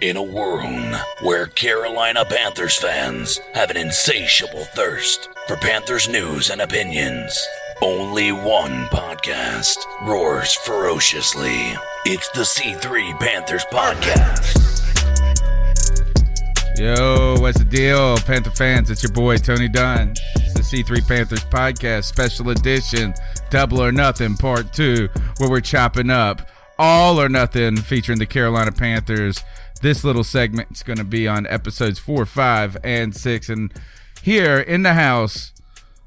In 0.00 0.16
a 0.16 0.22
world 0.22 0.94
where 1.22 1.46
Carolina 1.46 2.24
Panthers 2.24 2.76
fans 2.76 3.40
have 3.54 3.68
an 3.68 3.76
insatiable 3.76 4.64
thirst 4.66 5.28
for 5.48 5.56
Panthers 5.56 6.08
news 6.08 6.50
and 6.50 6.60
opinions, 6.60 7.36
only 7.82 8.30
one 8.30 8.84
podcast 8.90 9.78
roars 10.06 10.54
ferociously. 10.54 11.74
It's 12.04 12.28
the 12.28 12.42
C3 12.42 13.18
Panthers 13.18 13.64
Podcast. 13.72 14.54
Yo, 16.78 17.34
what's 17.40 17.58
the 17.58 17.64
deal, 17.64 18.18
Panther 18.18 18.52
fans? 18.52 18.92
It's 18.92 19.02
your 19.02 19.10
boy 19.10 19.38
Tony 19.38 19.68
Dunn. 19.68 20.14
It's 20.36 20.54
the 20.54 20.60
C3 20.60 21.08
Panthers 21.08 21.44
podcast, 21.46 22.04
special 22.04 22.50
edition, 22.50 23.14
Double 23.50 23.82
or 23.82 23.90
Nothing, 23.90 24.36
Part 24.36 24.72
Two, 24.72 25.08
where 25.38 25.50
we're 25.50 25.60
chopping 25.60 26.08
up 26.08 26.48
all 26.78 27.20
or 27.20 27.28
nothing, 27.28 27.76
featuring 27.76 28.18
the 28.18 28.26
Carolina 28.26 28.70
Panthers. 28.70 29.42
This 29.80 30.02
little 30.02 30.24
segment 30.24 30.72
is 30.72 30.82
going 30.82 30.98
to 30.98 31.04
be 31.04 31.28
on 31.28 31.46
episodes 31.46 32.00
four, 32.00 32.26
five, 32.26 32.76
and 32.82 33.14
six, 33.14 33.48
and 33.48 33.72
here 34.22 34.58
in 34.58 34.82
the 34.82 34.94
house, 34.94 35.52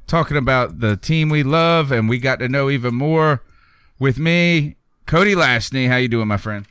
talking 0.08 0.36
about 0.36 0.81
the 0.81 0.97
team 0.97 1.30
we 1.30 1.41
love, 1.41 1.92
and 1.92 2.09
we 2.09 2.19
got 2.19 2.39
to 2.39 2.49
know 2.49 2.69
even 2.69 2.94
more 2.94 3.42
with 3.97 4.19
me, 4.19 4.75
Cody 5.05 5.36
Lashney. 5.36 5.88
How 5.88 5.95
you 5.95 6.09
doing, 6.09 6.27
my 6.27 6.36
friend? 6.38 6.66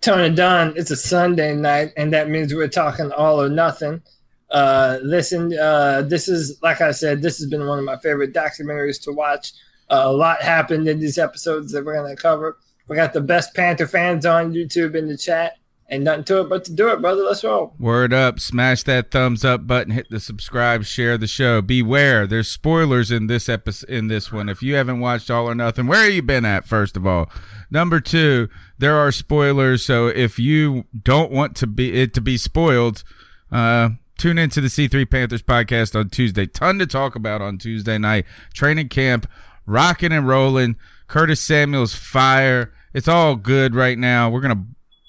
Tony 0.00 0.32
Dunn, 0.32 0.74
it's 0.76 0.92
a 0.92 0.96
Sunday 0.96 1.56
night, 1.56 1.92
and 1.96 2.12
that 2.12 2.28
means 2.28 2.54
we're 2.54 2.68
talking 2.68 3.10
all 3.10 3.42
or 3.42 3.48
nothing. 3.48 4.00
Uh, 4.48 4.98
listen, 5.02 5.52
uh, 5.58 6.02
this 6.02 6.28
is, 6.28 6.62
like 6.62 6.80
I 6.80 6.92
said, 6.92 7.20
this 7.20 7.38
has 7.38 7.48
been 7.48 7.66
one 7.66 7.80
of 7.80 7.84
my 7.84 7.96
favorite 7.96 8.32
documentaries 8.32 9.02
to 9.02 9.12
watch. 9.12 9.52
Uh, 9.90 10.02
a 10.04 10.12
lot 10.12 10.40
happened 10.40 10.86
in 10.86 11.00
these 11.00 11.18
episodes 11.18 11.72
that 11.72 11.84
we're 11.84 12.00
going 12.00 12.14
to 12.14 12.22
cover. 12.22 12.58
We 12.86 12.94
got 12.94 13.12
the 13.12 13.20
best 13.20 13.54
Panther 13.54 13.88
fans 13.88 14.24
on 14.24 14.52
YouTube 14.52 14.94
in 14.94 15.08
the 15.08 15.16
chat. 15.16 15.54
Ain't 15.88 16.02
nothing 16.02 16.24
to 16.24 16.40
it 16.40 16.48
but 16.48 16.64
to 16.64 16.72
do 16.72 16.88
it, 16.88 17.00
brother. 17.00 17.22
Let's 17.22 17.44
roll. 17.44 17.74
Word 17.78 18.12
up. 18.12 18.40
Smash 18.40 18.82
that 18.84 19.12
thumbs 19.12 19.44
up 19.44 19.68
button, 19.68 19.92
hit 19.92 20.10
the 20.10 20.18
subscribe, 20.18 20.84
share 20.84 21.16
the 21.16 21.28
show. 21.28 21.62
Beware, 21.62 22.26
there's 22.26 22.48
spoilers 22.48 23.12
in 23.12 23.28
this 23.28 23.48
episode 23.48 23.88
in 23.88 24.08
this 24.08 24.32
one. 24.32 24.48
If 24.48 24.64
you 24.64 24.74
haven't 24.74 24.98
watched 24.98 25.30
All 25.30 25.48
or 25.48 25.54
Nothing, 25.54 25.86
where 25.86 26.02
have 26.02 26.12
you 26.12 26.22
been 26.22 26.44
at, 26.44 26.64
first 26.64 26.96
of 26.96 27.06
all? 27.06 27.30
Number 27.70 28.00
two, 28.00 28.48
there 28.78 28.96
are 28.96 29.12
spoilers, 29.12 29.84
so 29.84 30.08
if 30.08 30.40
you 30.40 30.86
don't 31.04 31.30
want 31.30 31.54
to 31.56 31.68
be 31.68 32.00
it 32.00 32.12
to 32.14 32.20
be 32.20 32.36
spoiled, 32.36 33.04
uh 33.52 33.90
tune 34.18 34.38
into 34.38 34.60
the 34.60 34.68
C3 34.68 35.08
Panthers 35.08 35.42
podcast 35.42 35.94
on 35.98 36.08
Tuesday. 36.08 36.46
Ton 36.46 36.80
to 36.80 36.86
talk 36.86 37.14
about 37.14 37.40
on 37.40 37.58
Tuesday 37.58 37.98
night. 37.98 38.26
Training 38.52 38.88
camp, 38.88 39.28
rocking 39.66 40.10
and 40.10 40.26
rolling. 40.26 40.76
Curtis 41.06 41.40
Samuel's 41.40 41.94
fire. 41.94 42.72
It's 42.92 43.06
all 43.06 43.36
good 43.36 43.76
right 43.76 43.98
now. 43.98 44.30
We're 44.30 44.40
gonna 44.40 44.66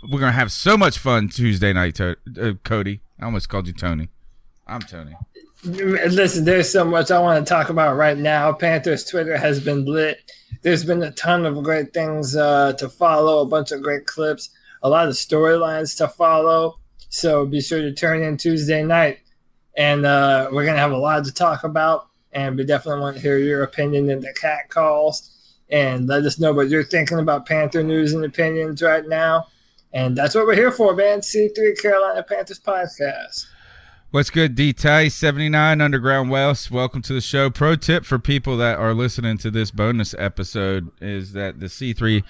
we're 0.09 0.19
gonna 0.19 0.31
have 0.31 0.51
so 0.51 0.78
much 0.78 0.97
fun 0.97 1.29
Tuesday 1.29 1.73
night, 1.73 1.95
to, 1.95 2.16
uh, 2.41 2.53
Cody. 2.63 3.01
I 3.19 3.25
almost 3.25 3.50
called 3.50 3.68
you 3.68 3.73
Tony. 3.73 4.09
I'm 4.66 4.81
Tony. 4.81 5.16
Listen, 5.63 6.45
there's 6.45 6.72
so 6.72 6.85
much 6.85 7.12
I 7.12 7.19
want 7.19 7.45
to 7.45 7.50
talk 7.50 7.69
about 7.69 7.97
right 7.97 8.18
now. 8.18 8.53
Panthers 8.53 9.03
Twitter 9.03 9.38
has 9.38 9.59
been 9.59 9.85
lit. 9.85 10.31
There's 10.62 10.84
been 10.84 11.01
a 11.03 11.12
ton 11.12 11.45
of 11.45 11.62
great 11.63 11.94
things 11.94 12.35
uh, 12.35 12.73
to 12.73 12.88
follow, 12.88 13.41
a 13.41 13.45
bunch 13.45 13.72
of 13.72 13.81
great 13.81 14.06
clips, 14.06 14.50
a 14.84 14.90
lot 14.90 15.07
of 15.07 15.16
storylines 15.16 15.97
to 15.97 16.07
follow. 16.07 16.79
So 17.09 17.45
be 17.45 17.59
sure 17.59 17.81
to 17.81 17.94
turn 17.94 18.22
in 18.22 18.38
Tuesday 18.38 18.84
night, 18.84 19.19
and 19.75 20.06
uh, 20.06 20.50
we're 20.51 20.66
gonna 20.66 20.78
have 20.78 20.91
a 20.91 20.97
lot 20.97 21.25
to 21.25 21.34
talk 21.34 21.63
about. 21.63 22.07
And 22.34 22.56
we 22.56 22.66
definitely 22.66 23.01
want 23.01 23.16
to 23.16 23.22
hear 23.22 23.39
your 23.39 23.63
opinion 23.63 24.09
in 24.09 24.19
the 24.19 24.34
cat 24.34 24.69
calls, 24.69 25.34
and 25.69 26.07
let 26.07 26.24
us 26.24 26.39
know 26.39 26.53
what 26.53 26.69
you're 26.69 26.84
thinking 26.84 27.19
about 27.19 27.47
Panther 27.47 27.81
news 27.81 28.13
and 28.13 28.24
opinions 28.24 28.81
right 28.81 29.07
now. 29.07 29.47
And 29.94 30.18
that's 30.18 30.36
what 30.36 30.46
we're 30.46 30.56
here 30.56 30.72
for, 30.72 30.96
man. 30.96 31.22
C3 31.22 31.81
Carolina 31.81 32.24
Panthers 32.24 32.59
podcast. 32.59 33.48
What's 34.12 34.30
good, 34.30 34.56
D 34.56 34.74
Tice 34.74 35.16
79 35.16 35.81
Underground 35.81 36.30
West? 36.30 36.72
Welcome 36.72 37.02
to 37.03 37.14
the 37.14 37.22
show. 37.22 37.50
Pro 37.50 37.75
tip 37.75 38.06
for 38.06 38.20
people 38.20 38.58
that 38.58 38.78
are 38.80 38.94
listening 38.94 39.38
to 39.40 39.52
this 39.52 39.72
bonus 39.72 40.14
episode 40.18 40.92
is 41.02 41.34
that 41.34 41.59
the 41.59 41.66
C3 41.66 42.24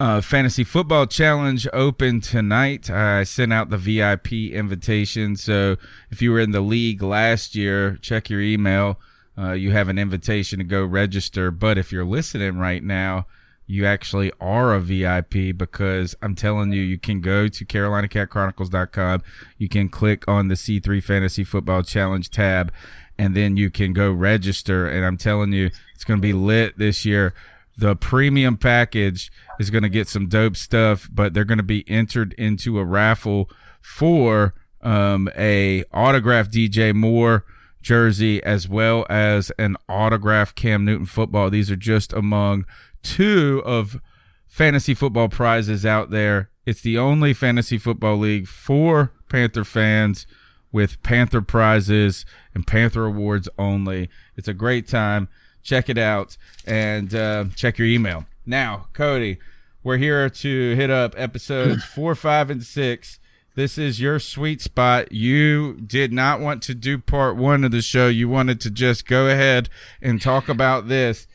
uh, 0.00 0.20
Fantasy 0.20 0.64
Football 0.64 1.06
Challenge 1.06 1.66
open 1.72 2.20
tonight. 2.20 2.90
I 2.90 3.24
sent 3.24 3.52
out 3.52 3.70
the 3.70 3.78
VIP 3.78 4.32
invitation. 4.32 5.36
So 5.36 5.76
if 6.10 6.22
you 6.22 6.30
were 6.30 6.40
in 6.40 6.52
the 6.52 6.60
league 6.60 7.02
last 7.02 7.54
year, 7.54 7.98
check 8.00 8.30
your 8.30 8.40
email. 8.40 9.00
Uh, 9.36 9.52
you 9.52 9.72
have 9.72 9.88
an 9.88 9.98
invitation 9.98 10.58
to 10.58 10.64
go 10.64 10.84
register. 10.84 11.50
But 11.50 11.78
if 11.78 11.90
you're 11.90 12.04
listening 12.04 12.58
right 12.58 12.82
now, 12.82 13.26
you 13.68 13.84
actually 13.84 14.32
are 14.40 14.74
a 14.74 14.80
VIP 14.80 15.56
because 15.56 16.16
I'm 16.22 16.34
telling 16.34 16.72
you, 16.72 16.80
you 16.80 16.98
can 16.98 17.20
go 17.20 17.48
to 17.48 17.64
CarolinaCatChronicles.com. 17.66 19.22
You 19.58 19.68
can 19.68 19.90
click 19.90 20.26
on 20.26 20.48
the 20.48 20.54
C3 20.54 21.04
Fantasy 21.04 21.44
Football 21.44 21.82
Challenge 21.82 22.30
tab 22.30 22.72
and 23.18 23.36
then 23.36 23.58
you 23.58 23.70
can 23.70 23.92
go 23.92 24.10
register. 24.10 24.88
And 24.88 25.04
I'm 25.04 25.18
telling 25.18 25.52
you, 25.52 25.70
it's 25.94 26.04
going 26.04 26.18
to 26.18 26.22
be 26.22 26.32
lit 26.32 26.78
this 26.78 27.04
year. 27.04 27.34
The 27.76 27.94
premium 27.94 28.56
package 28.56 29.30
is 29.60 29.68
going 29.68 29.82
to 29.82 29.90
get 29.90 30.08
some 30.08 30.28
dope 30.28 30.56
stuff, 30.56 31.06
but 31.12 31.34
they're 31.34 31.44
going 31.44 31.58
to 31.58 31.62
be 31.62 31.84
entered 31.90 32.32
into 32.38 32.78
a 32.78 32.84
raffle 32.84 33.50
for 33.82 34.54
um, 34.80 35.28
a 35.36 35.84
autographed 35.92 36.52
DJ 36.52 36.94
Moore 36.94 37.44
jersey 37.82 38.42
as 38.42 38.68
well 38.68 39.06
as 39.08 39.52
an 39.58 39.76
autographed 39.88 40.56
Cam 40.56 40.84
Newton 40.84 41.06
football. 41.06 41.50
These 41.50 41.70
are 41.70 41.76
just 41.76 42.12
among 42.12 42.64
two 43.02 43.62
of 43.64 44.00
fantasy 44.46 44.94
football 44.94 45.28
prizes 45.28 45.86
out 45.86 46.10
there. 46.10 46.50
It's 46.66 46.80
the 46.80 46.98
only 46.98 47.32
fantasy 47.32 47.78
football 47.78 48.18
league 48.18 48.46
for 48.46 49.12
Panther 49.28 49.64
fans 49.64 50.26
with 50.72 51.02
Panther 51.02 51.40
prizes 51.40 52.26
and 52.54 52.66
Panther 52.66 53.06
awards 53.06 53.48
only. 53.58 54.10
It's 54.36 54.48
a 54.48 54.54
great 54.54 54.86
time. 54.86 55.28
Check 55.62 55.88
it 55.88 55.98
out 55.98 56.36
and 56.66 57.14
uh, 57.14 57.46
check 57.54 57.78
your 57.78 57.88
email. 57.88 58.26
Now, 58.46 58.88
Cody, 58.92 59.38
we're 59.82 59.96
here 59.96 60.28
to 60.28 60.74
hit 60.74 60.90
up 60.90 61.14
episodes 61.16 61.84
four, 61.94 62.14
five, 62.14 62.50
and 62.50 62.62
six. 62.62 63.18
This 63.54 63.76
is 63.76 64.00
your 64.00 64.18
sweet 64.18 64.60
spot. 64.60 65.10
You 65.10 65.74
did 65.74 66.12
not 66.12 66.40
want 66.40 66.62
to 66.64 66.74
do 66.74 66.96
part 66.98 67.36
one 67.36 67.64
of 67.64 67.72
the 67.72 67.82
show. 67.82 68.06
You 68.08 68.28
wanted 68.28 68.60
to 68.60 68.70
just 68.70 69.06
go 69.06 69.26
ahead 69.26 69.68
and 70.00 70.22
talk 70.22 70.48
about 70.48 70.88
this. 70.88 71.26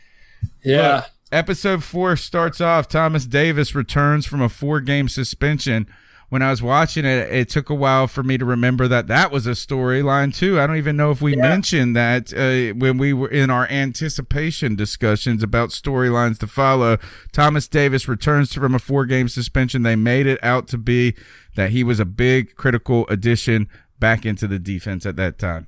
Yeah. 0.63 0.95
Look, 0.95 1.05
Episode 1.33 1.83
four 1.83 2.15
starts 2.15 2.62
off. 2.62 2.88
Thomas 2.88 3.25
Davis 3.25 3.74
returns 3.74 4.27
from 4.27 4.39
a 4.41 4.50
four 4.50 4.80
game 4.80 5.09
suspension. 5.09 5.88
When 6.30 6.41
I 6.44 6.51
was 6.51 6.62
watching 6.62 7.06
it, 7.06 7.31
it 7.31 7.50
took 7.50 7.69
a 7.71 7.75
while 7.75 8.07
for 8.07 8.21
me 8.24 8.38
to 8.38 8.45
remember 8.45 8.88
that 8.88 9.07
that 9.07 9.31
was 9.31 9.45
a 9.47 9.51
storyline 9.51 10.33
too. 10.35 10.59
I 10.59 10.68
don't 10.68 10.77
even 10.77 10.95
know 10.95 11.09
if 11.09 11.21
we 11.24 11.35
Yeah. 11.35 11.41
mentioned 11.41 11.95
that 11.95 12.31
uh, 12.33 12.75
when 12.77 12.97
we 13.00 13.13
were 13.13 13.27
in 13.30 13.50
our 13.50 13.68
anticipation 13.68 14.75
discussions 14.75 15.41
about 15.41 15.69
storylines 15.69 16.38
to 16.39 16.47
follow. 16.47 16.97
Thomas 17.31 17.68
Davis 17.68 18.07
returns 18.07 18.53
from 18.53 18.75
a 18.75 18.79
four 18.79 19.06
game 19.07 19.27
suspension. 19.27 19.81
They 19.81 19.95
made 19.95 20.27
it 20.27 20.39
out 20.44 20.68
to 20.69 20.77
be 20.77 21.15
that 21.56 21.71
he 21.71 21.83
was 21.83 22.00
a 22.00 22.06
big 22.06 22.56
critical 22.56 23.07
addition 23.09 23.68
back 24.00 24.24
into 24.25 24.47
the 24.47 24.59
defense 24.59 25.06
at 25.06 25.15
that 25.15 25.39
time. 25.39 25.68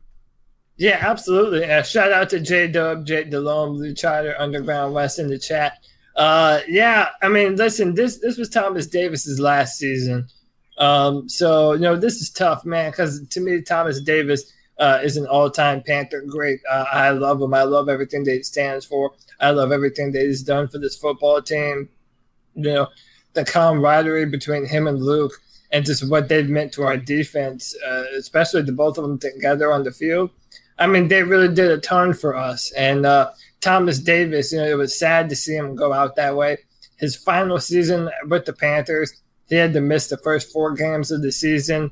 Yeah, 0.77 0.97
absolutely. 1.01 1.63
Uh, 1.63 1.83
shout 1.83 2.11
out 2.11 2.29
to 2.31 2.39
J 2.39 2.67
Dub, 2.67 3.05
Jake 3.05 3.31
Delhomme, 3.31 3.75
Blue 3.75 3.93
Charter, 3.93 4.35
Underground 4.37 4.93
West 4.93 5.19
in 5.19 5.27
the 5.29 5.39
chat. 5.39 5.79
Uh, 6.15 6.59
yeah, 6.67 7.09
I 7.21 7.29
mean, 7.29 7.55
listen, 7.55 7.95
this 7.95 8.19
this 8.19 8.37
was 8.37 8.49
Thomas 8.49 8.87
Davis's 8.87 9.39
last 9.39 9.77
season. 9.77 10.27
Um, 10.77 11.29
so 11.29 11.73
you 11.73 11.79
know, 11.79 11.95
this 11.95 12.21
is 12.21 12.29
tough, 12.29 12.65
man, 12.65 12.91
because 12.91 13.25
to 13.27 13.39
me, 13.39 13.61
Thomas 13.61 14.01
Davis 14.01 14.51
uh, 14.77 14.99
is 15.01 15.15
an 15.15 15.25
all-time 15.27 15.81
Panther 15.81 16.21
great. 16.21 16.59
Uh, 16.69 16.85
I 16.91 17.11
love 17.11 17.41
him. 17.41 17.53
I 17.53 17.63
love 17.63 17.87
everything 17.87 18.25
that 18.25 18.33
he 18.33 18.43
stands 18.43 18.85
for. 18.85 19.13
I 19.39 19.51
love 19.51 19.71
everything 19.71 20.11
that 20.11 20.21
he's 20.21 20.43
done 20.43 20.67
for 20.67 20.77
this 20.79 20.97
football 20.97 21.41
team. 21.41 21.87
You 22.55 22.63
know, 22.63 22.87
the 23.33 23.45
camaraderie 23.45 24.25
between 24.25 24.65
him 24.65 24.87
and 24.87 25.01
Luke, 25.01 25.33
and 25.71 25.85
just 25.85 26.09
what 26.09 26.27
they've 26.27 26.49
meant 26.49 26.73
to 26.73 26.83
our 26.83 26.97
defense, 26.97 27.73
uh, 27.85 28.03
especially 28.17 28.61
the 28.63 28.73
both 28.73 28.97
of 28.97 29.03
them 29.05 29.19
together 29.19 29.71
on 29.71 29.83
the 29.83 29.91
field. 29.91 30.31
I 30.77 30.87
mean, 30.87 31.07
they 31.07 31.23
really 31.23 31.53
did 31.53 31.71
a 31.71 31.77
ton 31.77 32.13
for 32.13 32.35
us. 32.35 32.71
And 32.73 33.05
uh, 33.05 33.31
Thomas 33.61 33.99
Davis, 33.99 34.51
you 34.51 34.59
know, 34.59 34.65
it 34.65 34.77
was 34.77 34.97
sad 34.97 35.29
to 35.29 35.35
see 35.35 35.55
him 35.55 35.75
go 35.75 35.93
out 35.93 36.15
that 36.15 36.35
way. 36.35 36.57
His 36.97 37.15
final 37.15 37.59
season 37.59 38.09
with 38.27 38.45
the 38.45 38.53
Panthers, 38.53 39.21
he 39.47 39.55
had 39.55 39.73
to 39.73 39.81
miss 39.81 40.07
the 40.07 40.17
first 40.17 40.51
four 40.51 40.73
games 40.73 41.11
of 41.11 41.21
the 41.21 41.31
season. 41.31 41.91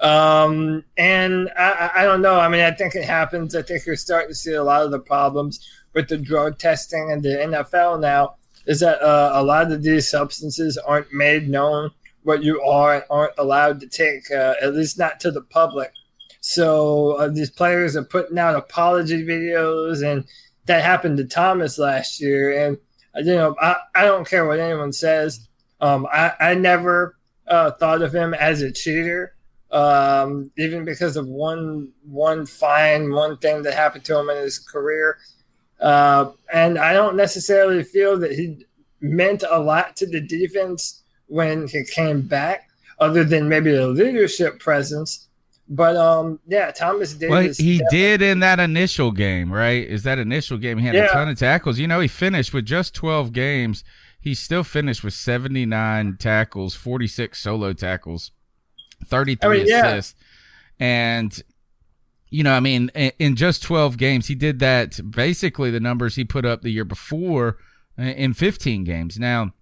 Um, 0.00 0.84
and 0.96 1.50
I, 1.56 1.90
I 1.94 2.02
don't 2.04 2.22
know. 2.22 2.38
I 2.38 2.48
mean, 2.48 2.60
I 2.60 2.72
think 2.72 2.94
it 2.94 3.04
happens. 3.04 3.54
I 3.54 3.62
think 3.62 3.86
you're 3.86 3.96
starting 3.96 4.28
to 4.28 4.34
see 4.34 4.52
a 4.52 4.62
lot 4.62 4.82
of 4.82 4.90
the 4.90 4.98
problems 4.98 5.66
with 5.94 6.08
the 6.08 6.18
drug 6.18 6.58
testing 6.58 7.10
and 7.10 7.22
the 7.22 7.28
NFL 7.28 8.00
now 8.00 8.34
is 8.66 8.80
that 8.80 9.00
uh, 9.00 9.30
a 9.34 9.42
lot 9.42 9.70
of 9.70 9.82
these 9.82 10.10
substances 10.10 10.76
aren't 10.78 11.12
made 11.12 11.48
known 11.48 11.90
what 12.22 12.42
you 12.42 12.60
are 12.62 12.96
and 12.96 13.04
aren't 13.10 13.38
allowed 13.38 13.80
to 13.80 13.86
take, 13.86 14.30
uh, 14.30 14.54
at 14.60 14.74
least 14.74 14.98
not 14.98 15.20
to 15.20 15.30
the 15.30 15.42
public. 15.42 15.92
So 16.46 17.12
uh, 17.12 17.28
these 17.28 17.48
players 17.48 17.96
are 17.96 18.04
putting 18.04 18.36
out 18.36 18.54
apology 18.54 19.24
videos, 19.24 20.06
and 20.06 20.26
that 20.66 20.84
happened 20.84 21.16
to 21.16 21.24
Thomas 21.24 21.78
last 21.78 22.20
year. 22.20 22.66
And 22.66 22.76
uh, 23.16 23.20
you 23.20 23.34
know, 23.34 23.56
I, 23.58 23.76
I 23.94 24.04
don't 24.04 24.28
care 24.28 24.46
what 24.46 24.60
anyone 24.60 24.92
says. 24.92 25.48
Um, 25.80 26.06
I, 26.12 26.34
I 26.38 26.54
never 26.54 27.16
uh, 27.48 27.70
thought 27.70 28.02
of 28.02 28.14
him 28.14 28.34
as 28.34 28.60
a 28.60 28.70
cheater, 28.70 29.34
um, 29.70 30.50
even 30.58 30.84
because 30.84 31.16
of 31.16 31.26
one 31.26 31.92
one 32.04 32.44
fine 32.44 33.10
one 33.10 33.38
thing 33.38 33.62
that 33.62 33.72
happened 33.72 34.04
to 34.04 34.18
him 34.18 34.28
in 34.28 34.36
his 34.36 34.58
career. 34.58 35.16
Uh, 35.80 36.32
and 36.52 36.76
I 36.78 36.92
don't 36.92 37.16
necessarily 37.16 37.82
feel 37.82 38.18
that 38.18 38.32
he 38.32 38.66
meant 39.00 39.44
a 39.48 39.58
lot 39.58 39.96
to 39.96 40.06
the 40.06 40.20
defense 40.20 41.04
when 41.26 41.68
he 41.68 41.84
came 41.86 42.20
back, 42.20 42.68
other 42.98 43.24
than 43.24 43.48
maybe 43.48 43.74
a 43.74 43.86
leadership 43.86 44.60
presence. 44.60 45.26
But 45.74 45.96
um, 45.96 46.38
yeah, 46.46 46.70
Thomas 46.70 47.14
Davis. 47.14 47.30
Well, 47.30 47.66
he 47.66 47.82
did 47.90 48.22
in 48.22 48.38
that 48.40 48.60
initial 48.60 49.10
game, 49.10 49.52
right? 49.52 49.84
Is 49.84 50.04
that 50.04 50.20
initial 50.20 50.56
game? 50.56 50.78
He 50.78 50.86
had 50.86 50.94
yeah. 50.94 51.06
a 51.06 51.12
ton 51.12 51.28
of 51.28 51.36
tackles. 51.36 51.80
You 51.80 51.88
know, 51.88 51.98
he 51.98 52.06
finished 52.06 52.54
with 52.54 52.64
just 52.64 52.94
12 52.94 53.32
games. 53.32 53.82
He 54.20 54.34
still 54.34 54.62
finished 54.62 55.02
with 55.02 55.14
79 55.14 56.16
tackles, 56.20 56.76
46 56.76 57.36
solo 57.40 57.72
tackles, 57.72 58.30
33 59.04 59.48
I 59.48 59.52
mean, 59.52 59.72
assists. 59.72 60.14
Yeah. 60.78 60.86
And 60.86 61.42
you 62.30 62.44
know, 62.44 62.52
I 62.52 62.60
mean, 62.60 62.88
in 63.18 63.34
just 63.34 63.62
12 63.62 63.96
games, 63.96 64.28
he 64.28 64.36
did 64.36 64.60
that 64.60 65.00
basically 65.10 65.72
the 65.72 65.80
numbers 65.80 66.14
he 66.14 66.24
put 66.24 66.44
up 66.44 66.62
the 66.62 66.70
year 66.70 66.84
before 66.84 67.58
uh, 67.98 68.02
in 68.02 68.32
15 68.32 68.84
games. 68.84 69.18
Now, 69.18 69.52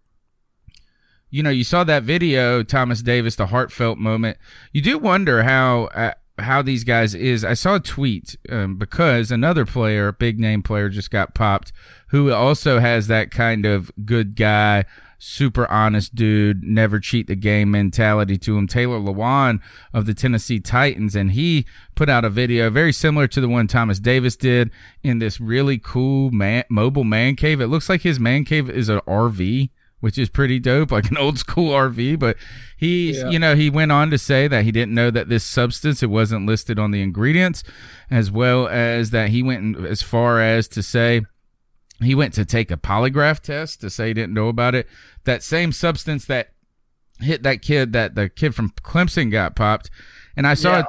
you 1.32 1.42
know, 1.42 1.50
you 1.50 1.64
saw 1.64 1.82
that 1.84 2.02
video, 2.04 2.62
Thomas 2.62 3.02
Davis, 3.02 3.36
the 3.36 3.46
heartfelt 3.46 3.98
moment. 3.98 4.36
You 4.70 4.82
do 4.82 4.98
wonder 4.98 5.42
how 5.42 5.84
uh, 5.86 6.12
how 6.38 6.60
these 6.60 6.84
guys 6.84 7.14
is. 7.14 7.44
I 7.44 7.54
saw 7.54 7.76
a 7.76 7.80
tweet 7.80 8.36
um, 8.50 8.76
because 8.76 9.30
another 9.30 9.64
player, 9.64 10.08
a 10.08 10.12
big 10.12 10.38
name 10.38 10.62
player, 10.62 10.90
just 10.90 11.10
got 11.10 11.34
popped, 11.34 11.72
who 12.08 12.30
also 12.30 12.80
has 12.80 13.06
that 13.06 13.30
kind 13.30 13.64
of 13.64 13.90
good 14.04 14.36
guy 14.36 14.84
super 15.24 15.70
honest 15.70 16.16
dude, 16.16 16.64
never 16.64 16.98
cheat 16.98 17.28
the 17.28 17.36
game 17.36 17.70
mentality 17.70 18.36
to 18.36 18.58
him. 18.58 18.66
Taylor 18.66 18.98
Lewan 18.98 19.60
of 19.94 20.04
the 20.04 20.14
Tennessee 20.14 20.58
Titans, 20.58 21.14
and 21.14 21.30
he 21.30 21.64
put 21.94 22.08
out 22.08 22.24
a 22.24 22.30
video 22.30 22.70
very 22.70 22.92
similar 22.92 23.28
to 23.28 23.40
the 23.40 23.48
one 23.48 23.68
Thomas 23.68 24.00
Davis 24.00 24.34
did 24.34 24.70
in 25.04 25.20
this 25.20 25.40
really 25.40 25.78
cool 25.78 26.32
man, 26.32 26.64
mobile 26.68 27.04
man 27.04 27.36
cave. 27.36 27.60
It 27.60 27.68
looks 27.68 27.88
like 27.88 28.02
his 28.02 28.18
man 28.18 28.44
cave 28.44 28.68
is 28.68 28.88
an 28.88 28.98
RV. 29.06 29.70
Which 30.02 30.18
is 30.18 30.28
pretty 30.28 30.58
dope, 30.58 30.92
like 30.92 31.10
an 31.10 31.16
old 31.18 31.38
school 31.38 31.70
RV. 31.70 32.18
But 32.18 32.36
he, 32.76 33.12
yeah. 33.12 33.30
you 33.30 33.38
know, 33.38 33.54
he 33.54 33.70
went 33.70 33.92
on 33.92 34.10
to 34.10 34.18
say 34.18 34.48
that 34.48 34.64
he 34.64 34.72
didn't 34.72 34.94
know 34.94 35.10
that 35.10 35.30
this 35.30 35.44
substance 35.44 36.02
it 36.02 36.10
wasn't 36.10 36.44
listed 36.44 36.78
on 36.78 36.90
the 36.90 37.00
ingredients, 37.00 37.62
as 38.10 38.30
well 38.30 38.68
as 38.68 39.10
that 39.10 39.30
he 39.30 39.42
went 39.42 39.76
as 39.86 40.02
far 40.02 40.40
as 40.40 40.68
to 40.68 40.82
say 40.82 41.22
he 42.02 42.14
went 42.14 42.34
to 42.34 42.44
take 42.44 42.70
a 42.70 42.76
polygraph 42.76 43.40
test 43.40 43.80
to 43.80 43.90
say 43.90 44.08
he 44.08 44.14
didn't 44.14 44.34
know 44.34 44.48
about 44.48 44.74
it. 44.74 44.88
That 45.24 45.42
same 45.42 45.72
substance 45.72 46.24
that 46.26 46.50
hit 47.20 47.42
that 47.44 47.62
kid, 47.62 47.92
that 47.92 48.14
the 48.14 48.28
kid 48.28 48.54
from 48.54 48.70
Clemson 48.70 49.30
got 49.30 49.56
popped. 49.56 49.90
And 50.36 50.46
I 50.46 50.54
saw, 50.54 50.78
yeah, 50.78 50.84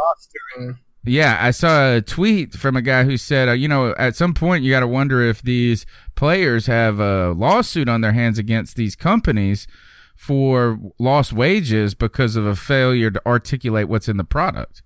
a, 0.58 0.74
yeah 1.06 1.38
I 1.40 1.52
saw 1.52 1.96
a 1.96 2.02
tweet 2.02 2.54
from 2.54 2.76
a 2.76 2.82
guy 2.82 3.04
who 3.04 3.18
said, 3.18 3.50
uh, 3.50 3.54
you 3.54 3.68
know, 3.68 3.94
at 3.98 4.16
some 4.16 4.34
point 4.34 4.64
you 4.64 4.72
got 4.72 4.82
to 4.82 4.88
wonder 4.88 5.22
if 5.22 5.42
these 5.42 5.86
players 6.16 6.68
have 6.68 7.00
a 7.00 7.32
lawsuit 7.32 7.90
on 7.90 8.02
their 8.02 8.14
hands 8.14 8.38
against 8.40 8.76
these 8.76 8.96
companies 8.96 9.68
for 10.16 10.80
lost 11.00 11.34
wages 11.34 11.94
because 11.96 12.36
of 12.36 12.46
a 12.46 12.56
failure 12.56 13.12
to 13.12 13.22
articulate 13.26 13.90
what's 13.90 14.08
in 14.08 14.18
the 14.18 14.24
product. 14.24 14.82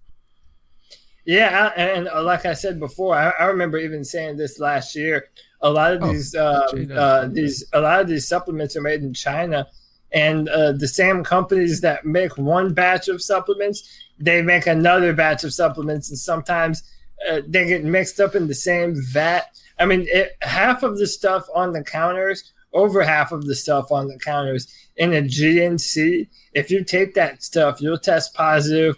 Yeah, 1.25 1.73
and 1.75 2.07
uh, 2.07 2.23
like 2.23 2.45
I 2.45 2.53
said 2.53 2.79
before, 2.79 3.13
I, 3.13 3.31
I 3.37 3.45
remember 3.47 3.77
even 3.77 4.05
saying 4.05 4.37
this 4.37 4.59
last 4.59 4.95
year 4.95 5.27
a 5.61 5.69
lot 5.69 5.93
of 5.93 6.03
oh, 6.03 6.11
these 6.11 6.35
uh, 6.35 6.67
uh, 6.95 7.27
these 7.27 7.65
a 7.73 7.81
lot 7.81 7.99
of 7.99 8.07
these 8.07 8.27
supplements 8.27 8.75
are 8.75 8.81
made 8.81 9.01
in 9.01 9.13
China, 9.13 9.67
and 10.11 10.47
uh, 10.49 10.71
the 10.71 10.87
same 10.87 11.23
companies 11.23 11.81
that 11.81 12.05
make 12.05 12.37
one 12.37 12.73
batch 12.73 13.07
of 13.07 13.21
supplements, 13.21 13.87
they 14.19 14.41
make 14.41 14.67
another 14.67 15.13
batch 15.13 15.43
of 15.43 15.53
supplements, 15.53 16.09
and 16.09 16.17
sometimes 16.17 16.83
uh, 17.29 17.41
they 17.47 17.67
get 17.67 17.83
mixed 17.83 18.19
up 18.19 18.35
in 18.35 18.47
the 18.47 18.55
same 18.55 18.95
vat. 19.11 19.43
I 19.79 19.85
mean, 19.85 20.05
it, 20.07 20.37
half 20.41 20.83
of 20.83 20.97
the 20.97 21.07
stuff 21.07 21.45
on 21.53 21.73
the 21.73 21.83
counters, 21.83 22.51
over 22.73 23.03
half 23.03 23.31
of 23.31 23.45
the 23.45 23.55
stuff 23.55 23.91
on 23.91 24.07
the 24.07 24.19
counters 24.19 24.67
in 24.95 25.13
a 25.13 25.21
GNC. 25.21 26.27
If 26.53 26.71
you 26.71 26.83
take 26.83 27.13
that 27.15 27.43
stuff, 27.43 27.81
you'll 27.81 27.97
test 27.97 28.33
positive. 28.33 28.97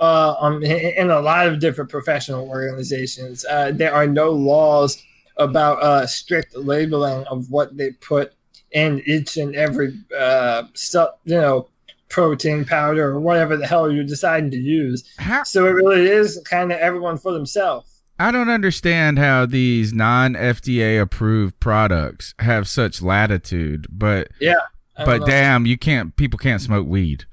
Uh, 0.00 0.34
um, 0.40 0.62
in 0.62 1.10
a 1.10 1.20
lot 1.20 1.46
of 1.46 1.60
different 1.60 1.90
professional 1.90 2.48
organizations, 2.48 3.44
uh, 3.44 3.70
there 3.72 3.94
are 3.94 4.06
no 4.06 4.32
laws 4.32 5.02
about 5.36 5.82
uh, 5.82 6.06
strict 6.06 6.56
labeling 6.56 7.24
of 7.26 7.50
what 7.50 7.76
they 7.76 7.90
put 7.92 8.34
in 8.74 9.00
each 9.06 9.38
and 9.38 9.54
every 9.54 9.94
uh, 10.18 10.64
stuff, 10.74 11.10
you 11.24 11.36
know, 11.36 11.68
protein 12.08 12.64
powder 12.64 13.08
or 13.10 13.20
whatever 13.20 13.56
the 13.56 13.66
hell 13.66 13.90
you're 13.90 14.04
deciding 14.04 14.50
to 14.50 14.58
use. 14.58 15.04
How? 15.18 15.44
So 15.44 15.66
it 15.66 15.70
really 15.70 16.06
is 16.06 16.40
kind 16.44 16.70
of 16.72 16.78
everyone 16.78 17.16
for 17.16 17.32
themselves. 17.32 18.02
I 18.18 18.30
don't 18.30 18.50
understand 18.50 19.18
how 19.18 19.46
these 19.46 19.92
non 19.92 20.34
FDA 20.34 21.00
approved 21.00 21.58
products 21.60 22.34
have 22.40 22.68
such 22.68 23.00
latitude, 23.00 23.86
but 23.88 24.28
yeah, 24.40 24.54
but 24.96 25.20
know. 25.20 25.26
damn, 25.26 25.66
you 25.66 25.78
can't. 25.78 26.14
People 26.16 26.38
can't 26.38 26.60
smoke 26.60 26.86
weed. 26.86 27.24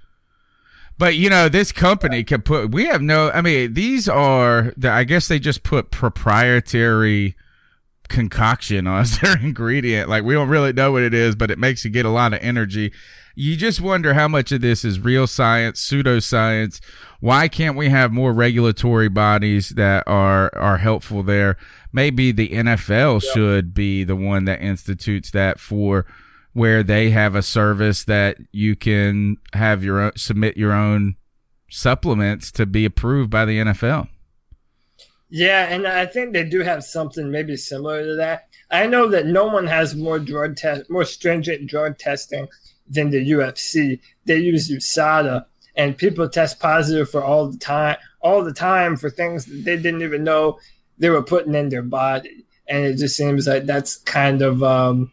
But 0.97 1.15
you 1.15 1.29
know, 1.29 1.49
this 1.49 1.71
company 1.71 2.23
can 2.23 2.41
put. 2.41 2.71
We 2.71 2.85
have 2.85 3.01
no. 3.01 3.31
I 3.31 3.41
mean, 3.41 3.73
these 3.73 4.07
are. 4.07 4.73
I 4.83 5.03
guess 5.03 5.27
they 5.27 5.39
just 5.39 5.63
put 5.63 5.91
proprietary 5.91 7.35
concoction 8.11 8.85
as 8.85 9.19
their 9.21 9.37
ingredient. 9.39 10.09
Like 10.09 10.23
we 10.23 10.33
don't 10.33 10.49
really 10.49 10.73
know 10.73 10.91
what 10.91 11.03
it 11.03 11.13
is, 11.13 11.35
but 11.35 11.49
it 11.49 11.57
makes 11.57 11.83
you 11.83 11.89
get 11.89 12.05
a 12.05 12.09
lot 12.09 12.33
of 12.33 12.39
energy. 12.41 12.91
You 13.33 13.55
just 13.55 13.79
wonder 13.79 14.13
how 14.13 14.27
much 14.27 14.51
of 14.51 14.61
this 14.61 14.83
is 14.83 14.99
real 14.99 15.25
science, 15.25 15.81
pseudoscience. 15.81 16.81
Why 17.21 17.47
can't 17.47 17.77
we 17.77 17.89
have 17.89 18.11
more 18.11 18.33
regulatory 18.33 19.07
bodies 19.07 19.69
that 19.69 20.03
are 20.05 20.55
are 20.55 20.77
helpful 20.77 21.23
there? 21.23 21.57
Maybe 21.93 22.31
the 22.31 22.49
NFL 22.49 23.23
should 23.33 23.73
be 23.73 24.03
the 24.03 24.15
one 24.15 24.45
that 24.45 24.61
institutes 24.61 25.31
that 25.31 25.59
for 25.59 26.05
where 26.53 26.83
they 26.83 27.11
have 27.11 27.33
a 27.33 27.41
service 27.41 28.03
that 28.03 28.37
you 28.51 28.75
can 28.75 29.37
have 29.53 29.83
your 29.83 29.99
own, 30.01 30.11
submit 30.17 30.57
your 30.57 30.73
own 30.73 31.15
supplements 31.69 32.51
to 32.51 32.65
be 32.65 32.83
approved 32.83 33.29
by 33.29 33.45
the 33.45 33.57
NFL. 33.59 34.09
Yeah, 35.33 35.73
and 35.73 35.87
I 35.87 36.05
think 36.05 36.33
they 36.33 36.43
do 36.43 36.59
have 36.59 36.83
something 36.83 37.31
maybe 37.31 37.55
similar 37.55 38.03
to 38.03 38.15
that. 38.15 38.49
I 38.69 38.85
know 38.85 39.07
that 39.07 39.25
no 39.25 39.45
one 39.47 39.65
has 39.65 39.95
more 39.95 40.19
drug 40.19 40.57
test, 40.57 40.89
more 40.89 41.05
stringent 41.05 41.67
drug 41.67 41.97
testing 41.97 42.49
than 42.89 43.11
the 43.11 43.31
UFC. 43.31 44.01
They 44.25 44.37
use 44.39 44.69
USADA, 44.69 45.45
and 45.77 45.97
people 45.97 46.27
test 46.27 46.59
positive 46.59 47.09
for 47.09 47.23
all 47.23 47.47
the 47.47 47.57
time, 47.57 47.95
all 48.19 48.43
the 48.43 48.53
time 48.53 48.97
for 48.97 49.09
things 49.09 49.45
that 49.45 49.63
they 49.63 49.77
didn't 49.77 50.01
even 50.01 50.25
know 50.25 50.59
they 50.97 51.09
were 51.09 51.23
putting 51.23 51.55
in 51.55 51.69
their 51.69 51.81
body. 51.81 52.45
And 52.67 52.85
it 52.85 52.97
just 52.97 53.15
seems 53.15 53.47
like 53.47 53.65
that's 53.65 53.97
kind 53.99 54.41
of 54.41 54.61
um, 54.61 55.11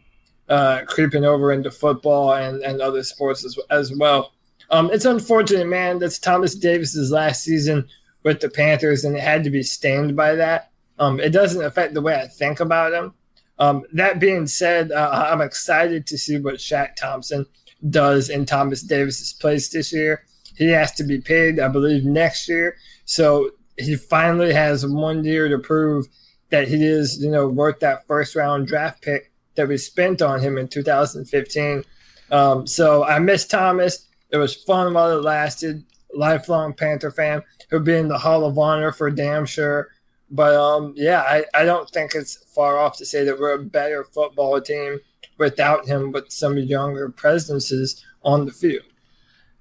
uh, 0.49 0.81
creeping 0.85 1.23
over 1.23 1.53
into 1.53 1.71
football 1.71 2.33
and, 2.33 2.61
and 2.61 2.81
other 2.81 3.03
sports 3.03 3.45
as, 3.45 3.57
as 3.69 3.95
well. 3.95 4.33
Um, 4.69 4.89
it's 4.91 5.05
unfortunate, 5.05 5.67
man. 5.67 5.97
That's 5.97 6.19
Thomas 6.19 6.55
Davis's 6.55 7.09
last 7.09 7.43
season 7.43 7.87
with 8.23 8.41
the 8.41 8.49
Panthers, 8.49 9.03
and 9.03 9.15
it 9.15 9.21
had 9.21 9.43
to 9.43 9.49
be 9.49 9.63
stained 9.63 10.15
by 10.15 10.35
that. 10.35 10.71
Um, 10.97 11.19
it 11.19 11.29
doesn't 11.29 11.63
affect 11.63 11.93
the 11.93 12.01
way 12.01 12.15
I 12.15 12.27
think 12.27 12.59
about 12.59 12.93
him. 12.93 13.13
Um, 13.57 13.83
that 13.93 14.19
being 14.19 14.47
said, 14.47 14.91
uh, 14.91 15.27
I'm 15.31 15.41
excited 15.41 16.07
to 16.07 16.17
see 16.17 16.39
what 16.39 16.55
Shaq 16.55 16.95
Thompson 16.95 17.45
does 17.89 18.29
in 18.29 18.45
Thomas 18.45 18.81
Davis's 18.81 19.33
place 19.33 19.69
this 19.69 19.93
year. 19.93 20.23
He 20.57 20.69
has 20.69 20.91
to 20.93 21.03
be 21.03 21.19
paid, 21.19 21.59
I 21.59 21.67
believe, 21.67 22.03
next 22.03 22.49
year. 22.49 22.77
So 23.05 23.51
he 23.77 23.95
finally 23.95 24.53
has 24.53 24.85
one 24.85 25.23
year 25.23 25.47
to 25.47 25.57
prove 25.57 26.07
that 26.49 26.67
he 26.67 26.85
is, 26.85 27.21
you 27.21 27.29
know, 27.29 27.47
worth 27.47 27.79
that 27.79 28.05
first 28.07 28.35
round 28.35 28.67
draft 28.67 29.01
pick 29.01 29.31
that 29.55 29.67
we 29.67 29.77
spent 29.77 30.21
on 30.21 30.41
him 30.41 30.57
in 30.57 30.67
2015. 30.67 31.83
Um, 32.31 32.67
so 32.67 33.03
I 33.03 33.19
miss 33.19 33.45
Thomas. 33.45 34.07
It 34.31 34.37
was 34.37 34.55
fun 34.55 34.93
while 34.93 35.17
it 35.17 35.23
lasted. 35.23 35.83
Lifelong 36.13 36.73
Panther 36.73 37.11
fan. 37.11 37.43
He'll 37.69 37.79
be 37.79 37.95
in 37.95 38.07
the 38.07 38.17
Hall 38.17 38.45
of 38.45 38.57
Honor 38.57 38.91
for 38.91 39.09
damn 39.09 39.45
sure. 39.45 39.89
But 40.31 40.55
um, 40.55 40.93
yeah, 40.95 41.21
I, 41.21 41.45
I 41.53 41.65
don't 41.65 41.89
think 41.89 42.13
it's 42.13 42.43
far 42.53 42.77
off 42.77 42.97
to 42.97 43.05
say 43.05 43.23
that 43.23 43.39
we're 43.39 43.53
a 43.53 43.63
better 43.63 44.03
football 44.03 44.61
team 44.61 44.99
without 45.37 45.87
him 45.87 46.11
with 46.11 46.31
some 46.31 46.57
younger 46.57 47.09
presences 47.09 48.03
on 48.23 48.45
the 48.45 48.51
field. 48.51 48.83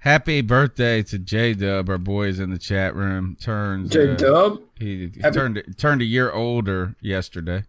Happy 0.02 0.42
birthday 0.42 1.02
to 1.02 1.18
J 1.18 1.54
Dub, 1.54 1.88
our 1.88 1.98
boys 1.98 2.38
in 2.38 2.50
the 2.50 2.58
chat 2.58 2.94
room. 2.94 3.36
Turns 3.40 3.90
J 3.90 4.14
Dub. 4.14 4.52
Uh, 4.52 4.60
he, 4.78 5.10
he 5.12 5.20
turned 5.20 5.74
turned 5.76 6.02
a 6.02 6.04
year 6.04 6.30
older 6.30 6.94
yesterday. 7.00 7.64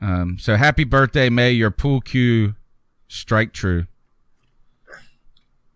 Um, 0.00 0.38
so 0.40 0.56
happy 0.56 0.82
birthday! 0.82 1.28
May 1.28 1.52
your 1.52 1.70
pool 1.70 2.00
cue 2.00 2.54
strike 3.06 3.52
true. 3.52 3.86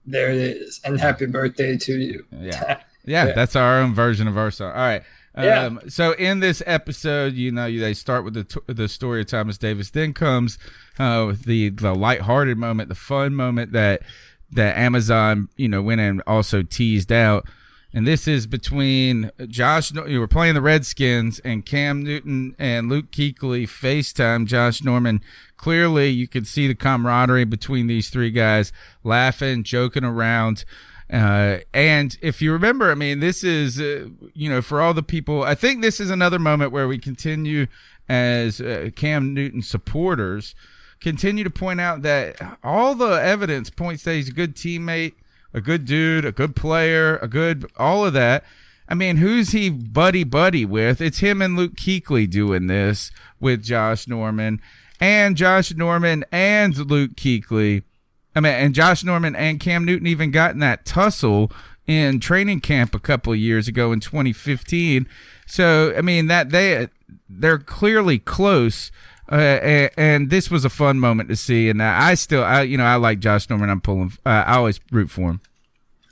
There 0.06 0.30
it 0.30 0.38
is, 0.38 0.80
and 0.84 1.00
happy 1.00 1.26
birthday 1.26 1.76
to 1.76 1.98
you. 1.98 2.24
Yeah, 2.32 2.80
yeah, 3.04 3.26
yeah. 3.26 3.32
that's 3.32 3.56
our 3.56 3.80
own 3.80 3.94
version 3.94 4.28
of 4.28 4.38
our 4.38 4.50
song. 4.50 4.70
All 4.70 4.76
right. 4.76 5.02
Yeah. 5.36 5.64
Um, 5.64 5.80
so 5.88 6.12
in 6.12 6.40
this 6.40 6.62
episode, 6.64 7.34
you 7.34 7.52
know, 7.52 7.70
they 7.70 7.92
start 7.92 8.24
with 8.24 8.34
the 8.34 8.44
t- 8.44 8.60
the 8.66 8.88
story 8.88 9.20
of 9.20 9.26
Thomas 9.26 9.58
Davis. 9.58 9.90
Then 9.90 10.14
comes 10.14 10.58
uh, 10.98 11.34
the 11.44 11.68
the 11.70 11.94
lighthearted 11.94 12.56
moment, 12.56 12.88
the 12.88 12.94
fun 12.94 13.34
moment 13.34 13.72
that 13.72 14.02
that 14.52 14.78
Amazon, 14.78 15.48
you 15.56 15.68
know, 15.68 15.82
went 15.82 16.00
and 16.00 16.22
also 16.26 16.62
teased 16.62 17.12
out. 17.12 17.46
And 17.92 18.06
this 18.06 18.28
is 18.28 18.46
between 18.46 19.30
Josh. 19.48 19.92
You 19.92 20.20
were 20.20 20.28
playing 20.28 20.54
the 20.54 20.60
Redskins, 20.60 21.38
and 21.40 21.64
Cam 21.64 22.02
Newton 22.02 22.54
and 22.58 22.88
Luke 22.88 23.10
Kuechly 23.10 23.64
FaceTime 23.64 24.46
Josh 24.46 24.82
Norman. 24.82 25.22
Clearly, 25.56 26.10
you 26.10 26.28
could 26.28 26.46
see 26.46 26.66
the 26.66 26.74
camaraderie 26.74 27.44
between 27.44 27.86
these 27.86 28.10
three 28.10 28.30
guys, 28.30 28.72
laughing, 29.02 29.62
joking 29.62 30.04
around. 30.04 30.64
Uh, 31.10 31.58
and 31.72 32.18
if 32.20 32.42
you 32.42 32.52
remember, 32.52 32.90
I 32.90 32.96
mean, 32.96 33.20
this 33.20 33.44
is, 33.44 33.80
uh, 33.80 34.08
you 34.34 34.50
know, 34.50 34.60
for 34.60 34.80
all 34.80 34.92
the 34.92 35.02
people, 35.02 35.44
I 35.44 35.54
think 35.54 35.80
this 35.80 36.00
is 36.00 36.10
another 36.10 36.38
moment 36.38 36.72
where 36.72 36.88
we 36.88 36.98
continue 36.98 37.68
as 38.08 38.60
uh, 38.60 38.90
Cam 38.94 39.32
Newton 39.32 39.62
supporters 39.62 40.54
continue 41.00 41.44
to 41.44 41.50
point 41.50 41.80
out 41.80 42.02
that 42.02 42.58
all 42.64 42.94
the 42.94 43.12
evidence 43.12 43.70
points 43.70 44.02
that 44.04 44.14
he's 44.14 44.28
a 44.28 44.32
good 44.32 44.56
teammate, 44.56 45.14
a 45.56 45.60
good 45.60 45.86
dude, 45.86 46.26
a 46.26 46.32
good 46.32 46.54
player, 46.54 47.16
a 47.16 47.26
good 47.26 47.64
all 47.78 48.04
of 48.04 48.12
that. 48.12 48.44
I 48.88 48.94
mean, 48.94 49.16
who's 49.16 49.50
he 49.50 49.70
buddy 49.70 50.22
buddy 50.22 50.64
with? 50.64 51.00
It's 51.00 51.18
him 51.18 51.42
and 51.42 51.56
Luke 51.56 51.74
Kuechly 51.74 52.30
doing 52.30 52.68
this 52.68 53.10
with 53.40 53.64
Josh 53.64 54.06
Norman 54.06 54.60
and 55.00 55.36
Josh 55.36 55.74
Norman 55.74 56.24
and 56.30 56.76
Luke 56.76 57.16
Kuechly. 57.16 57.82
I 58.36 58.40
mean, 58.40 58.52
and 58.52 58.74
Josh 58.74 59.02
Norman 59.02 59.34
and 59.34 59.58
Cam 59.58 59.84
Newton 59.84 60.06
even 60.06 60.30
got 60.30 60.52
in 60.52 60.60
that 60.60 60.84
tussle 60.84 61.50
in 61.86 62.20
training 62.20 62.60
camp 62.60 62.94
a 62.94 63.00
couple 63.00 63.34
years 63.34 63.66
ago 63.66 63.92
in 63.92 64.00
2015. 64.00 65.08
So, 65.46 65.94
I 65.96 66.02
mean, 66.02 66.26
that 66.26 66.50
they 66.50 66.88
they're 67.28 67.58
clearly 67.58 68.18
close. 68.18 68.90
Uh, 69.30 69.34
and, 69.34 69.90
and, 69.96 70.30
this 70.30 70.50
was 70.50 70.64
a 70.64 70.70
fun 70.70 71.00
moment 71.00 71.28
to 71.28 71.36
see. 71.36 71.68
And 71.68 71.82
I 71.82 72.14
still, 72.14 72.44
I 72.44 72.62
you 72.62 72.78
know, 72.78 72.84
I 72.84 72.94
like 72.96 73.18
Josh 73.18 73.50
Norman. 73.50 73.70
I'm 73.70 73.80
pulling. 73.80 74.12
Uh, 74.24 74.44
I 74.46 74.56
always 74.56 74.80
root 74.92 75.10
for 75.10 75.30
him. 75.30 75.40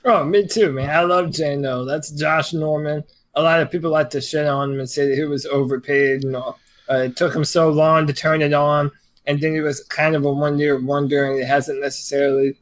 Oh, 0.03 0.23
me 0.23 0.45
too, 0.45 0.71
man. 0.71 0.89
I 0.89 1.01
love 1.01 1.35
though. 1.35 1.83
That's 1.83 2.11
Josh 2.11 2.53
Norman. 2.53 3.03
A 3.33 3.41
lot 3.41 3.59
of 3.59 3.71
people 3.71 3.89
like 3.89 4.11
to 4.11 4.21
shit 4.21 4.45
on 4.45 4.73
him 4.73 4.79
and 4.79 4.89
say 4.89 5.09
that 5.09 5.15
he 5.15 5.23
was 5.23 5.45
overpaid. 5.47 6.23
and 6.23 6.35
all. 6.35 6.59
uh, 6.89 6.97
it 6.97 7.17
took 7.17 7.35
him 7.35 7.43
so 7.43 7.69
long 7.69 8.05
to 8.05 8.13
turn 8.13 8.41
it 8.41 8.53
on, 8.53 8.91
and 9.25 9.41
then 9.41 9.53
he 9.53 9.61
was 9.61 9.83
kind 9.85 10.15
of 10.15 10.23
a 10.23 10.31
one-year 10.31 10.79
wonder, 10.79 11.25
and 11.25 11.41
it 11.41 11.45
hasn't 11.45 11.81
necessarily 11.81 12.55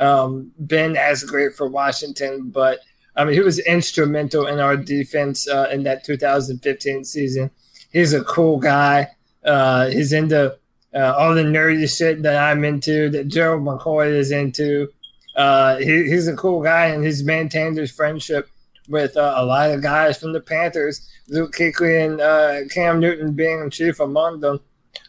um, 0.00 0.52
been 0.66 0.96
as 0.96 1.22
great 1.22 1.54
for 1.54 1.68
Washington. 1.68 2.48
But 2.48 2.80
I 3.14 3.24
mean, 3.24 3.34
he 3.34 3.40
was 3.40 3.58
instrumental 3.58 4.46
in 4.46 4.58
our 4.58 4.76
defense 4.76 5.46
uh, 5.48 5.68
in 5.70 5.82
that 5.82 6.04
2015 6.04 7.04
season. 7.04 7.50
He's 7.92 8.14
a 8.14 8.24
cool 8.24 8.58
guy. 8.58 9.08
Uh, 9.46 9.86
he's 9.86 10.12
into 10.12 10.56
uh, 10.94 11.14
all 11.16 11.34
the 11.34 11.42
nerdy 11.42 11.88
shit 11.94 12.22
that 12.22 12.36
I'm 12.36 12.64
into, 12.64 13.08
that 13.10 13.28
Gerald 13.28 13.62
McCoy 13.62 14.12
is 14.12 14.30
into. 14.30 14.88
Uh, 15.36 15.76
he, 15.76 16.08
he's 16.08 16.28
a 16.28 16.36
cool 16.36 16.62
guy, 16.62 16.86
and 16.86 17.04
he's 17.04 17.22
maintained 17.22 17.76
his 17.76 17.90
friendship 17.90 18.48
with 18.88 19.16
uh, 19.16 19.34
a 19.36 19.44
lot 19.44 19.70
of 19.70 19.82
guys 19.82 20.18
from 20.18 20.32
the 20.32 20.40
Panthers, 20.40 21.08
Luke 21.28 21.54
Kuechly 21.54 22.06
and 22.06 22.20
uh, 22.20 22.68
Cam 22.72 23.00
Newton 23.00 23.32
being 23.32 23.68
chief 23.70 24.00
among 24.00 24.40
them. 24.40 24.60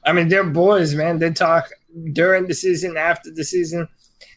I 0.04 0.14
mean, 0.14 0.28
they're 0.28 0.44
boys, 0.44 0.94
man. 0.94 1.20
They 1.20 1.32
talk 1.32 1.70
during 2.12 2.48
the 2.48 2.54
season, 2.54 2.98
after 2.98 3.32
the 3.32 3.44
season, 3.44 3.88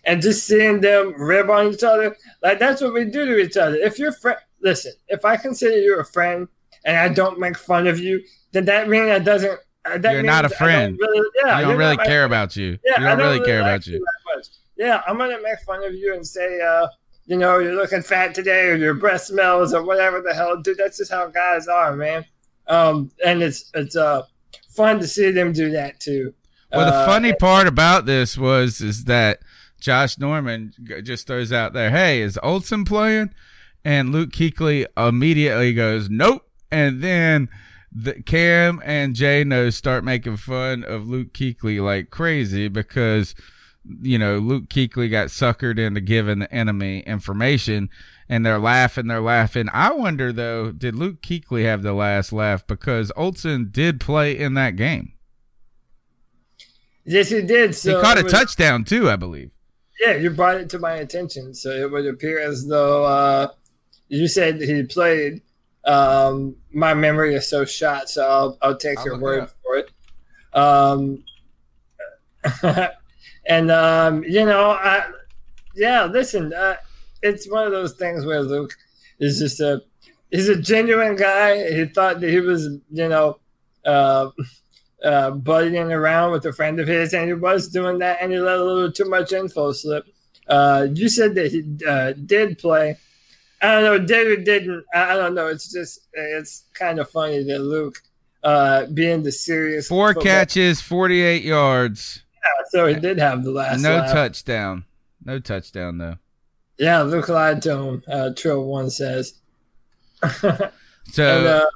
and 0.05 0.23
just 0.23 0.47
seeing 0.47 0.81
them 0.81 1.15
rib 1.21 1.51
on 1.51 1.73
each 1.73 1.83
other, 1.83 2.17
like 2.43 2.59
that's 2.59 2.81
what 2.81 2.95
we 2.95 3.05
do 3.05 3.27
to 3.27 3.39
each 3.39 3.57
other. 3.57 3.77
If 3.77 3.99
you're 3.99 4.13
friend, 4.13 4.39
listen, 4.61 4.93
if 5.09 5.25
I 5.25 5.37
consider 5.37 5.79
you 5.79 5.99
a 5.99 6.05
friend 6.05 6.49
and 6.85 6.97
I 6.97 7.09
don't 7.09 7.39
make 7.39 7.59
fun 7.59 7.87
of 7.87 7.99
you, 7.99 8.23
then 8.53 8.65
that 8.67 8.89
means 8.89 9.07
that 9.07 9.25
doesn't 9.25 9.59
that 9.85 10.13
you're 10.13 10.23
not 10.23 10.45
a 10.45 10.49
friend. 10.49 10.97
Really, 11.01 11.27
yeah, 11.45 11.61
you 11.61 11.67
don't 11.67 11.79
really 11.79 11.97
care 11.97 12.25
about 12.25 12.57
you. 12.57 12.79
Yeah, 12.85 13.01
you 13.01 13.07
don't, 13.07 13.19
don't 13.19 13.33
really, 13.33 13.45
care 13.45 13.61
about 13.61 13.87
you. 13.87 14.05
Yeah, 14.77 15.03
I'm 15.07 15.19
gonna 15.19 15.41
make 15.43 15.61
fun 15.67 15.85
of 15.85 15.95
you 15.95 16.15
and 16.15 16.27
say, 16.27 16.61
uh, 16.61 16.89
you 17.27 17.37
know, 17.37 17.59
you're 17.59 17.75
looking 17.75 18.03
fat 18.03 18.35
today, 18.35 18.69
or 18.69 18.77
your 18.77 18.95
breath 18.95 19.23
smells, 19.23 19.75
or 19.75 19.83
whatever 19.83 20.21
the 20.21 20.35
hell, 20.35 20.61
dude. 20.61 20.79
That's 20.79 20.99
just 20.99 21.11
how 21.11 21.29
guys 21.29 21.69
are, 21.69 21.95
man. 21.95 22.25
Um, 22.67 23.11
and 23.25 23.43
it's 23.43 23.71
it's 23.75 23.97
uh 23.97 24.23
fun 24.71 24.99
to 25.01 25.07
see 25.07 25.31
them 25.31 25.53
do 25.53 25.71
that 25.71 26.01
too. 26.01 26.35
Well, 26.73 26.87
the 26.87 26.95
uh, 26.95 27.07
funny 27.07 27.33
part 27.33 27.67
about 27.67 28.07
this 28.07 28.39
was 28.39 28.81
is 28.81 29.05
that 29.05 29.41
Josh 29.81 30.19
Norman 30.19 30.73
just 31.03 31.27
throws 31.27 31.53
out 31.53 31.73
there, 31.73 31.91
"Hey, 31.91 32.21
is 32.21 32.39
Olson 32.43 32.85
playing?" 32.85 33.31
And 33.85 34.13
Luke 34.13 34.31
Kuechly 34.31 34.87
immediately 34.97 35.73
goes, 35.73 36.09
"Nope," 36.11 36.49
and 36.71 37.03
then 37.03 37.49
the 37.93 38.23
Cam 38.23 38.81
and 38.85 39.15
Jano 39.15 39.73
start 39.73 40.05
making 40.05 40.37
fun 40.37 40.85
of 40.85 41.09
Luke 41.09 41.33
Kuechly 41.33 41.83
like 41.85 42.11
crazy 42.11 42.69
because 42.69 43.35
you 44.01 44.19
know 44.19 44.39
Luke 44.39 44.69
Kuechly 44.69 45.11
got 45.11 45.29
suckered 45.29 45.79
into 45.79 46.01
giving 46.01 46.41
the 46.41 46.53
enemy 46.53 47.01
information 47.01 47.89
and 48.29 48.47
they're 48.47 48.61
laughing, 48.61 49.09
they're 49.09 49.21
laughing. 49.21 49.69
I 49.73 49.93
wonder 49.93 50.33
though, 50.33 50.71
did 50.71 50.95
Luke 50.95 51.21
Kuechly 51.21 51.65
have 51.65 51.83
the 51.83 51.93
last 51.93 52.33
laugh 52.33 52.65
because 52.65 53.11
Olson 53.17 53.71
did 53.73 54.01
play 54.01 54.39
in 54.39 54.55
that 54.55 54.77
game? 54.77 55.15
Yes, 57.05 57.31
he 57.31 57.43
did. 57.43 57.75
So 57.75 57.97
he 57.97 58.03
caught 58.03 58.21
a 58.21 58.23
was, 58.23 58.33
touchdown 58.33 58.85
too, 58.85 59.11
I 59.11 59.17
believe. 59.17 59.51
Yeah, 60.01 60.15
you 60.15 60.31
brought 60.31 60.61
it 60.61 60.71
to 60.71 60.79
my 60.79 60.93
attention. 60.95 61.55
So 61.55 61.71
it 61.71 61.91
would 61.91 62.07
appear 62.07 62.39
as 62.39 62.69
though 62.69 63.05
uh, 63.05 63.49
you 64.07 64.29
said 64.29 64.61
he 64.61 64.85
played 64.85 65.43
um, 65.85 66.57
my 66.73 66.95
memory 66.95 67.35
is 67.35 67.49
so 67.49 67.65
shot, 67.65 68.09
so 68.09 68.29
I'll, 68.29 68.59
I'll 68.63 68.77
take 68.77 68.99
I'll 68.99 69.07
your 69.07 69.19
word 69.19 69.45
it 69.45 69.51
for 69.63 69.77
it. 69.77 69.91
Um, 70.53 71.25
and 73.47 73.71
um, 73.71 74.25
you 74.25 74.45
know, 74.45 74.71
I, 74.71 75.11
yeah, 75.75 76.05
listen, 76.05 76.53
uh, 76.53 76.77
it's 77.23 77.51
one 77.51 77.67
of 77.67 77.73
those 77.73 77.95
things 77.95 78.25
where 78.25 78.43
Luke 78.43 78.75
is 79.19 79.39
just 79.39 79.61
a 79.61 79.83
he's 80.31 80.49
a 80.49 80.61
genuine 80.61 81.17
guy. 81.17 81.71
He 81.73 81.87
thought 81.87 82.21
that 82.21 82.31
he 82.31 82.41
was, 82.41 82.67
you 82.91 83.09
know, 83.09 83.39
uh, 83.85 84.31
uh, 85.03 85.31
buddying 85.33 85.93
around 85.93 86.33
with 86.33 86.45
a 86.47 86.53
friend 86.53 86.81
of 86.81 86.89
his, 86.89 87.15
and 87.15 87.29
he 87.29 87.35
was 87.35 87.69
doing 87.69 87.99
that, 87.99 88.19
and 88.21 88.33
he 88.33 88.39
let 88.39 88.59
a 88.59 88.65
little 88.65 88.93
too 88.93 89.09
much 89.09 89.33
info 89.33 89.73
slip. 89.73 90.07
Uh, 90.47 90.89
you 90.93 91.09
said 91.09 91.35
that 91.37 91.53
he 91.53 91.65
uh, 91.87 92.13
did 92.13 92.59
play 92.59 92.97
I 93.63 93.81
don't 93.81 93.85
know. 93.85 94.07
David 94.07 94.45
didn't. 94.45 94.85
I 94.95 95.15
don't 95.17 95.35
know. 95.35 95.49
It's 95.49 95.71
just 95.71 96.09
it's 96.13 96.65
kind 96.75 96.99
of 96.99 97.11
funny 97.11 97.43
that 97.45 97.59
Luke, 97.59 97.97
uh, 98.43 98.87
being 98.87 99.23
the 99.23 99.33
serious 99.33 99.89
four 99.89 100.09
football. 100.09 100.25
catches, 100.25 100.81
forty 100.81 101.23
eight 101.23 101.43
yards. 101.43 102.23
Yeah, 102.35 102.65
so 102.71 102.87
he 102.87 102.95
did 102.95 103.19
have 103.19 103.45
the 103.45 103.51
last. 103.51 103.83
No 103.83 103.99
touchdown. 104.07 104.85
No 105.25 105.39
touchdown 105.39 105.99
though. 105.99 106.17
Yeah, 106.79 107.03
Luke 107.03 107.29
lied 107.29 107.61
to 107.63 107.77
him. 107.77 108.03
Uh, 108.09 108.31
Trill 108.35 108.65
one 108.65 108.89
says. 108.89 109.35
so. 110.33 110.59
And, 111.19 111.47
uh, 111.47 111.67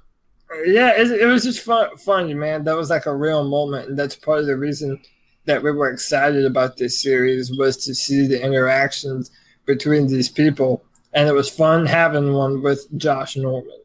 yeah, 0.65 0.93
it, 0.97 1.11
it, 1.11 1.27
was 1.27 1.43
just 1.43 1.61
fun, 1.61 1.97
funny, 1.99 2.33
man. 2.33 2.65
That 2.65 2.77
was 2.77 2.89
like 2.89 3.07
a 3.07 3.15
real 3.15 3.45
moment, 3.45 3.91
and 3.91 3.99
that's 3.99 4.17
part 4.17 4.41
of 4.41 4.47
the 4.47 4.57
reason 4.57 5.01
that 5.45 5.63
we 5.63 5.73
were 5.73 5.91
excited 5.91 6.47
about 6.47 6.79
this 6.79 7.03
series 7.03 7.53
was 7.59 7.77
to 7.85 7.95
see 7.95 8.27
the 8.27 8.43
interactions 8.43 9.31
between 9.67 10.07
these 10.07 10.29
people 10.29 10.85
and 11.15 11.29
it 11.29 11.33
was 11.33 11.49
fun 11.49 11.87
having 11.87 12.33
one 12.33 12.63
with 12.63 12.87
Josh 12.97 13.37
Norman 13.37 13.81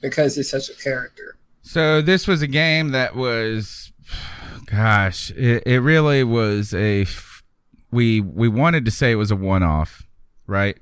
because 0.00 0.36
he's 0.36 0.50
such 0.50 0.68
a 0.68 0.74
character. 0.74 1.36
So 1.62 2.02
this 2.02 2.28
was 2.28 2.42
a 2.42 2.46
game 2.46 2.90
that 2.90 3.16
was 3.16 3.92
gosh, 4.66 5.30
it, 5.32 5.62
it 5.66 5.80
really 5.80 6.24
was 6.24 6.74
a. 6.74 7.06
We 7.90 8.20
we 8.20 8.48
wanted 8.48 8.84
to 8.84 8.90
say 8.90 9.12
it 9.12 9.16
was 9.16 9.30
a 9.30 9.36
one 9.36 9.62
off, 9.62 10.06
right? 10.46 10.76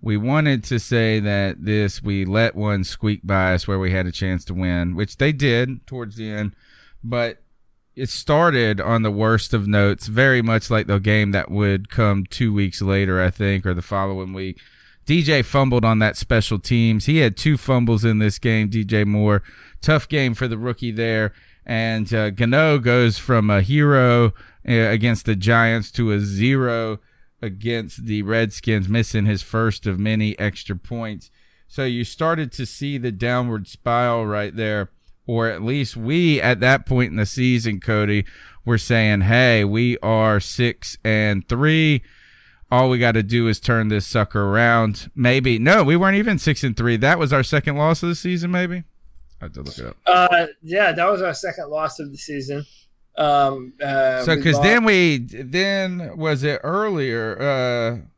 We 0.00 0.16
wanted 0.16 0.64
to 0.64 0.78
say 0.78 1.20
that 1.20 1.64
this 1.64 2.02
we 2.02 2.24
let 2.24 2.54
one 2.54 2.84
squeak 2.84 3.20
by 3.24 3.54
us 3.54 3.68
where 3.68 3.78
we 3.78 3.90
had 3.90 4.06
a 4.06 4.12
chance 4.12 4.44
to 4.46 4.54
win, 4.54 4.94
which 4.94 5.18
they 5.18 5.32
did 5.32 5.86
towards 5.86 6.16
the 6.16 6.30
end, 6.30 6.54
but 7.02 7.42
it 7.96 8.08
started 8.08 8.80
on 8.80 9.02
the 9.02 9.10
worst 9.10 9.52
of 9.52 9.66
notes, 9.66 10.06
very 10.06 10.40
much 10.40 10.70
like 10.70 10.86
the 10.86 11.00
game 11.00 11.32
that 11.32 11.50
would 11.50 11.90
come 11.90 12.24
two 12.24 12.52
weeks 12.52 12.80
later, 12.80 13.20
I 13.20 13.28
think, 13.28 13.66
or 13.66 13.74
the 13.74 13.82
following 13.82 14.32
week. 14.32 14.60
DJ 15.08 15.42
fumbled 15.42 15.86
on 15.86 16.00
that 16.00 16.18
special 16.18 16.58
teams. 16.58 17.06
He 17.06 17.16
had 17.18 17.34
two 17.34 17.56
fumbles 17.56 18.04
in 18.04 18.18
this 18.18 18.38
game, 18.38 18.68
DJ 18.68 19.06
Moore. 19.06 19.42
Tough 19.80 20.06
game 20.06 20.34
for 20.34 20.46
the 20.46 20.58
rookie 20.58 20.90
there. 20.90 21.32
And 21.64 22.12
uh, 22.12 22.28
Gano 22.28 22.78
goes 22.78 23.16
from 23.16 23.48
a 23.48 23.62
hero 23.62 24.34
uh, 24.68 24.72
against 24.72 25.24
the 25.24 25.34
Giants 25.34 25.90
to 25.92 26.12
a 26.12 26.20
zero 26.20 26.98
against 27.40 28.04
the 28.04 28.20
Redskins, 28.20 28.86
missing 28.86 29.24
his 29.24 29.42
first 29.42 29.86
of 29.86 29.98
many 29.98 30.38
extra 30.38 30.76
points. 30.76 31.30
So 31.68 31.86
you 31.86 32.04
started 32.04 32.52
to 32.52 32.66
see 32.66 32.98
the 32.98 33.12
downward 33.12 33.66
spiral 33.66 34.26
right 34.26 34.54
there 34.54 34.90
or 35.26 35.48
at 35.48 35.62
least 35.62 35.96
we 35.96 36.40
at 36.40 36.60
that 36.60 36.86
point 36.86 37.10
in 37.10 37.16
the 37.16 37.26
season, 37.26 37.80
Cody, 37.80 38.24
were 38.64 38.78
saying, 38.78 39.20
"Hey, 39.22 39.62
we 39.62 39.96
are 39.98 40.40
six 40.40 40.98
and 41.04 41.46
three. 41.48 42.02
All 42.70 42.90
we 42.90 42.98
got 42.98 43.12
to 43.12 43.22
do 43.22 43.48
is 43.48 43.60
turn 43.60 43.88
this 43.88 44.06
sucker 44.06 44.42
around." 44.42 45.10
Maybe 45.14 45.58
no, 45.58 45.84
we 45.84 45.96
weren't 45.96 46.16
even 46.16 46.38
six 46.38 46.62
and 46.62 46.76
three. 46.76 46.96
That 46.96 47.18
was 47.18 47.32
our 47.32 47.42
second 47.42 47.76
loss 47.76 48.02
of 48.02 48.08
the 48.08 48.14
season. 48.14 48.50
Maybe 48.50 48.84
I 49.40 49.44
have 49.44 49.52
to 49.52 49.62
look 49.62 49.78
it 49.78 49.86
up. 49.86 49.96
Uh, 50.06 50.46
yeah, 50.62 50.92
that 50.92 51.10
was 51.10 51.22
our 51.22 51.34
second 51.34 51.70
loss 51.70 51.98
of 51.98 52.10
the 52.10 52.18
season. 52.18 52.64
Um, 53.16 53.72
uh, 53.82 54.22
so 54.24 54.36
because 54.36 54.60
then 54.60 54.84
we 54.84 55.18
then 55.18 56.16
was 56.16 56.44
it 56.44 56.60
earlier? 56.62 57.40
Uh, 57.40 58.08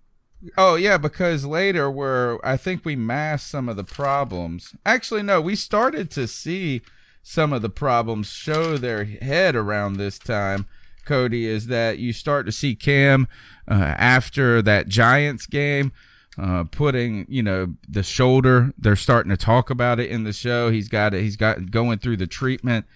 Oh 0.57 0.75
yeah, 0.75 0.97
because 0.97 1.45
later 1.45 1.91
where 1.91 2.45
I 2.47 2.57
think 2.57 2.85
we 2.85 2.97
masked 2.97 3.51
some 3.51 3.69
of 3.69 3.77
the 3.77 3.85
problems. 3.85 4.75
Actually, 4.87 5.23
no, 5.23 5.41
we 5.41 5.55
started 5.55 6.11
to 6.13 6.27
see 6.27 6.83
some 7.23 7.53
of 7.53 7.63
the 7.63 7.69
problems 7.69 8.29
show 8.29 8.79
their 8.79 9.05
head 9.05 9.55
around 9.55 9.95
this 9.95 10.19
time, 10.19 10.67
Cody, 11.11 11.45
is 11.45 11.67
that 11.67 11.99
you 11.99 12.13
start 12.13 12.47
to 12.47 12.53
see 12.53 12.77
Cam 12.77 13.27
uh, 13.69 13.75
after 13.75 14.63
that 14.63 14.87
Giants 14.87 15.47
game. 15.47 15.93
Uh, 16.41 16.63
putting 16.63 17.27
you 17.29 17.43
know 17.43 17.75
the 17.89 18.05
shoulder 18.05 18.73
they're 18.79 18.95
starting 18.95 19.29
to 19.29 19.37
talk 19.37 19.69
about 19.69 19.99
it 19.99 20.09
in 20.09 20.23
the 20.23 20.33
show 20.33 20.71
he's 20.71 20.89
got 20.89 21.13
it 21.13 21.23
he's 21.23 21.37
got 21.37 21.73
going 21.73 21.99
through 21.99 22.17
the 22.17 22.27
treatment 22.27 22.87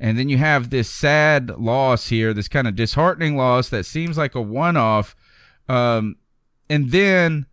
and 0.00 0.18
then 0.18 0.28
you 0.28 0.36
have 0.38 0.70
this 0.70 0.90
sad 0.90 1.50
loss 1.50 2.08
here 2.08 2.34
this 2.34 2.48
kind 2.48 2.66
of 2.66 2.74
disheartening 2.74 3.36
loss 3.36 3.68
that 3.68 3.86
seems 3.86 4.18
like 4.18 4.34
a 4.34 4.42
one-off 4.42 5.14
um, 5.68 6.16
and 6.68 6.90
then 6.90 7.46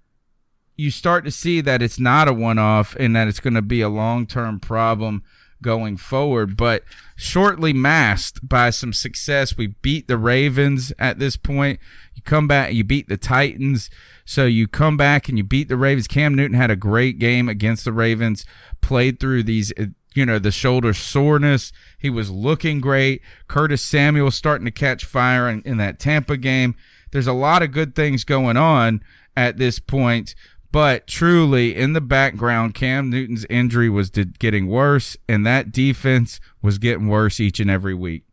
you 0.75 0.89
start 0.89 1.23
to 1.23 1.31
see 1.31 1.61
that 1.61 1.83
it's 1.83 1.99
not 1.99 2.27
a 2.27 2.33
one-off 2.33 2.95
and 2.99 3.15
that 3.15 3.27
it's 3.27 3.39
going 3.39 3.53
to 3.53 3.61
be 3.61 3.79
a 3.79 3.89
long-term 3.89 4.59
problem 4.59 5.23
going 5.61 5.97
forward, 5.97 6.55
but 6.57 6.83
shortly 7.15 7.73
masked 7.73 8.47
by 8.47 8.69
some 8.69 8.93
success. 8.93 9.57
We 9.57 9.67
beat 9.67 10.07
the 10.07 10.17
Ravens 10.17 10.93
at 10.99 11.19
this 11.19 11.35
point. 11.35 11.79
You 12.13 12.21
come 12.21 12.47
back, 12.47 12.73
you 12.73 12.83
beat 12.83 13.09
the 13.09 13.17
Titans. 13.17 13.89
So 14.25 14.45
you 14.45 14.67
come 14.67 14.97
back 14.97 15.29
and 15.29 15.37
you 15.37 15.43
beat 15.43 15.69
the 15.69 15.77
Ravens. 15.77 16.07
Cam 16.07 16.35
Newton 16.35 16.57
had 16.57 16.71
a 16.71 16.75
great 16.75 17.19
game 17.19 17.47
against 17.47 17.85
the 17.85 17.93
Ravens, 17.93 18.45
played 18.81 19.19
through 19.19 19.43
these, 19.43 19.71
uh, 19.79 19.85
you 20.13 20.25
know, 20.25 20.39
the 20.39 20.51
shoulder 20.51 20.93
soreness. 20.93 21.71
He 21.97 22.09
was 22.09 22.29
looking 22.29 22.81
great. 22.81 23.21
Curtis 23.47 23.81
Samuel 23.81 24.31
starting 24.31 24.65
to 24.65 24.71
catch 24.71 25.05
fire 25.05 25.49
in, 25.49 25.61
in 25.61 25.77
that 25.77 25.99
Tampa 25.99 26.37
game. 26.37 26.75
There's 27.11 27.27
a 27.27 27.33
lot 27.33 27.63
of 27.63 27.71
good 27.71 27.95
things 27.95 28.23
going 28.23 28.57
on 28.57 29.01
at 29.35 29.57
this 29.57 29.79
point. 29.79 30.35
But 30.77 31.07
truly, 31.07 31.75
in 31.75 31.93
the 31.93 32.01
background, 32.01 32.75
Cam 32.75 33.09
Newton's 33.09 33.47
injury 33.49 33.89
was 33.89 34.11
getting 34.11 34.67
worse, 34.67 35.17
and 35.27 35.43
that 35.43 35.71
defense 35.71 36.39
was 36.61 36.77
getting 36.77 37.07
worse 37.07 37.39
each 37.39 37.59
and 37.59 37.67
every 37.67 37.95
week. 37.95 38.25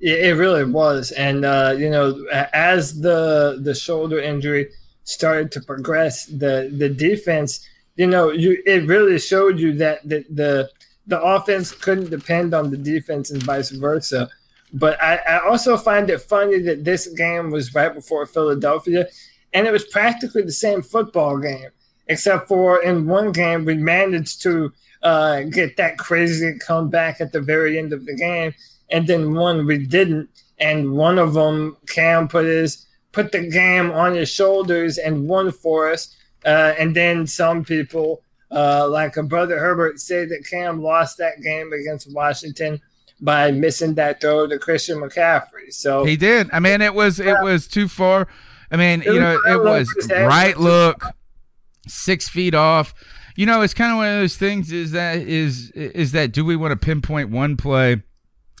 It 0.00 0.38
really 0.38 0.64
was, 0.64 1.10
and 1.10 1.44
uh, 1.44 1.74
you 1.76 1.90
know, 1.90 2.24
as 2.54 3.02
the 3.02 3.60
the 3.62 3.74
shoulder 3.74 4.18
injury 4.18 4.70
started 5.04 5.52
to 5.52 5.60
progress, 5.60 6.24
the 6.24 6.74
the 6.74 6.88
defense, 6.88 7.68
you 7.96 8.06
know, 8.06 8.30
you 8.30 8.62
it 8.64 8.88
really 8.88 9.18
showed 9.18 9.58
you 9.58 9.74
that 9.74 10.00
the 10.08 10.24
the, 10.30 10.70
the 11.06 11.20
offense 11.20 11.70
couldn't 11.70 12.08
depend 12.08 12.54
on 12.54 12.70
the 12.70 12.78
defense 12.78 13.30
and 13.30 13.42
vice 13.42 13.68
versa. 13.68 14.30
But 14.72 15.02
I, 15.02 15.16
I 15.16 15.46
also 15.46 15.76
find 15.76 16.08
it 16.08 16.22
funny 16.22 16.60
that 16.60 16.84
this 16.84 17.08
game 17.08 17.50
was 17.50 17.74
right 17.74 17.92
before 17.92 18.24
Philadelphia, 18.24 19.06
and 19.52 19.66
it 19.66 19.72
was 19.72 19.84
practically 19.86 20.42
the 20.42 20.52
same 20.52 20.82
football 20.82 21.38
game, 21.38 21.70
except 22.06 22.48
for 22.48 22.82
in 22.82 23.06
one 23.06 23.32
game 23.32 23.64
we 23.64 23.74
managed 23.74 24.42
to 24.42 24.72
uh, 25.02 25.42
get 25.42 25.76
that 25.76 25.98
crazy 25.98 26.58
comeback 26.58 27.20
at 27.20 27.32
the 27.32 27.40
very 27.40 27.78
end 27.78 27.92
of 27.92 28.06
the 28.06 28.14
game, 28.14 28.54
and 28.90 29.06
then 29.06 29.34
one 29.34 29.66
we 29.66 29.78
didn't. 29.78 30.28
And 30.58 30.92
one 30.92 31.18
of 31.18 31.32
them, 31.32 31.78
Cam 31.86 32.28
put 32.28 32.44
his 32.44 32.86
put 33.12 33.32
the 33.32 33.48
game 33.48 33.90
on 33.90 34.14
his 34.14 34.28
shoulders 34.28 34.98
and 34.98 35.28
won 35.28 35.50
for 35.50 35.90
us. 35.90 36.14
Uh, 36.44 36.74
and 36.78 36.94
then 36.94 37.26
some 37.26 37.64
people, 37.64 38.22
uh, 38.50 38.86
like 38.88 39.16
a 39.16 39.22
brother 39.22 39.58
Herbert, 39.58 40.00
say 40.00 40.24
that 40.26 40.46
Cam 40.48 40.82
lost 40.82 41.18
that 41.18 41.40
game 41.42 41.72
against 41.72 42.12
Washington 42.12 42.80
by 43.20 43.50
missing 43.50 43.94
that 43.94 44.20
throw 44.20 44.46
to 44.46 44.58
Christian 44.58 44.98
McCaffrey. 44.98 45.72
So 45.72 46.04
he 46.04 46.16
did. 46.16 46.50
I 46.52 46.60
mean, 46.60 46.80
it 46.80 46.94
was 46.94 47.20
it 47.20 47.36
was 47.42 47.66
too 47.66 47.88
far 47.88 48.28
I 48.70 48.76
mean, 48.76 49.02
you 49.02 49.18
know, 49.18 49.40
it 49.46 49.62
was 49.62 49.88
right 50.10 50.56
look, 50.56 51.04
six 51.86 52.28
feet 52.28 52.54
off. 52.54 52.94
You 53.36 53.46
know, 53.46 53.62
it's 53.62 53.74
kind 53.74 53.92
of 53.92 53.98
one 53.98 54.08
of 54.08 54.20
those 54.20 54.36
things. 54.36 54.70
Is 54.70 54.92
that 54.92 55.18
is 55.18 55.70
is 55.72 56.12
that 56.12 56.32
do 56.32 56.44
we 56.44 56.56
want 56.56 56.72
to 56.72 56.76
pinpoint 56.76 57.30
one 57.30 57.56
play? 57.56 58.02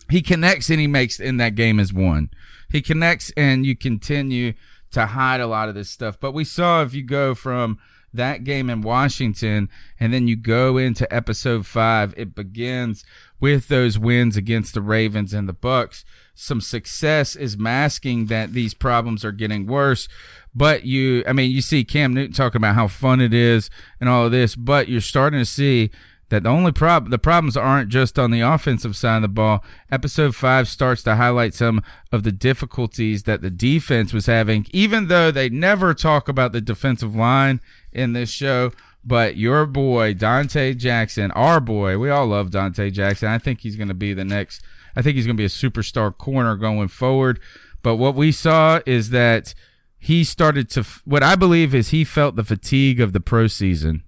He 0.08 0.22
connects 0.22 0.70
and 0.70 0.80
he 0.80 0.86
makes 0.86 1.20
in 1.20 1.36
that 1.36 1.54
game 1.54 1.78
as 1.78 1.92
one. 1.92 2.30
He 2.70 2.82
connects 2.82 3.32
and 3.36 3.64
you 3.64 3.76
continue 3.76 4.54
to 4.92 5.06
hide 5.06 5.40
a 5.40 5.46
lot 5.46 5.68
of 5.68 5.74
this 5.74 5.90
stuff. 5.90 6.18
But 6.18 6.32
we 6.32 6.44
saw 6.44 6.82
if 6.82 6.94
you 6.94 7.02
go 7.02 7.34
from 7.34 7.78
that 8.12 8.42
game 8.42 8.68
in 8.68 8.80
Washington 8.80 9.68
and 9.98 10.12
then 10.12 10.26
you 10.26 10.36
go 10.36 10.76
into 10.76 11.12
episode 11.14 11.66
five, 11.66 12.12
it 12.16 12.34
begins 12.34 13.04
with 13.38 13.68
those 13.68 13.98
wins 13.98 14.36
against 14.36 14.74
the 14.74 14.82
Ravens 14.82 15.32
and 15.32 15.48
the 15.48 15.52
Bucks 15.52 16.04
some 16.40 16.60
success 16.60 17.36
is 17.36 17.58
masking 17.58 18.26
that 18.26 18.54
these 18.54 18.72
problems 18.72 19.24
are 19.24 19.32
getting 19.32 19.66
worse. 19.66 20.08
But 20.54 20.84
you, 20.84 21.22
I 21.26 21.32
mean, 21.34 21.50
you 21.50 21.60
see 21.60 21.84
Cam 21.84 22.14
Newton 22.14 22.32
talking 22.32 22.56
about 22.58 22.74
how 22.74 22.88
fun 22.88 23.20
it 23.20 23.34
is 23.34 23.68
and 24.00 24.08
all 24.08 24.26
of 24.26 24.32
this, 24.32 24.56
but 24.56 24.88
you're 24.88 25.02
starting 25.02 25.38
to 25.38 25.44
see 25.44 25.90
that 26.30 26.44
the 26.44 26.48
only 26.48 26.72
problem, 26.72 27.10
the 27.10 27.18
problems 27.18 27.56
aren't 27.56 27.90
just 27.90 28.18
on 28.18 28.30
the 28.30 28.40
offensive 28.40 28.96
side 28.96 29.16
of 29.16 29.22
the 29.22 29.28
ball. 29.28 29.62
Episode 29.92 30.34
five 30.34 30.66
starts 30.66 31.02
to 31.02 31.16
highlight 31.16 31.54
some 31.54 31.82
of 32.10 32.22
the 32.22 32.32
difficulties 32.32 33.24
that 33.24 33.42
the 33.42 33.50
defense 33.50 34.12
was 34.12 34.26
having, 34.26 34.66
even 34.72 35.08
though 35.08 35.30
they 35.30 35.50
never 35.50 35.92
talk 35.92 36.28
about 36.28 36.52
the 36.52 36.60
defensive 36.60 37.14
line 37.14 37.60
in 37.92 38.12
this 38.12 38.30
show. 38.30 38.72
But 39.04 39.36
your 39.36 39.66
boy, 39.66 40.14
Donte 40.14 40.76
Jackson, 40.76 41.30
our 41.32 41.60
boy, 41.60 41.98
we 41.98 42.10
all 42.10 42.28
love 42.28 42.50
Donte 42.50 42.92
Jackson. 42.92 43.28
I 43.28 43.38
think 43.38 43.60
he's 43.60 43.76
going 43.76 43.88
to 43.88 43.94
be 43.94 44.14
the 44.14 44.24
next 44.24 44.62
I 44.96 45.02
think 45.02 45.16
he's 45.16 45.26
going 45.26 45.36
to 45.36 45.40
be 45.40 45.44
a 45.44 45.48
superstar 45.48 46.16
corner 46.16 46.56
going 46.56 46.88
forward. 46.88 47.40
But 47.82 47.96
what 47.96 48.14
we 48.14 48.32
saw 48.32 48.80
is 48.86 49.10
that 49.10 49.54
he 49.98 50.24
started 50.24 50.70
to, 50.70 50.84
what 51.04 51.22
I 51.22 51.36
believe 51.36 51.74
is 51.74 51.90
he 51.90 52.04
felt 52.04 52.36
the 52.36 52.44
fatigue 52.44 53.00
of 53.00 53.12
the 53.12 53.20
pro 53.20 53.46
season. 53.46 54.02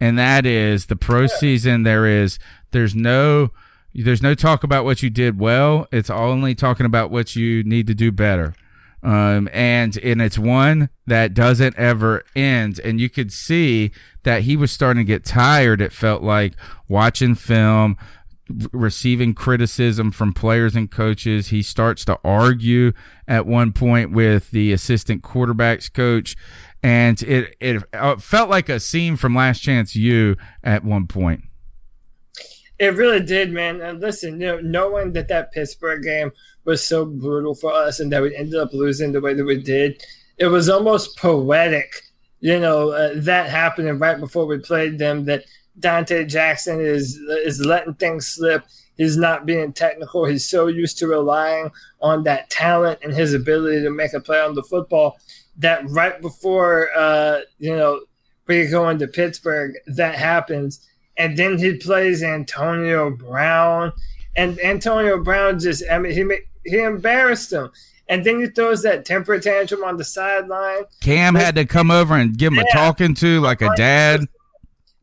And 0.00 0.18
that 0.18 0.44
is 0.44 0.86
the 0.86 0.96
pro 0.96 1.26
season. 1.26 1.82
There 1.82 2.06
is, 2.06 2.38
there's 2.70 2.94
no, 2.94 3.50
there's 3.94 4.22
no 4.22 4.34
talk 4.34 4.62
about 4.62 4.84
what 4.84 5.02
you 5.02 5.08
did 5.08 5.38
well. 5.38 5.86
It's 5.90 6.10
only 6.10 6.54
talking 6.54 6.86
about 6.86 7.10
what 7.10 7.34
you 7.34 7.62
need 7.64 7.86
to 7.86 7.94
do 7.94 8.12
better. 8.12 8.54
Um, 9.02 9.48
and 9.52 9.96
and 9.98 10.20
it's 10.20 10.38
one 10.38 10.90
that 11.06 11.32
doesn't 11.32 11.76
ever 11.76 12.24
end. 12.34 12.80
And 12.80 13.00
you 13.00 13.08
could 13.08 13.32
see 13.32 13.92
that 14.24 14.42
he 14.42 14.56
was 14.56 14.72
starting 14.72 15.04
to 15.04 15.06
get 15.06 15.24
tired. 15.24 15.80
It 15.80 15.92
felt 15.92 16.22
like 16.22 16.54
watching 16.88 17.36
film, 17.36 17.96
receiving 18.72 19.34
criticism 19.34 20.10
from 20.10 20.32
players 20.32 20.76
and 20.76 20.90
coaches. 20.90 21.48
He 21.48 21.62
starts 21.62 22.04
to 22.06 22.18
argue 22.24 22.92
at 23.26 23.46
one 23.46 23.72
point 23.72 24.12
with 24.12 24.50
the 24.50 24.72
assistant 24.72 25.22
quarterbacks 25.22 25.92
coach, 25.92 26.36
and 26.82 27.20
it 27.22 27.56
it 27.60 27.82
uh, 27.92 28.16
felt 28.16 28.48
like 28.48 28.68
a 28.68 28.80
scene 28.80 29.16
from 29.16 29.34
Last 29.34 29.60
Chance 29.60 29.96
U 29.96 30.36
at 30.62 30.84
one 30.84 31.06
point. 31.06 31.44
It 32.78 32.94
really 32.94 33.20
did, 33.20 33.52
man. 33.52 33.80
And 33.80 34.00
listen, 34.00 34.40
you 34.40 34.48
know, 34.48 34.60
knowing 34.60 35.12
that 35.12 35.28
that 35.28 35.52
Pittsburgh 35.52 36.02
game 36.02 36.30
was 36.64 36.84
so 36.84 37.06
brutal 37.06 37.54
for 37.54 37.72
us 37.72 38.00
and 38.00 38.12
that 38.12 38.22
we 38.22 38.36
ended 38.36 38.60
up 38.60 38.72
losing 38.72 39.12
the 39.12 39.20
way 39.20 39.32
that 39.32 39.44
we 39.44 39.62
did, 39.62 40.02
it 40.36 40.48
was 40.48 40.68
almost 40.68 41.16
poetic. 41.16 42.02
You 42.40 42.60
know, 42.60 42.90
uh, 42.90 43.12
that 43.14 43.48
happening 43.48 43.98
right 43.98 44.20
before 44.20 44.46
we 44.46 44.58
played 44.58 44.98
them. 44.98 45.24
That 45.24 45.44
Donte 45.78 46.26
Jackson 46.28 46.80
is 46.80 47.16
is 47.44 47.64
letting 47.64 47.94
things 47.94 48.26
slip. 48.26 48.64
He's 48.96 49.16
not 49.16 49.44
being 49.44 49.72
technical. 49.72 50.24
He's 50.24 50.48
so 50.48 50.68
used 50.68 50.98
to 50.98 51.06
relying 51.06 51.70
on 52.00 52.22
that 52.22 52.48
talent 52.48 53.00
and 53.02 53.12
his 53.12 53.34
ability 53.34 53.82
to 53.82 53.90
make 53.90 54.14
a 54.14 54.20
play 54.20 54.40
on 54.40 54.54
the 54.54 54.62
football 54.62 55.18
that 55.58 55.88
right 55.90 56.20
before, 56.20 56.88
uh, 56.96 57.40
you 57.58 57.74
know, 57.76 58.00
we 58.46 58.66
go 58.66 58.88
into 58.88 59.06
Pittsburgh, 59.06 59.74
that 59.86 60.14
happens. 60.14 60.86
And 61.16 61.36
then 61.36 61.58
he 61.58 61.76
plays 61.76 62.22
Antonio 62.22 63.10
Brown. 63.10 63.92
And 64.36 64.58
Antonio 64.60 65.22
Brown 65.22 65.58
just, 65.58 65.82
I 65.90 65.98
mean, 65.98 66.12
he, 66.12 66.70
he 66.70 66.78
embarrassed 66.78 67.52
him. 67.52 67.70
And 68.08 68.24
then 68.24 68.40
he 68.40 68.46
throws 68.46 68.82
that 68.82 69.04
temper 69.04 69.38
tantrum 69.40 69.82
on 69.82 69.96
the 69.96 70.04
sideline. 70.04 70.84
Cam 71.00 71.34
had 71.34 71.56
to 71.56 71.64
come 71.64 71.90
over 71.90 72.14
and 72.14 72.36
give 72.36 72.52
him 72.52 72.58
yeah. 72.58 72.64
a 72.70 72.72
talking 72.72 73.14
to 73.14 73.40
like 73.40 73.62
a 73.62 73.74
dad. 73.76 74.28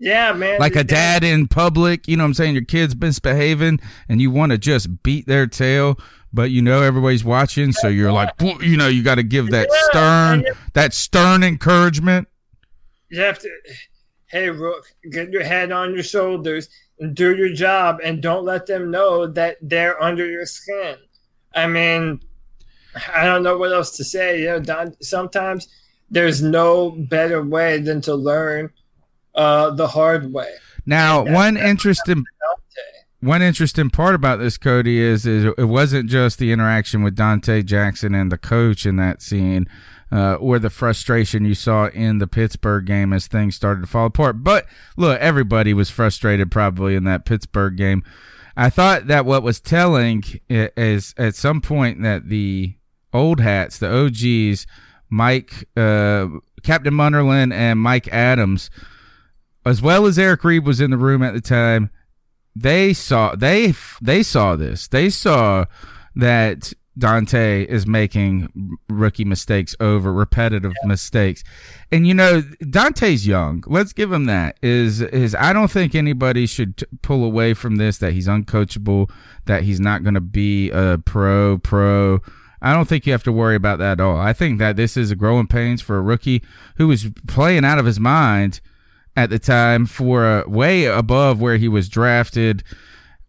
Yeah, 0.03 0.33
man. 0.33 0.59
Like 0.59 0.75
a 0.75 0.83
dad 0.83 1.23
in 1.23 1.47
public, 1.47 2.09
you 2.09 2.17
know 2.17 2.23
what 2.23 2.27
I'm 2.27 2.33
saying? 2.33 2.55
Your 2.55 2.65
kid's 2.65 2.93
misbehaving 2.93 3.79
and 4.09 4.19
you 4.19 4.31
want 4.31 4.51
to 4.51 4.57
just 4.57 5.01
beat 5.01 5.27
their 5.27 5.47
tail, 5.47 5.97
but 6.33 6.51
you 6.51 6.61
know 6.61 6.81
everybody's 6.81 7.23
watching, 7.23 7.71
so 7.71 7.87
you're 7.87 8.11
like, 8.11 8.29
you 8.59 8.75
know, 8.75 8.89
you 8.89 9.01
got 9.01 9.15
to 9.15 9.23
give 9.23 9.51
that 9.51 9.71
stern, 9.71 10.43
that 10.73 10.93
stern 10.93 11.41
encouragement. 11.41 12.27
You 13.07 13.21
have 13.21 13.39
to, 13.39 13.49
hey, 14.25 14.49
Rook, 14.49 14.87
get 15.09 15.31
your 15.31 15.45
head 15.45 15.71
on 15.71 15.93
your 15.93 16.03
shoulders 16.03 16.67
and 16.99 17.15
do 17.15 17.33
your 17.33 17.53
job, 17.53 17.99
and 18.03 18.21
don't 18.21 18.43
let 18.43 18.65
them 18.65 18.91
know 18.91 19.25
that 19.27 19.55
they're 19.61 20.03
under 20.03 20.25
your 20.25 20.45
skin. 20.45 20.97
I 21.55 21.67
mean, 21.67 22.19
I 23.15 23.23
don't 23.23 23.43
know 23.43 23.57
what 23.57 23.71
else 23.71 23.95
to 23.95 24.03
say. 24.03 24.41
You 24.41 24.47
know, 24.47 24.59
Don, 24.59 25.01
sometimes 25.01 25.69
there's 26.09 26.41
no 26.41 26.91
better 26.91 27.41
way 27.41 27.79
than 27.79 28.01
to 28.01 28.15
learn 28.15 28.69
uh, 29.35 29.71
the 29.71 29.87
hard 29.87 30.31
way. 30.31 30.53
Now, 30.85 31.23
one 31.23 31.57
interesting 31.57 32.25
one 33.23 33.41
interesting 33.41 33.89
part 33.89 34.15
about 34.15 34.39
this, 34.39 34.57
Cody, 34.57 34.99
is, 34.99 35.25
is 35.25 35.45
it 35.57 35.69
wasn't 35.69 36.09
just 36.09 36.39
the 36.39 36.51
interaction 36.51 37.03
with 37.03 37.15
Donte 37.15 37.63
Jackson 37.63 38.13
and 38.13 38.29
the 38.29 38.37
coach 38.37 38.85
in 38.85 38.97
that 38.97 39.21
scene, 39.21 39.65
uh, 40.11 40.35
or 40.35 40.59
the 40.59 40.69
frustration 40.69 41.45
you 41.45 41.55
saw 41.55 41.87
in 41.87 42.17
the 42.17 42.27
Pittsburgh 42.27 42.85
game 42.85 43.13
as 43.13 43.27
things 43.27 43.55
started 43.55 43.81
to 43.81 43.87
fall 43.87 44.07
apart. 44.07 44.43
But 44.43 44.65
look, 44.97 45.19
everybody 45.21 45.73
was 45.73 45.89
frustrated 45.89 46.51
probably 46.51 46.95
in 46.95 47.05
that 47.05 47.23
Pittsburgh 47.23 47.77
game. 47.77 48.03
I 48.57 48.69
thought 48.69 49.07
that 49.07 49.25
what 49.25 49.41
was 49.41 49.61
telling 49.61 50.23
is 50.49 51.15
at 51.17 51.35
some 51.35 51.61
point 51.61 52.03
that 52.03 52.27
the 52.27 52.75
old 53.13 53.39
hats, 53.39 53.79
the 53.79 53.89
OGs, 53.89 54.67
Mike, 55.09 55.67
uh, 55.77 56.27
Captain 56.61 56.93
Munnerlyn, 56.93 57.53
and 57.53 57.79
Mike 57.79 58.09
Adams 58.09 58.69
as 59.65 59.81
well 59.81 60.05
as 60.05 60.19
Eric 60.19 60.43
Reed 60.43 60.65
was 60.65 60.81
in 60.81 60.91
the 60.91 60.97
room 60.97 61.23
at 61.23 61.33
the 61.33 61.41
time, 61.41 61.89
they 62.55 62.93
saw 62.93 63.35
they 63.35 63.73
they 64.01 64.23
saw 64.23 64.55
this. 64.55 64.87
They 64.87 65.09
saw 65.09 65.65
that 66.15 66.73
Donte 66.97 67.65
is 67.65 67.87
making 67.87 68.77
rookie 68.87 69.25
mistakes 69.25 69.75
over 69.79 70.13
repetitive 70.13 70.73
yeah. 70.83 70.87
mistakes. 70.87 71.43
And 71.91 72.05
you 72.05 72.13
know, 72.13 72.41
Donte's 72.41 73.25
young. 73.25 73.63
Let's 73.65 73.93
give 73.93 74.11
him 74.11 74.25
that. 74.25 74.57
Is 74.61 75.01
is 75.01 75.35
I 75.35 75.53
don't 75.53 75.71
think 75.71 75.95
anybody 75.95 76.45
should 76.45 76.77
t- 76.77 76.85
pull 77.01 77.23
away 77.23 77.53
from 77.53 77.77
this 77.77 77.97
that 77.97 78.13
he's 78.13 78.27
uncoachable, 78.27 79.09
that 79.45 79.63
he's 79.63 79.79
not 79.79 80.03
going 80.03 80.13
to 80.13 80.21
be 80.21 80.69
a 80.71 80.99
pro 81.03 81.57
pro. 81.57 82.19
I 82.61 82.73
don't 82.73 82.87
think 82.87 83.05
you 83.05 83.11
have 83.11 83.23
to 83.23 83.31
worry 83.31 83.55
about 83.55 83.79
that 83.79 83.99
at 83.99 84.01
all. 84.01 84.17
I 84.17 84.31
think 84.31 84.59
that 84.59 84.77
this 84.77 84.95
is 84.95 85.11
a 85.11 85.17
growing 85.17 85.47
pains 85.47 85.81
for 85.81 85.97
a 85.97 86.01
rookie 86.01 86.43
who 86.77 86.87
was 86.87 87.07
playing 87.27 87.65
out 87.65 87.79
of 87.79 87.85
his 87.85 87.99
mind 87.99 88.61
at 89.15 89.29
the 89.29 89.39
time 89.39 89.85
for 89.85 90.25
uh, 90.25 90.43
way 90.47 90.85
above 90.85 91.39
where 91.39 91.57
he 91.57 91.67
was 91.67 91.89
drafted 91.89 92.63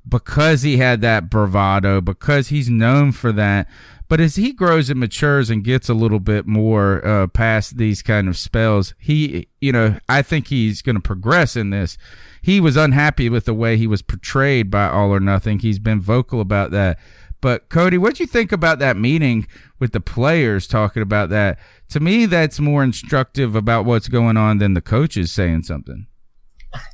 because 0.09 0.62
he 0.62 0.77
had 0.77 1.01
that 1.01 1.31
bravado, 1.31 2.01
because 2.01 2.49
he's 2.49 2.68
known 2.68 3.12
for 3.12 3.33
that. 3.33 3.68
But 4.07 4.20
as 4.20 4.37
he 4.37 4.53
grows 4.53 4.90
and 4.90 5.01
matures 5.01 5.49
and 5.49 5.64
gets 5.64 5.88
a 5.88 5.94
little 5.94 6.20
bit 6.20 6.47
more 6.47 7.05
uh, 7.07 7.27
past 7.27 7.79
these 7.79 8.03
kind 8.03 8.29
of 8.29 8.37
spells, 8.37 8.94
he, 8.99 9.49
you 9.61 9.73
know, 9.73 9.99
I 10.09 10.20
think 10.20 10.49
he's 10.49 10.83
going 10.83 10.97
to 10.97 11.03
progress 11.03 11.57
in 11.57 11.70
this. 11.70 11.97
He 12.42 12.61
was 12.61 12.77
unhappy 12.77 13.31
with 13.31 13.47
the 13.47 13.55
way 13.55 13.79
he 13.79 13.87
was 13.87 14.03
portrayed 14.03 14.70
by 14.70 14.88
All 14.88 15.11
or 15.11 15.20
Nothing. 15.20 15.61
He's 15.61 15.79
been 15.79 16.03
vocal 16.03 16.42
about 16.42 16.70
that. 16.73 16.99
But 17.44 17.68
Cody, 17.68 17.98
what 17.98 18.14
do 18.14 18.22
you 18.22 18.26
think 18.26 18.52
about 18.52 18.78
that 18.78 18.96
meeting 18.96 19.46
with 19.78 19.92
the 19.92 20.00
players 20.00 20.66
talking 20.66 21.02
about 21.02 21.28
that? 21.28 21.59
To 21.90 22.00
me, 22.00 22.24
that's 22.24 22.59
more 22.59 22.83
instructive 22.83 23.54
about 23.54 23.85
what's 23.85 24.09
going 24.09 24.38
on 24.38 24.57
than 24.57 24.72
the 24.72 24.80
coaches 24.80 25.30
saying 25.30 25.64
something. 25.64 26.07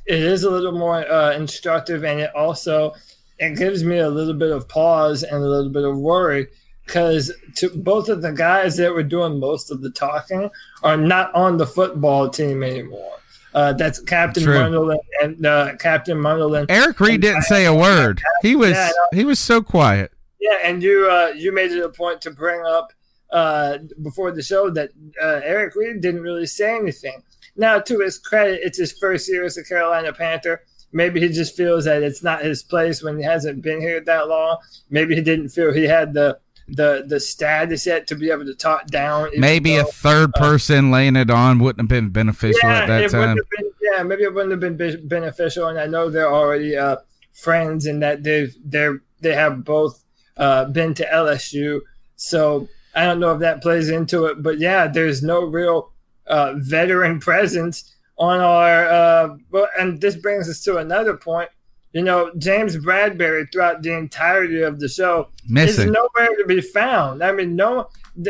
It 0.05 0.19
is 0.19 0.43
a 0.43 0.49
little 0.49 0.73
more 0.73 1.09
uh, 1.09 1.31
instructive, 1.35 2.03
and 2.03 2.19
it 2.19 2.35
also 2.35 2.93
it 3.39 3.55
gives 3.57 3.85
me 3.85 3.99
a 3.99 4.09
little 4.09 4.33
bit 4.33 4.51
of 4.51 4.67
pause 4.67 5.23
and 5.23 5.37
a 5.37 5.47
little 5.47 5.71
bit 5.71 5.85
of 5.85 5.97
worry 5.97 6.47
because 6.85 7.31
to 7.55 7.69
both 7.69 8.09
of 8.09 8.21
the 8.21 8.33
guys 8.33 8.75
that 8.75 8.91
were 8.91 9.03
doing 9.03 9.39
most 9.39 9.71
of 9.71 9.81
the 9.81 9.91
talking 9.91 10.49
are 10.83 10.97
not 10.97 11.33
on 11.33 11.55
the 11.55 11.65
football 11.65 12.27
team 12.27 12.61
anymore. 12.61 13.19
Uh, 13.53 13.71
that's 13.71 14.01
Captain 14.01 14.43
True. 14.43 14.99
and 15.21 15.45
uh, 15.45 15.77
Captain 15.77 16.17
Munnerlyn. 16.17 16.65
Eric 16.67 16.99
Reid 16.99 17.21
didn't 17.21 17.43
say 17.43 17.63
a 17.63 17.73
word. 17.73 18.21
He 18.41 18.57
was 18.57 18.71
yeah, 18.71 18.91
he 19.13 19.23
was 19.23 19.39
so 19.39 19.61
quiet. 19.61 20.11
Yeah, 20.41 20.57
and 20.63 20.81
you 20.81 21.07
uh, 21.09 21.33
you 21.35 21.53
made 21.53 21.71
it 21.71 21.85
a 21.85 21.89
point 21.89 22.19
to 22.21 22.31
bring 22.31 22.65
up 22.65 22.91
uh, 23.31 23.77
before 24.01 24.31
the 24.31 24.41
show 24.41 24.69
that 24.71 24.89
uh, 25.21 25.39
Eric 25.43 25.75
Reid 25.75 26.01
didn't 26.01 26.21
really 26.21 26.47
say 26.47 26.75
anything. 26.75 27.23
Now, 27.55 27.79
to 27.79 27.99
his 27.99 28.17
credit, 28.17 28.61
it's 28.63 28.77
his 28.77 28.97
first 28.99 29.29
year 29.29 29.45
as 29.45 29.57
a 29.57 29.63
Carolina 29.63 30.13
Panther. 30.13 30.61
Maybe 30.93 31.21
he 31.21 31.29
just 31.29 31.55
feels 31.55 31.85
that 31.85 32.03
it's 32.03 32.23
not 32.23 32.43
his 32.43 32.63
place 32.63 33.01
when 33.01 33.17
he 33.17 33.23
hasn't 33.23 33.61
been 33.61 33.79
here 33.79 34.01
that 34.01 34.27
long. 34.27 34.57
Maybe 34.89 35.15
he 35.15 35.21
didn't 35.21 35.49
feel 35.49 35.71
he 35.71 35.83
had 35.83 36.13
the 36.13 36.39
the 36.67 37.05
the 37.07 37.19
status 37.19 37.85
yet 37.85 38.07
to 38.07 38.15
be 38.15 38.31
able 38.31 38.45
to 38.45 38.55
talk 38.55 38.87
down. 38.87 39.29
Maybe 39.37 39.75
though, 39.75 39.83
a 39.83 39.85
third 39.85 40.31
uh, 40.35 40.39
person 40.39 40.87
uh, 40.87 40.93
laying 40.93 41.15
it 41.15 41.29
on 41.29 41.59
wouldn't 41.59 41.81
have 41.81 41.87
been 41.87 42.09
beneficial 42.09 42.69
yeah, 42.69 42.79
at 42.79 42.87
that 42.87 43.11
time. 43.11 43.35
Been, 43.35 43.71
yeah, 43.81 44.03
maybe 44.03 44.23
it 44.23 44.33
wouldn't 44.33 44.51
have 44.51 44.77
been 44.77 45.07
beneficial. 45.07 45.67
And 45.67 45.79
I 45.79 45.85
know 45.85 46.09
they're 46.09 46.31
already 46.31 46.75
uh, 46.75 46.97
friends 47.31 47.85
and 47.85 48.01
that 48.01 48.23
they've 48.23 48.55
they're 48.63 49.01
they 49.21 49.33
have 49.33 49.63
both 49.63 50.03
uh, 50.41 50.65
been 50.65 50.93
to 50.95 51.05
LSU. 51.05 51.79
So 52.17 52.67
I 52.95 53.05
don't 53.05 53.19
know 53.19 53.33
if 53.33 53.39
that 53.39 53.61
plays 53.61 53.89
into 53.89 54.25
it, 54.25 54.43
but 54.43 54.59
yeah, 54.59 54.87
there's 54.87 55.23
no 55.23 55.45
real 55.45 55.93
uh, 56.27 56.55
veteran 56.57 57.19
presence 57.29 57.95
on 58.17 58.41
our. 58.41 58.85
Uh, 58.89 59.35
and 59.79 60.01
this 60.01 60.15
brings 60.15 60.49
us 60.49 60.61
to 60.63 60.77
another 60.77 61.15
point. 61.15 61.49
You 61.93 62.03
know, 62.03 62.31
James 62.37 62.77
Bradberry 62.77 63.51
throughout 63.51 63.83
the 63.83 63.95
entirety 63.95 64.61
of 64.61 64.79
the 64.79 64.87
show 64.87 65.27
Missing. 65.47 65.89
is 65.89 65.91
nowhere 65.91 66.35
to 66.37 66.45
be 66.47 66.61
found. 66.61 67.21
I 67.21 67.33
mean, 67.33 67.55
no, 67.55 67.89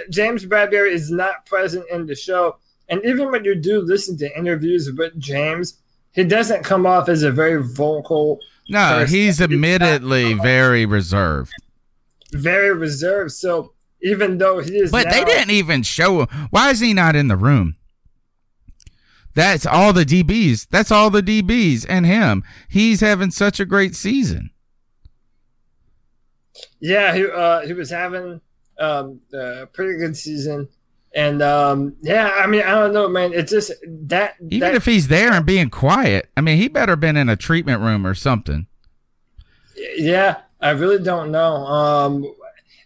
James 0.09 0.45
Bradberry 0.45 0.91
is 0.91 1.11
not 1.11 1.45
present 1.45 1.85
in 1.91 2.07
the 2.07 2.15
show. 2.15 2.57
And 2.89 3.01
even 3.05 3.31
when 3.31 3.45
you 3.45 3.53
do 3.53 3.81
listen 3.81 4.17
to 4.17 4.37
interviews 4.37 4.91
with 4.97 5.17
James, 5.19 5.77
he 6.11 6.23
doesn't 6.23 6.63
come 6.63 6.87
off 6.87 7.07
as 7.07 7.21
a 7.21 7.31
very 7.31 7.61
vocal. 7.63 8.39
No, 8.67 8.79
person. 8.79 9.15
he's 9.15 9.39
admittedly 9.39 10.33
very 10.33 10.87
reserved 10.87 11.53
very 12.31 12.73
reserved. 12.73 13.31
So 13.31 13.73
even 14.01 14.37
though 14.37 14.59
he 14.59 14.77
is, 14.77 14.91
but 14.91 15.05
now, 15.05 15.11
they 15.11 15.23
didn't 15.25 15.51
even 15.51 15.83
show 15.83 16.21
him. 16.21 16.47
Why 16.49 16.71
is 16.71 16.79
he 16.79 16.93
not 16.93 17.15
in 17.15 17.27
the 17.27 17.37
room? 17.37 17.75
That's 19.33 19.65
all 19.65 19.93
the 19.93 20.05
DBs. 20.05 20.67
That's 20.69 20.91
all 20.91 21.09
the 21.09 21.23
DBs 21.23 21.85
and 21.87 22.05
him. 22.05 22.43
He's 22.67 22.99
having 22.99 23.31
such 23.31 23.59
a 23.59 23.65
great 23.65 23.95
season. 23.95 24.49
Yeah, 26.79 27.15
he 27.15 27.25
uh, 27.25 27.61
he 27.61 27.73
was 27.73 27.89
having 27.89 28.41
um, 28.79 29.21
a 29.33 29.67
pretty 29.67 29.97
good 29.97 30.17
season, 30.17 30.67
and 31.15 31.41
um, 31.41 31.95
yeah, 32.01 32.29
I 32.37 32.47
mean, 32.47 32.63
I 32.63 32.71
don't 32.71 32.93
know, 32.93 33.07
man. 33.07 33.33
It's 33.33 33.51
just 33.51 33.71
that 33.85 34.35
even 34.41 34.59
that, 34.59 34.75
if 34.75 34.85
he's 34.85 35.07
there 35.07 35.31
and 35.31 35.45
being 35.45 35.69
quiet, 35.69 36.29
I 36.35 36.41
mean, 36.41 36.57
he 36.57 36.67
better 36.67 36.95
been 36.95 37.15
in 37.15 37.29
a 37.29 37.35
treatment 37.35 37.81
room 37.81 38.05
or 38.05 38.15
something. 38.15 38.67
Yeah, 39.95 40.41
I 40.61 40.71
really 40.71 41.03
don't 41.03 41.31
know. 41.31 41.65
Um, 41.65 42.35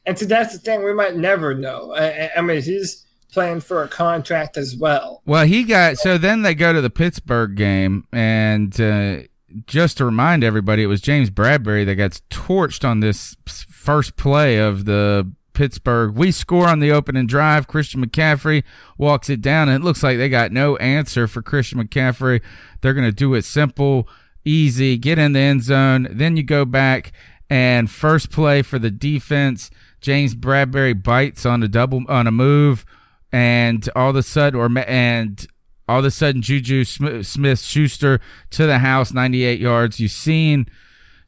and 0.05 0.17
so 0.17 0.25
that's 0.25 0.53
the 0.53 0.59
thing. 0.59 0.83
We 0.83 0.93
might 0.93 1.15
never 1.15 1.53
know. 1.53 1.93
I, 1.93 2.29
I, 2.37 2.41
mean, 2.41 2.61
he's 2.61 3.05
playing 3.31 3.61
for 3.61 3.83
a 3.83 3.87
contract 3.87 4.57
as 4.57 4.75
well. 4.75 5.21
Well, 5.25 5.45
he 5.45 5.63
got 5.63 5.97
so 5.97 6.17
then 6.17 6.43
they 6.43 6.55
go 6.55 6.73
to 6.73 6.81
the 6.81 6.89
Pittsburgh 6.89 7.55
game, 7.55 8.07
and 8.13 8.79
uh, 8.79 9.19
just 9.67 9.97
to 9.97 10.05
remind 10.05 10.43
everybody, 10.43 10.83
it 10.83 10.87
was 10.87 11.01
James 11.01 11.29
Bradberry 11.29 11.85
that 11.85 11.95
got 11.95 12.21
torched 12.29 12.87
on 12.87 12.99
this 12.99 13.35
first 13.45 14.15
play 14.15 14.57
of 14.57 14.85
the 14.85 15.31
Pittsburgh. 15.53 16.15
We 16.15 16.31
score 16.31 16.67
on 16.67 16.79
the 16.79 16.91
opening 16.91 17.25
drive. 17.25 17.67
Christian 17.67 18.05
McCaffrey 18.05 18.63
walks 18.97 19.29
it 19.29 19.41
down, 19.41 19.69
and 19.69 19.81
it 19.81 19.85
looks 19.85 20.03
like 20.03 20.17
they 20.17 20.29
got 20.29 20.51
no 20.51 20.75
answer 20.77 21.27
for 21.27 21.41
Christian 21.41 21.83
McCaffrey. 21.83 22.41
They're 22.81 22.93
going 22.93 23.07
to 23.09 23.11
do 23.11 23.33
it 23.33 23.45
simple, 23.45 24.07
easy, 24.43 24.97
get 24.97 25.17
in 25.17 25.33
the 25.33 25.39
end 25.39 25.63
zone. 25.63 26.07
Then 26.11 26.37
you 26.37 26.43
go 26.43 26.65
back 26.65 27.11
and 27.49 27.89
first 27.89 28.31
play 28.31 28.61
for 28.61 28.79
the 28.79 28.91
defense, 28.91 29.69
James 30.01 30.35
Bradberry 30.35 31.01
bites 31.01 31.45
on 31.45 31.63
a 31.63 31.67
double 31.67 32.03
on 32.07 32.27
a 32.27 32.31
move, 32.31 32.85
and 33.31 33.87
all 33.95 34.09
of 34.11 34.15
a 34.15 34.23
sudden, 34.23 34.59
or 34.59 34.69
and 34.87 35.47
all 35.87 35.99
of 35.99 36.05
a 36.05 36.11
sudden, 36.11 36.41
Juju 36.41 36.83
Smith 36.83 37.59
Schuster 37.59 38.19
to 38.51 38.65
the 38.65 38.79
house, 38.79 39.13
98 39.13 39.59
yards. 39.59 39.99
You've 39.99 40.11
seen 40.11 40.67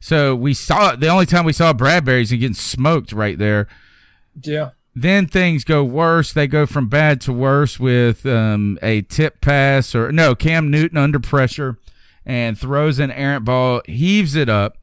So 0.00 0.34
we 0.34 0.54
saw 0.54 0.96
the 0.96 1.08
only 1.08 1.26
time 1.26 1.44
we 1.44 1.52
saw 1.52 1.72
Bradberry's 1.72 2.30
and 2.30 2.40
getting 2.40 2.54
smoked 2.54 3.12
right 3.12 3.38
there. 3.38 3.68
Yeah. 4.40 4.70
Then 4.94 5.26
things 5.26 5.62
go 5.62 5.84
worse. 5.84 6.32
They 6.32 6.46
go 6.48 6.66
from 6.66 6.88
bad 6.88 7.20
to 7.22 7.32
worse 7.32 7.78
with 7.78 8.26
um, 8.26 8.78
a 8.82 9.02
tip 9.02 9.40
pass 9.40 9.94
or 9.94 10.10
no 10.10 10.34
Cam 10.34 10.70
Newton 10.70 10.98
under 10.98 11.20
pressure 11.20 11.78
and 12.26 12.58
throws 12.58 12.98
an 12.98 13.10
errant 13.10 13.44
ball, 13.44 13.80
heaves 13.86 14.34
it 14.34 14.48
up, 14.48 14.77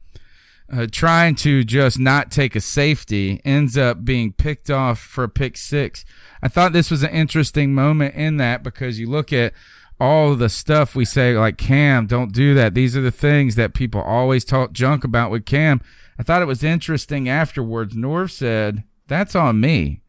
uh, 0.72 0.86
trying 0.90 1.34
to 1.36 1.64
just 1.64 1.98
not 1.98 2.30
take 2.30 2.56
a 2.56 2.60
safety, 2.60 3.40
ends 3.44 3.76
up 3.76 4.04
being 4.04 4.32
picked 4.32 4.70
off 4.70 4.98
for 4.98 5.24
a 5.24 5.28
pick 5.28 5.56
six. 5.56 6.04
I 6.42 6.48
thought 6.48 6.72
this 6.72 6.90
was 6.90 7.02
an 7.02 7.10
interesting 7.10 7.74
moment 7.74 8.14
in 8.14 8.36
that 8.38 8.62
because 8.62 8.98
you 8.98 9.08
look 9.08 9.32
at 9.32 9.52
all 9.98 10.34
the 10.34 10.48
stuff 10.48 10.94
we 10.94 11.04
say 11.04 11.36
like 11.36 11.56
Cam, 11.56 12.06
don't 12.06 12.32
do 12.32 12.54
that. 12.54 12.74
These 12.74 12.96
are 12.96 13.00
the 13.00 13.10
things 13.10 13.54
that 13.54 13.74
people 13.74 14.00
always 14.00 14.44
talk 14.44 14.72
junk 14.72 15.04
about 15.04 15.30
with 15.30 15.46
Cam. 15.46 15.80
I 16.18 16.22
thought 16.22 16.42
it 16.42 16.46
was 16.46 16.64
interesting 16.64 17.28
afterwards. 17.28 17.94
Norv 17.94 18.30
said, 18.30 18.84
That's 19.06 19.34
on 19.34 19.60
me. 19.60 20.02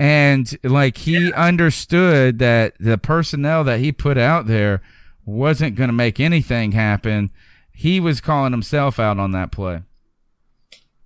And 0.00 0.56
like 0.64 0.98
he 0.98 1.28
yeah. 1.28 1.46
understood 1.46 2.38
that 2.40 2.74
the 2.80 2.98
personnel 2.98 3.62
that 3.64 3.80
he 3.80 3.92
put 3.92 4.18
out 4.18 4.46
there 4.46 4.80
wasn't 5.24 5.76
going 5.76 5.88
to 5.88 5.94
make 5.94 6.18
anything 6.18 6.72
happen. 6.72 7.30
He 7.74 8.00
was 8.00 8.20
calling 8.20 8.52
himself 8.52 8.98
out 8.98 9.18
on 9.18 9.32
that 9.32 9.50
play. 9.52 9.82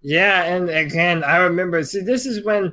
Yeah, 0.01 0.45
and 0.45 0.69
again, 0.69 1.25
I 1.25 1.39
remember. 1.39 1.83
See, 1.83 2.01
this 2.01 2.27
is 2.27 2.45
when, 2.45 2.73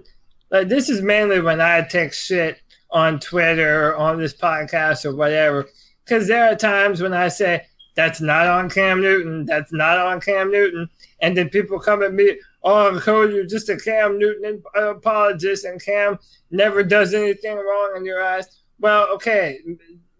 like, 0.52 0.68
this 0.68 0.90
is 0.90 1.02
mainly 1.02 1.42
when 1.42 1.62
I 1.62 1.82
take 1.82 2.14
shit 2.14 2.62
on 2.92 3.20
Twitter 3.20 3.90
or 3.90 3.96
on 3.96 4.20
this 4.20 4.34
podcast 4.34 5.06
or 5.06 5.16
whatever. 5.16 5.68
Because 6.04 6.28
there 6.28 6.52
are 6.52 6.56
times 6.56 7.02
when 7.02 7.14
I 7.14 7.30
say, 7.30 7.66
that's 7.96 8.22
not 8.22 8.46
on 8.46 8.70
Cam 8.70 9.02
Newton, 9.02 9.46
that's 9.46 9.72
not 9.74 9.98
on 9.98 10.22
Cam 10.22 10.52
Newton. 10.52 10.90
And 11.22 11.36
then 11.36 11.50
people 11.50 11.80
come 11.80 12.04
at 12.04 12.14
me, 12.14 12.38
oh, 12.62 13.00
Cody, 13.02 13.36
you're 13.36 13.46
just 13.46 13.70
a 13.70 13.78
Cam 13.78 14.20
Newton 14.20 14.62
uh, 14.78 14.96
apologist, 14.96 15.66
and 15.66 15.84
Cam 15.84 16.20
never 16.52 16.84
does 16.84 17.14
anything 17.14 17.56
wrong 17.56 17.94
in 17.96 18.06
your 18.06 18.22
eyes. 18.22 18.62
Well, 18.80 19.08
okay, 19.14 19.60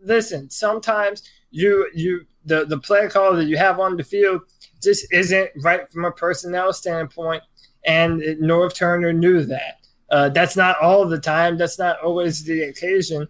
listen, 0.02 0.50
sometimes 0.50 1.24
you 1.52 1.90
you 1.94 2.26
the, 2.46 2.66
the 2.66 2.80
play 2.80 3.08
call 3.10 3.36
that 3.36 3.46
you 3.46 3.58
have 3.58 3.80
on 3.80 3.98
the 3.98 4.04
field 4.04 4.42
just 4.82 5.12
isn't 5.12 5.50
right 5.64 5.90
from 5.92 6.06
a 6.06 6.12
personnel 6.12 6.74
standpoint. 6.74 7.44
And 7.86 8.22
Norv 8.22 8.74
Turner 8.74 9.14
knew 9.14 9.44
that. 9.46 9.80
Uh, 10.10 10.30
that's 10.30 10.56
not 10.56 10.80
all 10.80 11.08
the 11.08 11.20
time. 11.20 11.58
That's 11.58 11.80
not 11.80 12.00
always 12.02 12.44
the 12.44 12.64
occasion. 12.64 13.28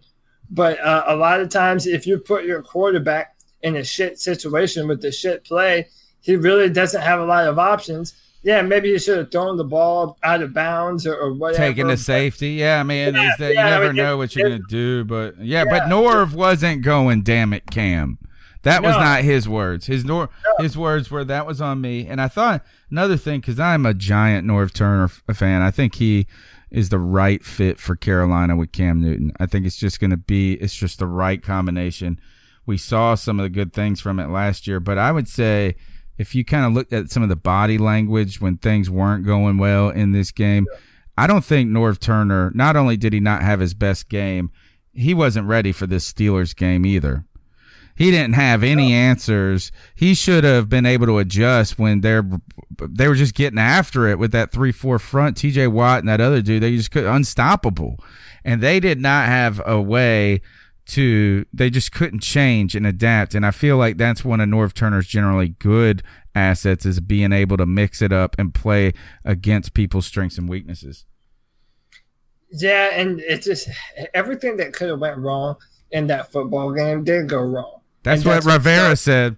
But 0.50 0.80
uh, 0.80 1.06
a 1.08 1.16
lot 1.16 1.40
of 1.40 1.50
times, 1.50 1.88
if 1.88 2.06
you 2.06 2.20
put 2.20 2.46
your 2.46 2.62
quarterback 2.62 3.36
in 3.64 3.78
a 3.78 3.84
shit 3.84 4.20
situation 4.20 4.88
with 4.88 5.02
the 5.02 5.12
shit 5.12 5.44
play, 5.44 5.88
he 6.22 6.36
really 6.36 6.70
doesn't 6.70 7.02
have 7.02 7.20
a 7.20 7.26
lot 7.26 7.48
of 7.48 7.58
options. 7.58 8.14
Yeah, 8.44 8.62
maybe 8.62 8.90
you 8.90 9.00
should 9.00 9.18
have 9.18 9.32
thrown 9.32 9.58
the 9.58 9.64
ball 9.64 10.20
out 10.22 10.44
of 10.44 10.54
bounds 10.54 11.08
or, 11.08 11.16
or 11.16 11.34
whatever. 11.34 11.64
Taking 11.64 11.88
the 11.88 11.98
safety. 11.98 12.52
Yeah, 12.52 12.80
I 12.80 12.84
mean, 12.84 13.16
yeah, 13.16 13.32
that, 13.40 13.54
yeah, 13.54 13.64
you 13.64 13.70
never 13.72 13.86
I 13.86 13.88
mean, 13.88 13.96
know 13.96 14.18
what 14.18 14.36
you're 14.36 14.50
going 14.50 14.62
to 14.62 14.68
do. 14.70 15.04
But 15.04 15.40
yeah, 15.40 15.64
yeah, 15.64 15.70
but 15.70 15.84
Norv 15.84 16.34
wasn't 16.34 16.84
going, 16.84 17.24
damn 17.24 17.54
it, 17.54 17.66
Cam. 17.72 18.20
That 18.66 18.82
no. 18.82 18.90
was 18.90 18.98
not 18.98 19.22
his 19.22 19.48
words. 19.48 19.86
His 19.86 20.04
nor 20.04 20.28
no. 20.58 20.64
his 20.64 20.76
words 20.76 21.12
were 21.12 21.24
that 21.24 21.46
was 21.46 21.62
on 21.62 21.82
me. 21.82 22.08
And 22.08 22.20
I 22.20 22.28
thought 22.28 22.66
another 22.90 23.16
thing 23.16 23.40
because 23.40 23.60
I'm 23.60 23.86
a 23.86 23.94
giant 23.94 24.48
Norv 24.48 24.74
Turner 24.74 25.08
fan. 25.08 25.62
I 25.62 25.70
think 25.70 25.96
he 25.96 26.26
is 26.72 26.90
the 26.90 26.98
right 26.98 27.46
fit 27.46 27.80
for 27.80 27.96
Carolina 27.96 28.56
with 28.56 28.72
Cam 28.72 29.02
Newton. 29.02 29.32
I 29.40 29.46
think 29.46 29.68
it's 29.68 29.78
just 29.78 30.00
going 30.00 30.10
to 30.10 30.18
be, 30.18 30.54
it's 30.54 30.74
just 30.74 30.98
the 30.98 31.06
right 31.06 31.44
combination. 31.44 32.20
We 32.66 32.78
saw 32.78 33.14
some 33.14 33.40
of 33.40 33.44
the 33.44 33.52
good 33.52 33.72
things 33.72 34.02
from 34.02 34.20
it 34.20 34.30
last 34.30 34.66
year, 34.66 34.80
but 34.80 34.98
I 34.98 35.12
would 35.12 35.28
say 35.28 35.76
if 36.18 36.34
you 36.34 36.44
kind 36.44 36.66
of 36.66 36.74
looked 36.74 36.92
at 36.92 37.12
some 37.12 37.22
of 37.22 37.30
the 37.30 37.36
body 37.36 37.78
language 37.78 38.42
when 38.42 38.58
things 38.58 38.90
weren't 38.90 39.28
going 39.28 39.60
well 39.60 39.90
in 39.90 40.12
this 40.12 40.32
game, 40.32 40.66
I 41.16 41.28
don't 41.28 41.46
think 41.46 41.70
Norv 41.70 42.00
Turner, 42.00 42.52
not 42.56 42.76
only 42.76 42.98
did 42.98 43.14
he 43.14 43.20
not 43.20 43.44
have 43.44 43.60
his 43.60 43.76
best 43.76 44.10
game, 44.10 44.50
he 44.92 45.14
wasn't 45.14 45.48
ready 45.48 45.72
for 45.72 45.86
this 45.86 46.12
Steelers 46.12 46.56
game 46.56 46.84
either. 46.84 47.26
He 47.96 48.12
didn't 48.12 48.34
have 48.34 48.62
any 48.64 48.94
answers. 48.94 49.72
He 49.96 50.14
should 50.14 50.44
have 50.44 50.68
been 50.68 50.86
able 50.86 51.06
to 51.08 51.18
adjust 51.18 51.80
when 51.80 52.02
they're 52.02 52.30
they 52.78 53.08
were 53.08 53.16
just 53.16 53.36
getting 53.36 53.60
after 53.60 54.08
it 54.08 54.20
with 54.20 54.34
that 54.34 54.52
three 54.52 54.74
four 54.74 55.00
front. 55.00 55.38
T.J. 55.38 55.68
Watt 55.68 56.00
and 56.00 56.10
that 56.10 56.20
other 56.20 56.42
dude, 56.42 56.62
they 56.62 56.76
just 56.76 56.92
could 56.92 57.06
unstoppable, 57.06 57.98
and 58.44 58.62
they 58.62 58.82
did 58.82 59.00
not 59.00 59.28
have 59.28 59.62
a 59.66 59.82
way 59.82 60.42
to. 60.88 61.46
They 61.54 61.70
just 61.70 61.94
couldn't 61.94 62.20
change 62.20 62.76
and 62.76 62.86
adapt. 62.86 63.34
And 63.34 63.46
I 63.46 63.52
feel 63.52 63.78
like 63.78 63.96
that's 63.96 64.26
one 64.26 64.42
of 64.42 64.50
Norv 64.50 64.74
Turner's 64.74 65.08
generally 65.08 65.50
good 65.50 66.04
assets 66.36 66.86
is 66.86 67.00
being 67.00 67.32
able 67.32 67.56
to 67.56 67.66
mix 67.66 68.02
it 68.02 68.12
up 68.12 68.36
and 68.38 68.54
play 68.54 68.92
against 69.24 69.74
people's 69.74 70.06
strengths 70.06 70.38
and 70.38 70.50
weaknesses. 70.50 71.06
Yeah, 72.52 72.90
and 72.94 73.22
it's 73.22 73.46
just 73.46 73.70
everything 74.14 74.58
that 74.58 74.74
could 74.74 74.90
have 74.90 75.00
went 75.00 75.18
wrong 75.18 75.56
in 75.92 76.08
that 76.08 76.32
football 76.32 76.74
game 76.74 77.04
did 77.04 77.30
go 77.30 77.40
wrong. 77.40 77.80
That's 78.06 78.24
what 78.24 78.44
that's 78.44 78.46
Rivera 78.46 78.90
what 78.90 79.00
said. 79.00 79.38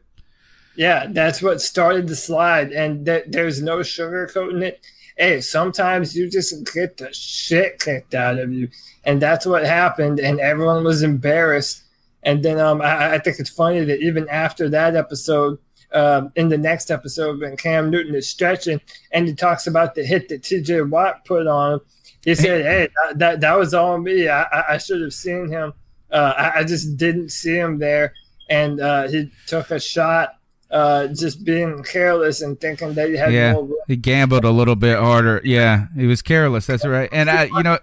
Yeah, 0.75 1.07
that's 1.09 1.41
what 1.41 1.61
started 1.61 2.07
the 2.07 2.15
slide, 2.15 2.71
and 2.71 3.05
th- 3.05 3.25
there's 3.27 3.61
no 3.61 3.77
sugarcoating 3.77 4.61
it. 4.61 4.85
Hey, 5.15 5.39
sometimes 5.41 6.15
you 6.15 6.29
just 6.29 6.71
get 6.73 6.97
the 6.97 7.11
shit 7.13 7.79
kicked 7.79 8.13
out 8.13 8.37
of 8.37 8.51
you, 8.51 8.67
and 9.05 9.21
that's 9.21 9.45
what 9.45 9.65
happened. 9.65 10.19
And 10.19 10.39
everyone 10.39 10.83
was 10.83 11.01
embarrassed. 11.01 11.83
And 12.23 12.43
then 12.43 12.59
um, 12.59 12.81
I, 12.81 13.13
I 13.13 13.19
think 13.19 13.39
it's 13.39 13.49
funny 13.49 13.85
that 13.85 14.01
even 14.01 14.27
after 14.27 14.69
that 14.69 14.95
episode, 14.97 15.59
um, 15.93 16.33
in 16.35 16.49
the 16.49 16.57
next 16.57 16.91
episode 16.91 17.39
when 17.39 17.55
Cam 17.55 17.89
Newton 17.89 18.13
is 18.13 18.27
stretching 18.27 18.81
and 19.13 19.25
he 19.25 19.33
talks 19.33 19.67
about 19.67 19.95
the 19.95 20.03
hit 20.03 20.27
that 20.27 20.41
TJ 20.41 20.89
Watt 20.89 21.23
put 21.23 21.47
on 21.47 21.75
him. 21.75 21.79
He 22.25 22.35
said, 22.35 22.65
Hey, 22.65 22.89
that, 23.05 23.19
that, 23.19 23.39
that 23.39 23.57
was 23.57 23.73
all 23.73 23.97
me. 23.97 24.27
I, 24.27 24.73
I 24.73 24.77
should 24.79 25.01
have 25.01 25.13
seen 25.13 25.47
him. 25.47 25.73
Uh, 26.11 26.33
I, 26.37 26.59
I, 26.59 26.63
just 26.65 26.97
didn't 26.97 27.29
see 27.29 27.55
him 27.57 27.79
there 27.79 28.13
and 28.49 28.79
uh, 28.79 29.07
he 29.07 29.31
took 29.45 29.71
a 29.71 29.79
shot, 29.79 30.37
uh, 30.71 31.07
just 31.07 31.43
being 31.43 31.83
careless 31.83 32.41
and 32.41 32.59
thinking 32.59 32.93
that 32.93 33.09
he 33.09 33.15
had 33.15 33.33
yeah, 33.33 33.53
more. 33.53 33.69
He 33.87 33.95
gambled 33.95 34.45
a 34.45 34.51
little 34.51 34.75
bit 34.75 34.97
harder. 34.97 35.41
Yeah, 35.43 35.87
he 35.95 36.05
was 36.05 36.21
careless. 36.21 36.67
That's 36.67 36.85
right. 36.85 37.09
And 37.11 37.29
I, 37.29 37.45
you 37.45 37.63
know. 37.63 37.79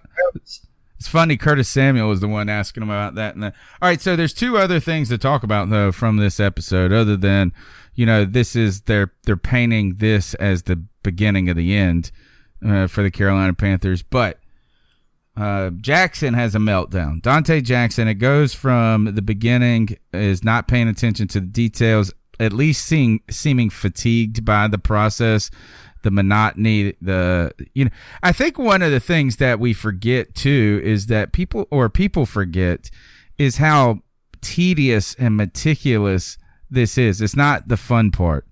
It's 1.05 1.11
funny. 1.11 1.37
Curtis 1.37 1.69
Samuel 1.69 2.09
was 2.09 2.21
the 2.21 2.29
one 2.29 2.49
asking 2.49 2.83
him 2.83 2.89
about 2.89 3.15
that. 3.17 3.35
And 3.35 3.43
the, 3.43 3.49
all 3.83 3.91
right, 3.91 4.01
so 4.01 4.17
there's 4.17 4.33
two 4.33 4.57
other 4.57 4.81
things 4.81 5.11
to 5.11 5.19
talk 5.19 5.43
about 5.43 5.69
though 5.69 5.93
from 5.93 6.17
this 6.17 6.41
episode, 6.41 6.93
other 6.93 7.15
than 7.15 7.53
you 7.95 8.07
know 8.07 8.25
this 8.25 8.57
is 8.57 8.81
they're 8.83 9.13
they're 9.25 9.37
painting 9.37 9.97
this 9.97 10.33
as 10.35 10.63
the 10.63 10.83
beginning 11.03 11.51
of 11.51 11.57
the 11.59 11.75
end 11.75 12.11
uh, 12.67 12.87
for 12.87 13.03
the 13.03 13.11
Carolina 13.11 13.53
Panthers, 13.53 14.01
but 14.03 14.39
uh, 15.37 15.71
Jackson 15.71 16.35
has 16.35 16.55
a 16.55 16.59
meltdown. 16.59 17.21
Donte 17.21 17.63
Jackson, 17.63 18.07
it 18.07 18.15
goes 18.15 18.55
from 18.55 19.15
the 19.15 19.23
beginning, 19.23 19.97
is 20.13 20.45
not 20.45 20.69
paying 20.69 20.89
attention 20.89 21.27
to 21.29 21.41
the 21.41 21.47
details, 21.47 22.13
at 22.39 22.53
least 22.53 22.85
seeing 22.87 23.21
seeming 23.31 23.71
fatigued 23.71 24.45
by 24.45 24.69
the 24.69 24.79
process, 24.79 25.51
the 26.03 26.11
monotony, 26.11 26.95
the 27.01 27.53
you 27.75 27.87
know. 27.87 27.91
I 28.23 28.31
think 28.31 28.59
one 28.59 28.83
of 28.83 28.93
the 28.93 29.01
things 29.01 29.37
that 29.37 29.59
we 29.59 29.73
forget 29.73 30.35
too 30.35 30.81
is 30.85 31.07
that 31.07 31.33
people 31.33 31.67
or 31.71 31.89
people 31.89 32.27
forget 32.27 32.91
is 33.37 33.57
how 33.57 34.03
tedious 34.41 35.15
and 35.15 35.37
meticulous 35.37 36.39
this 36.71 36.97
is. 36.97 37.21
It's 37.21 37.37
not 37.37 37.67
the 37.67 37.77
fun 37.77 38.13
part. 38.13 38.47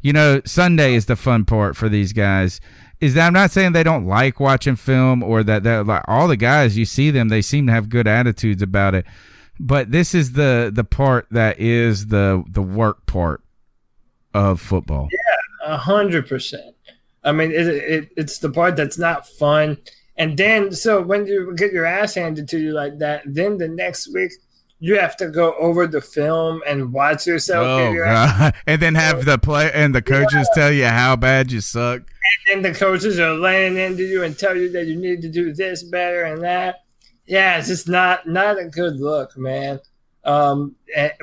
You 0.00 0.12
know, 0.12 0.40
Sunday 0.44 0.94
is 0.94 1.06
the 1.06 1.14
fun 1.14 1.44
part 1.44 1.76
for 1.76 1.88
these 1.88 2.12
guys 2.12 2.60
is 3.02 3.14
that 3.14 3.26
I'm 3.26 3.32
not 3.32 3.50
saying 3.50 3.72
they 3.72 3.82
don't 3.82 4.06
like 4.06 4.38
watching 4.38 4.76
film 4.76 5.24
or 5.24 5.42
that 5.42 5.64
that 5.64 5.86
like 5.86 6.04
all 6.06 6.28
the 6.28 6.36
guys 6.36 6.78
you 6.78 6.84
see 6.84 7.10
them 7.10 7.28
they 7.28 7.42
seem 7.42 7.66
to 7.66 7.72
have 7.72 7.88
good 7.88 8.06
attitudes 8.06 8.62
about 8.62 8.94
it, 8.94 9.04
but 9.58 9.90
this 9.90 10.14
is 10.14 10.32
the 10.32 10.70
the 10.72 10.84
part 10.84 11.26
that 11.32 11.58
is 11.58 12.06
the 12.06 12.44
the 12.48 12.62
work 12.62 13.04
part 13.06 13.42
of 14.32 14.60
football. 14.60 15.08
Yeah, 15.10 15.74
a 15.74 15.76
hundred 15.76 16.28
percent. 16.28 16.76
I 17.24 17.32
mean, 17.32 17.50
it, 17.50 17.66
it, 17.66 18.12
it's 18.16 18.38
the 18.38 18.50
part 18.50 18.76
that's 18.76 18.98
not 18.98 19.26
fun. 19.26 19.78
And 20.16 20.36
then, 20.36 20.72
so 20.72 21.02
when 21.02 21.26
you 21.26 21.54
get 21.56 21.72
your 21.72 21.84
ass 21.84 22.14
handed 22.14 22.48
to 22.50 22.58
you 22.58 22.72
like 22.72 22.98
that, 22.98 23.22
then 23.26 23.58
the 23.58 23.68
next 23.68 24.12
week 24.14 24.32
you 24.82 24.98
have 24.98 25.16
to 25.16 25.28
go 25.28 25.54
over 25.60 25.86
the 25.86 26.00
film 26.00 26.60
and 26.66 26.92
watch 26.92 27.24
yourself. 27.24 27.64
Oh, 27.64 28.50
and 28.66 28.82
then 28.82 28.96
have 28.96 29.24
the 29.24 29.38
play 29.38 29.70
and 29.72 29.94
the 29.94 30.02
coaches 30.02 30.48
yeah. 30.50 30.60
tell 30.60 30.72
you 30.72 30.86
how 30.86 31.14
bad 31.14 31.52
you 31.52 31.60
suck. 31.60 32.00
And 32.00 32.64
then 32.64 32.72
the 32.72 32.76
coaches 32.76 33.20
are 33.20 33.34
laying 33.34 33.76
into 33.76 34.02
you 34.02 34.24
and 34.24 34.36
tell 34.36 34.56
you 34.56 34.72
that 34.72 34.86
you 34.86 34.96
need 34.96 35.22
to 35.22 35.28
do 35.28 35.52
this 35.54 35.84
better 35.84 36.24
and 36.24 36.42
that. 36.42 36.82
Yeah, 37.26 37.58
it's 37.58 37.68
just 37.68 37.88
not 37.88 38.26
not 38.26 38.58
a 38.58 38.64
good 38.64 38.96
look, 38.96 39.38
man. 39.38 39.78
Um, 40.24 40.74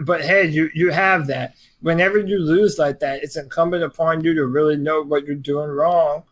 but 0.06 0.22
hey, 0.22 0.48
you 0.48 0.70
you 0.74 0.92
have 0.92 1.28
that. 1.28 1.54
Whenever 1.82 2.18
you 2.18 2.40
lose 2.40 2.80
like 2.80 3.02
that, 3.02 3.24
it's 3.24 3.36
incumbent 3.36 3.84
upon 3.84 4.24
you 4.24 4.34
to 4.36 4.46
really 4.46 4.78
know 4.78 5.02
what 5.02 5.26
you're 5.26 5.36
doing 5.36 5.70
wrong, 5.70 6.24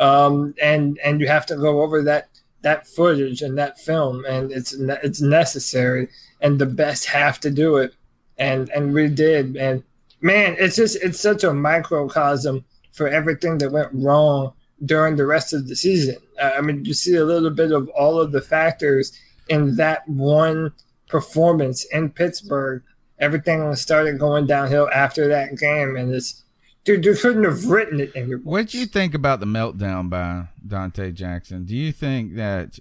um, 0.00 0.52
and 0.60 0.98
and 1.04 1.20
you 1.20 1.28
have 1.28 1.46
to 1.46 1.54
go 1.54 1.82
over 1.82 2.02
that 2.02 2.28
that 2.62 2.88
footage 2.88 3.40
and 3.40 3.56
that 3.56 3.78
film, 3.78 4.24
and 4.24 4.50
it's 4.50 4.72
it's 4.72 5.20
necessary 5.20 6.08
and 6.42 6.58
the 6.58 6.66
best 6.66 7.06
have 7.06 7.40
to 7.40 7.50
do 7.50 7.76
it, 7.76 7.94
and 8.36 8.68
and 8.70 8.92
we 8.92 9.08
did, 9.08 9.56
and 9.56 9.82
man, 10.20 10.56
it's 10.58 10.76
just 10.76 10.96
it's 10.96 11.20
such 11.20 11.44
a 11.44 11.54
microcosm 11.54 12.64
for 12.92 13.08
everything 13.08 13.58
that 13.58 13.72
went 13.72 13.88
wrong 13.92 14.52
during 14.84 15.16
the 15.16 15.24
rest 15.24 15.52
of 15.54 15.68
the 15.68 15.76
season. 15.76 16.16
Uh, 16.40 16.52
I 16.58 16.60
mean, 16.60 16.84
you 16.84 16.92
see 16.92 17.14
a 17.14 17.24
little 17.24 17.50
bit 17.50 17.72
of 17.72 17.88
all 17.90 18.20
of 18.20 18.32
the 18.32 18.42
factors 18.42 19.18
in 19.48 19.76
that 19.76 20.06
one 20.08 20.72
performance 21.08 21.84
in 21.86 22.10
Pittsburgh. 22.10 22.82
Everything 23.18 23.74
started 23.76 24.18
going 24.18 24.46
downhill 24.46 24.90
after 24.92 25.28
that 25.28 25.56
game, 25.56 25.96
and 25.96 26.12
it's 26.12 26.42
dude, 26.84 27.04
you 27.04 27.14
couldn't 27.14 27.44
have 27.44 27.66
written 27.66 28.00
it 28.00 28.14
in 28.16 28.28
your. 28.28 28.38
What 28.38 28.68
do 28.68 28.78
you 28.78 28.86
think 28.86 29.14
about 29.14 29.40
the 29.40 29.46
meltdown 29.46 30.10
by 30.10 30.48
Donte 30.66 31.14
Jackson? 31.14 31.64
Do 31.64 31.76
you 31.76 31.92
think 31.92 32.34
that? 32.34 32.78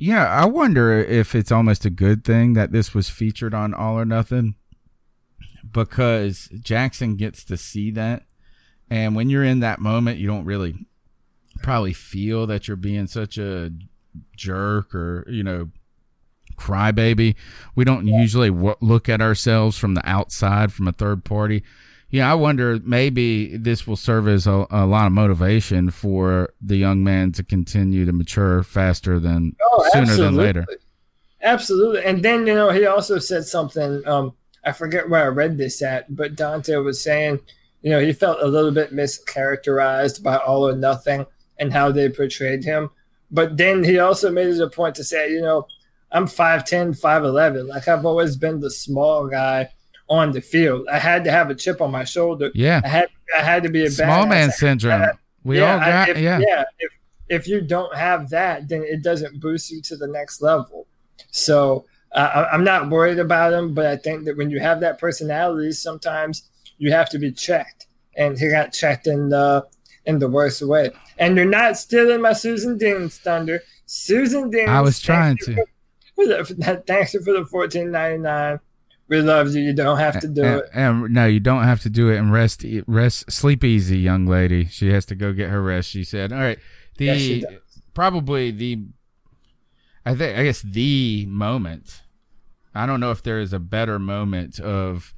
Yeah, 0.00 0.26
I 0.28 0.44
wonder 0.44 0.96
if 0.96 1.34
it's 1.34 1.50
almost 1.50 1.84
a 1.84 1.90
good 1.90 2.24
thing 2.24 2.52
that 2.52 2.70
this 2.70 2.94
was 2.94 3.10
featured 3.10 3.52
on 3.52 3.74
All 3.74 3.98
or 3.98 4.04
Nothing 4.04 4.54
because 5.72 6.48
Jackson 6.60 7.16
gets 7.16 7.44
to 7.46 7.56
see 7.56 7.90
that. 7.90 8.22
And 8.88 9.16
when 9.16 9.28
you're 9.28 9.44
in 9.44 9.58
that 9.58 9.80
moment, 9.80 10.18
you 10.18 10.28
don't 10.28 10.44
really 10.44 10.86
probably 11.62 11.92
feel 11.92 12.46
that 12.46 12.68
you're 12.68 12.76
being 12.76 13.08
such 13.08 13.38
a 13.38 13.72
jerk 14.36 14.94
or, 14.94 15.26
you 15.28 15.42
know, 15.42 15.70
crybaby. 16.56 17.34
We 17.74 17.84
don't 17.84 18.06
usually 18.06 18.50
w- 18.50 18.76
look 18.80 19.08
at 19.08 19.20
ourselves 19.20 19.76
from 19.76 19.94
the 19.94 20.08
outside, 20.08 20.72
from 20.72 20.86
a 20.86 20.92
third 20.92 21.24
party. 21.24 21.64
Yeah, 22.10 22.30
I 22.30 22.34
wonder 22.34 22.78
maybe 22.82 23.56
this 23.56 23.86
will 23.86 23.96
serve 23.96 24.28
as 24.28 24.46
a, 24.46 24.66
a, 24.70 24.86
lot 24.86 25.06
of 25.06 25.12
motivation 25.12 25.90
for 25.90 26.54
the 26.60 26.76
young 26.76 27.04
man 27.04 27.32
to 27.32 27.42
continue 27.42 28.06
to 28.06 28.12
mature 28.12 28.62
faster 28.62 29.20
than 29.20 29.54
oh, 29.62 29.90
sooner 29.92 30.16
than 30.16 30.34
later. 30.34 30.66
Absolutely. 31.42 32.04
And 32.04 32.22
then, 32.22 32.46
you 32.46 32.54
know, 32.54 32.70
he 32.70 32.86
also 32.86 33.18
said 33.18 33.44
something. 33.44 34.02
Um, 34.06 34.34
I 34.64 34.72
forget 34.72 35.08
where 35.08 35.24
I 35.24 35.28
read 35.28 35.58
this 35.58 35.82
at, 35.82 36.14
but 36.14 36.34
Donte 36.34 36.82
was 36.82 37.02
saying, 37.02 37.40
you 37.82 37.90
know, 37.90 38.00
he 38.00 38.12
felt 38.12 38.42
a 38.42 38.48
little 38.48 38.72
bit 38.72 38.92
mischaracterized 38.92 40.22
by 40.22 40.36
All 40.38 40.66
or 40.66 40.74
Nothing 40.74 41.26
and 41.58 41.72
how 41.72 41.92
they 41.92 42.08
portrayed 42.08 42.64
him. 42.64 42.90
But 43.30 43.58
then 43.58 43.84
he 43.84 43.98
also 43.98 44.30
made 44.30 44.48
it 44.48 44.60
a 44.60 44.70
point 44.70 44.94
to 44.96 45.04
say, 45.04 45.30
you 45.30 45.42
know, 45.42 45.66
I'm 46.10 46.26
5'10, 46.26 46.98
5'11. 46.98 47.68
Like 47.68 47.86
I've 47.86 48.06
always 48.06 48.36
been 48.36 48.60
the 48.60 48.70
small 48.70 49.28
guy 49.28 49.70
on 50.08 50.32
the 50.32 50.40
field. 50.40 50.86
I 50.90 50.98
had 50.98 51.24
to 51.24 51.30
have 51.30 51.50
a 51.50 51.54
chip 51.54 51.80
on 51.80 51.90
my 51.90 52.04
shoulder. 52.04 52.50
Yeah. 52.54 52.80
I 52.84 52.88
had 52.88 53.08
I 53.36 53.42
had 53.42 53.62
to 53.64 53.68
be 53.68 53.84
a 53.84 53.90
small 53.90 54.26
man 54.26 54.50
syndrome. 54.50 55.00
Had, 55.00 55.18
we 55.44 55.58
yeah, 55.58 55.72
all 55.72 55.78
got 55.78 56.08
if, 56.10 56.18
yeah. 56.18 56.38
Yeah. 56.38 56.64
If 56.78 56.92
if 57.28 57.48
you 57.48 57.60
don't 57.60 57.94
have 57.94 58.30
that, 58.30 58.68
then 58.68 58.82
it 58.82 59.02
doesn't 59.02 59.40
boost 59.40 59.70
you 59.70 59.82
to 59.82 59.96
the 59.96 60.06
next 60.06 60.40
level. 60.40 60.86
So 61.30 61.84
uh, 62.12 62.46
I'm 62.50 62.64
not 62.64 62.88
worried 62.88 63.18
about 63.18 63.52
him, 63.52 63.74
but 63.74 63.86
I 63.86 63.96
think 63.96 64.24
that 64.24 64.36
when 64.36 64.50
you 64.50 64.60
have 64.60 64.80
that 64.80 64.98
personality, 64.98 65.72
sometimes 65.72 66.48
you 66.78 66.92
have 66.92 67.10
to 67.10 67.18
be 67.18 67.32
checked, 67.32 67.86
and 68.16 68.38
he 68.38 68.48
got 68.48 68.72
checked 68.72 69.06
in 69.06 69.28
the 69.28 69.66
in 70.06 70.18
the 70.18 70.28
worst 70.28 70.62
way. 70.62 70.90
And 71.18 71.36
you're 71.36 71.44
not 71.44 71.76
stealing 71.76 72.22
my 72.22 72.32
Susan 72.32 72.78
Dean's 72.78 73.18
thunder. 73.18 73.60
Susan 73.84 74.48
Dean. 74.50 74.68
I 74.68 74.80
was 74.80 75.00
trying 75.00 75.36
to. 75.38 75.64
The, 76.16 76.82
thanks 76.86 77.12
for 77.12 77.20
the 77.20 77.44
14.99 77.52 78.60
we 79.08 79.20
love 79.20 79.54
you. 79.54 79.62
You 79.62 79.72
don't 79.72 79.98
have 79.98 80.20
to 80.20 80.28
do 80.28 80.42
and, 80.42 80.60
it. 80.60 80.70
And 80.72 81.10
no, 81.10 81.26
you 81.26 81.40
don't 81.40 81.64
have 81.64 81.80
to 81.80 81.90
do 81.90 82.10
it. 82.10 82.18
And 82.18 82.32
rest, 82.32 82.64
rest, 82.86 83.30
sleep 83.30 83.64
easy, 83.64 83.98
young 83.98 84.26
lady. 84.26 84.66
She 84.66 84.90
has 84.92 85.04
to 85.06 85.14
go 85.14 85.32
get 85.32 85.50
her 85.50 85.62
rest. 85.62 85.88
She 85.88 86.04
said, 86.04 86.32
"All 86.32 86.38
right." 86.38 86.58
The 86.98 87.04
yes, 87.04 87.44
probably 87.94 88.50
the, 88.50 88.84
I 90.04 90.14
think 90.14 90.36
I 90.36 90.44
guess 90.44 90.62
the 90.62 91.26
moment. 91.26 92.02
I 92.74 92.86
don't 92.86 93.00
know 93.00 93.12
if 93.12 93.22
there 93.22 93.40
is 93.40 93.52
a 93.52 93.58
better 93.58 93.98
moment 93.98 94.60
of 94.60 95.14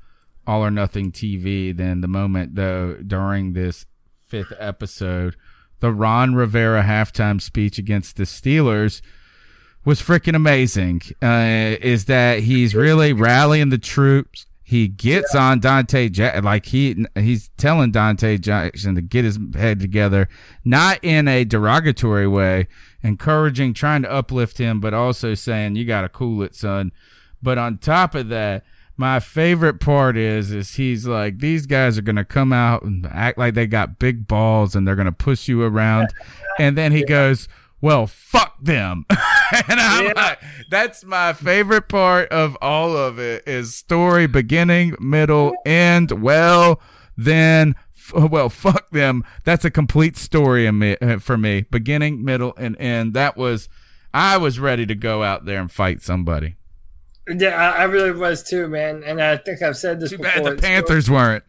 all 0.46 0.62
or 0.62 0.70
nothing 0.70 1.11
TV 1.11 1.76
than 1.76 2.00
the 2.00 2.09
moment 2.09 2.55
though 2.55 2.94
during 2.94 3.55
this 3.55 3.87
fifth 4.26 4.53
episode, 4.59 5.37
the 5.81 5.92
Ron 5.92 6.35
Rivera 6.35 6.83
halftime 6.83 7.40
speech 7.40 7.79
against 7.79 8.16
the 8.16 8.24
Steelers 8.24 9.00
was 9.90 10.00
freaking 10.00 10.37
amazing 10.37 11.03
uh, 11.20 11.76
is 11.81 12.05
that 12.05 12.38
he's 12.38 12.76
really 12.76 13.12
rallying 13.12 13.70
the 13.70 13.79
troops. 13.79 14.46
He 14.62 14.87
gets 14.87 15.35
yeah. 15.35 15.50
on 15.50 15.61
Donte 15.61 16.12
Jackson, 16.12 16.44
like 16.44 16.66
he 16.66 17.07
he's 17.16 17.50
telling 17.57 17.90
Donte 17.90 18.40
Jackson 18.40 18.94
to 18.94 19.03
get 19.03 19.24
his 19.24 19.37
head 19.57 19.81
together, 19.81 20.29
not 20.64 21.00
in 21.03 21.26
a 21.26 21.44
derogatory 21.44 22.29
way, 22.29 22.68
encouraging, 23.03 23.74
trying 23.74 24.03
to 24.03 24.12
uplift 24.12 24.59
him, 24.59 24.79
but 24.79 24.94
also 24.94 25.35
saying 25.35 25.74
you 25.74 25.85
got 25.85 26.03
to 26.03 26.09
cool 26.09 26.40
it, 26.44 26.55
son. 26.55 26.92
But 27.42 27.59
on 27.59 27.79
top 27.79 28.14
of 28.14 28.29
that, 28.29 28.62
my 28.96 29.18
favorite 29.18 29.81
part 29.81 30.16
is 30.16 30.53
is 30.53 30.76
he's 30.76 31.05
like 31.05 31.40
these 31.40 31.66
guys 31.66 31.98
are 31.98 32.03
gonna 32.03 32.24
come 32.24 32.53
out 32.53 32.85
and 32.85 33.05
act 33.07 33.38
like 33.38 33.55
they 33.55 33.66
got 33.66 33.98
big 33.98 34.29
balls 34.29 34.76
and 34.76 34.87
they're 34.87 34.94
gonna 34.94 35.11
push 35.11 35.48
you 35.48 35.64
around, 35.64 36.11
and 36.61 36.79
then 36.79 36.92
he 36.92 37.00
yeah. 37.00 37.07
goes 37.07 37.48
well, 37.81 38.07
fuck 38.07 38.62
them. 38.62 39.07
and 39.11 39.81
I'm 39.81 40.07
yeah. 40.07 40.12
like, 40.14 40.38
that's 40.71 41.05
my 41.05 41.33
favorite 41.33 41.88
part 41.88 42.29
of 42.31 42.57
all 42.61 42.97
of 42.97 43.19
it 43.19 43.47
is 43.47 43.75
story 43.75 44.27
beginning, 44.27 44.95
middle, 45.01 45.55
end. 45.64 46.11
Well, 46.11 46.81
then, 47.16 47.75
well, 48.14 48.49
fuck 48.51 48.90
them. 48.90 49.25
That's 49.45 49.64
a 49.64 49.71
complete 49.71 50.16
story 50.16 50.69
uh, 50.69 51.19
for 51.19 51.38
me. 51.38 51.62
Beginning, 51.62 52.25
middle, 52.25 52.55
and 52.57 52.77
end. 52.79 53.14
That 53.14 53.37
was, 53.37 53.69
I 54.12 54.37
was 54.37 54.59
ready 54.59 54.85
to 54.87 54.95
go 54.95 55.23
out 55.23 55.47
there 55.47 55.61
and 55.61 55.71
fight 55.71 56.03
somebody. 56.03 56.57
Yeah, 57.29 57.57
I, 57.57 57.85
really 57.85 58.12
was 58.12 58.43
too, 58.43 58.66
man. 58.69 59.05
And 59.05 59.23
I 59.23 59.37
think 59.37 59.62
I've 59.62 59.77
said 59.77 60.01
this 60.01 60.11
Too 60.11 60.19
before. 60.19 60.43
Bad 60.43 60.59
the 60.59 60.62
Panthers 60.62 61.07
so, 61.07 61.12
weren't. 61.12 61.45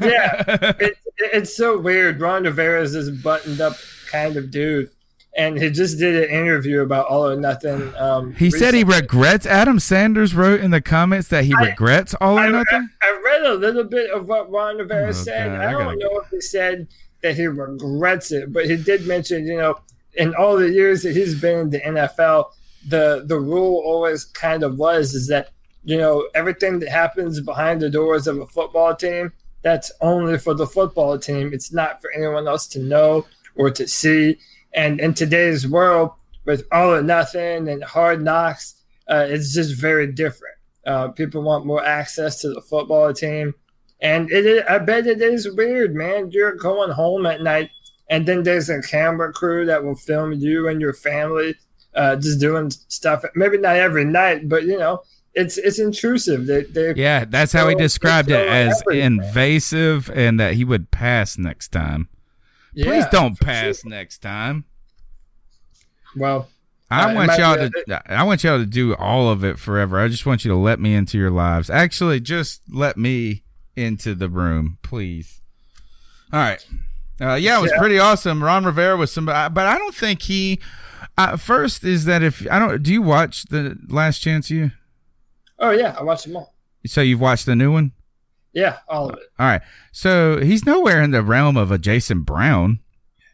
yeah, 0.00 0.42
it, 0.80 0.98
it's 1.18 1.56
so 1.56 1.78
weird. 1.78 2.20
Ron 2.20 2.46
is 2.46 2.92
this 2.92 3.08
buttoned 3.10 3.60
up 3.60 3.74
kind 4.10 4.36
of 4.36 4.50
dude 4.50 4.90
and 5.36 5.58
he 5.58 5.70
just 5.70 5.98
did 5.98 6.24
an 6.24 6.30
interview 6.30 6.80
about 6.80 7.06
All 7.06 7.28
or 7.28 7.36
Nothing. 7.36 7.94
Um, 7.96 8.34
he 8.34 8.46
recently. 8.46 8.50
said 8.50 8.74
he 8.74 8.84
regrets. 8.84 9.46
Adam 9.46 9.78
Sanders 9.78 10.34
wrote 10.34 10.60
in 10.60 10.70
the 10.70 10.80
comments 10.80 11.28
that 11.28 11.44
he 11.44 11.54
I, 11.54 11.66
regrets 11.66 12.14
All 12.20 12.38
or 12.38 12.50
Nothing. 12.50 12.88
I, 13.02 13.06
I, 13.06 13.20
read 13.22 13.42
a 13.42 13.54
little 13.54 13.84
bit 13.84 14.10
of 14.10 14.28
what 14.28 14.50
Ron 14.50 14.78
Rivera 14.78 15.08
oh, 15.08 15.12
said. 15.12 15.48
God, 15.48 15.60
I, 15.60 15.72
don't 15.72 15.98
know 15.98 16.20
if 16.20 16.30
he 16.30 16.40
said 16.40 16.88
that 17.22 17.36
he 17.36 17.46
regrets 17.46 18.32
it, 18.32 18.52
but 18.52 18.64
he 18.64 18.76
did 18.76 19.06
mention, 19.06 19.46
you 19.46 19.58
know, 19.58 19.78
in 20.14 20.34
all 20.34 20.56
the 20.56 20.70
years 20.70 21.02
that 21.02 21.14
he's 21.14 21.38
been 21.38 21.60
in 21.60 21.70
the 21.70 21.80
NFL, 21.80 22.50
the 22.88 23.24
the 23.26 23.38
rule 23.38 23.82
always 23.84 24.24
kind 24.24 24.62
of 24.62 24.78
was 24.78 25.12
is 25.12 25.26
that 25.26 25.50
you 25.84 25.96
know 25.96 26.28
everything 26.34 26.78
that 26.78 26.88
happens 26.88 27.40
behind 27.40 27.80
the 27.80 27.90
doors 27.90 28.26
of 28.26 28.38
a 28.38 28.46
football 28.46 28.94
team 28.94 29.32
that's 29.62 29.90
only 30.00 30.38
for 30.38 30.54
the 30.54 30.66
football 30.66 31.18
team. 31.18 31.52
It's 31.52 31.72
not 31.72 32.00
for 32.00 32.10
anyone 32.12 32.46
else 32.46 32.66
to 32.68 32.78
know 32.78 33.26
or 33.56 33.70
to 33.70 33.88
see 33.88 34.38
and 34.76 35.00
in 35.00 35.14
today's 35.14 35.66
world, 35.66 36.10
with 36.44 36.64
all 36.70 36.94
or 36.94 37.02
nothing 37.02 37.68
and 37.68 37.82
hard 37.82 38.22
knocks, 38.22 38.80
uh, 39.08 39.26
it's 39.28 39.52
just 39.52 39.74
very 39.74 40.12
different. 40.12 40.54
Uh, 40.86 41.08
people 41.08 41.42
want 41.42 41.66
more 41.66 41.84
access 41.84 42.40
to 42.40 42.48
the 42.50 42.60
football 42.60 43.12
team. 43.12 43.54
And 44.00 44.30
it 44.30 44.46
is, 44.46 44.62
I 44.68 44.78
bet 44.78 45.06
it 45.06 45.20
is 45.20 45.50
weird, 45.50 45.94
man. 45.94 46.30
You're 46.30 46.54
going 46.54 46.92
home 46.92 47.26
at 47.26 47.42
night, 47.42 47.70
and 48.08 48.26
then 48.26 48.42
there's 48.42 48.68
a 48.68 48.82
camera 48.82 49.32
crew 49.32 49.64
that 49.66 49.82
will 49.82 49.96
film 49.96 50.32
you 50.34 50.68
and 50.68 50.80
your 50.80 50.92
family 50.92 51.56
uh, 51.94 52.16
just 52.16 52.38
doing 52.38 52.70
stuff. 52.70 53.24
Maybe 53.34 53.58
not 53.58 53.76
every 53.76 54.04
night, 54.04 54.48
but 54.48 54.64
you 54.64 54.78
know, 54.78 55.00
it's 55.34 55.56
it's 55.58 55.78
intrusive. 55.78 56.46
They, 56.46 56.62
they 56.62 56.94
yeah, 56.94 57.24
that's 57.24 57.52
how 57.52 57.68
he 57.68 57.74
described 57.74 58.30
it 58.30 58.46
as 58.46 58.82
invasive, 58.90 60.10
and 60.10 60.38
that 60.38 60.54
he 60.54 60.64
would 60.64 60.90
pass 60.90 61.38
next 61.38 61.72
time. 61.72 62.08
Please 62.84 63.06
don't 63.10 63.38
pass 63.40 63.80
sure. 63.80 63.90
next 63.90 64.18
time. 64.18 64.64
Well, 66.16 66.48
I 66.90 67.10
uh, 67.10 67.14
want 67.14 67.38
y'all 67.38 67.56
to. 67.56 68.02
I 68.06 68.22
want 68.22 68.44
y'all 68.44 68.58
to 68.58 68.66
do 68.66 68.94
all 68.96 69.28
of 69.28 69.44
it 69.44 69.58
forever. 69.58 69.98
I 69.98 70.08
just 70.08 70.26
want 70.26 70.44
you 70.44 70.50
to 70.50 70.56
let 70.56 70.78
me 70.78 70.94
into 70.94 71.18
your 71.18 71.30
lives. 71.30 71.68
Actually, 71.68 72.20
just 72.20 72.62
let 72.70 72.96
me 72.96 73.42
into 73.74 74.14
the 74.14 74.28
room, 74.28 74.78
please. 74.82 75.40
All 76.32 76.40
right. 76.40 76.64
Uh, 77.20 77.34
yeah, 77.34 77.58
it 77.58 77.62
was 77.62 77.70
yeah. 77.72 77.78
pretty 77.78 77.98
awesome. 77.98 78.42
Ron 78.42 78.64
Rivera 78.64 78.96
was 78.96 79.10
somebody, 79.10 79.52
but 79.52 79.66
I 79.66 79.78
don't 79.78 79.94
think 79.94 80.22
he. 80.22 80.60
Uh, 81.18 81.36
first 81.36 81.82
is 81.82 82.04
that 82.04 82.22
if 82.22 82.46
I 82.50 82.58
don't, 82.58 82.82
do 82.82 82.92
you 82.92 83.00
watch 83.00 83.44
the 83.44 83.78
Last 83.88 84.18
Chance 84.18 84.50
U? 84.50 84.70
Oh 85.58 85.70
yeah, 85.70 85.96
I 85.98 86.02
watched 86.02 86.26
them 86.26 86.36
all. 86.36 86.54
So 86.84 87.00
you've 87.00 87.20
watched 87.20 87.46
the 87.46 87.56
new 87.56 87.72
one? 87.72 87.92
Yeah, 88.56 88.78
all 88.88 89.10
of 89.10 89.16
it. 89.18 89.24
All 89.38 89.46
right. 89.46 89.60
So 89.92 90.40
he's 90.40 90.64
nowhere 90.64 91.02
in 91.02 91.10
the 91.10 91.22
realm 91.22 91.58
of 91.58 91.70
a 91.70 91.76
Jason 91.76 92.22
Brown. 92.22 92.78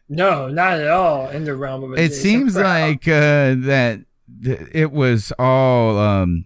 No, 0.09 0.49
not 0.49 0.73
at 0.81 0.89
all 0.89 1.29
in 1.29 1.45
the 1.45 1.55
realm 1.55 1.81
of 1.85 1.91
a 1.91 1.93
It 1.93 2.09
Jason 2.09 2.21
seems 2.21 2.53
Brown. 2.55 2.65
like 2.89 3.07
uh, 3.07 3.55
that 3.65 4.01
it 4.43 4.91
was 4.91 5.31
all 5.39 5.97
um, 5.97 6.43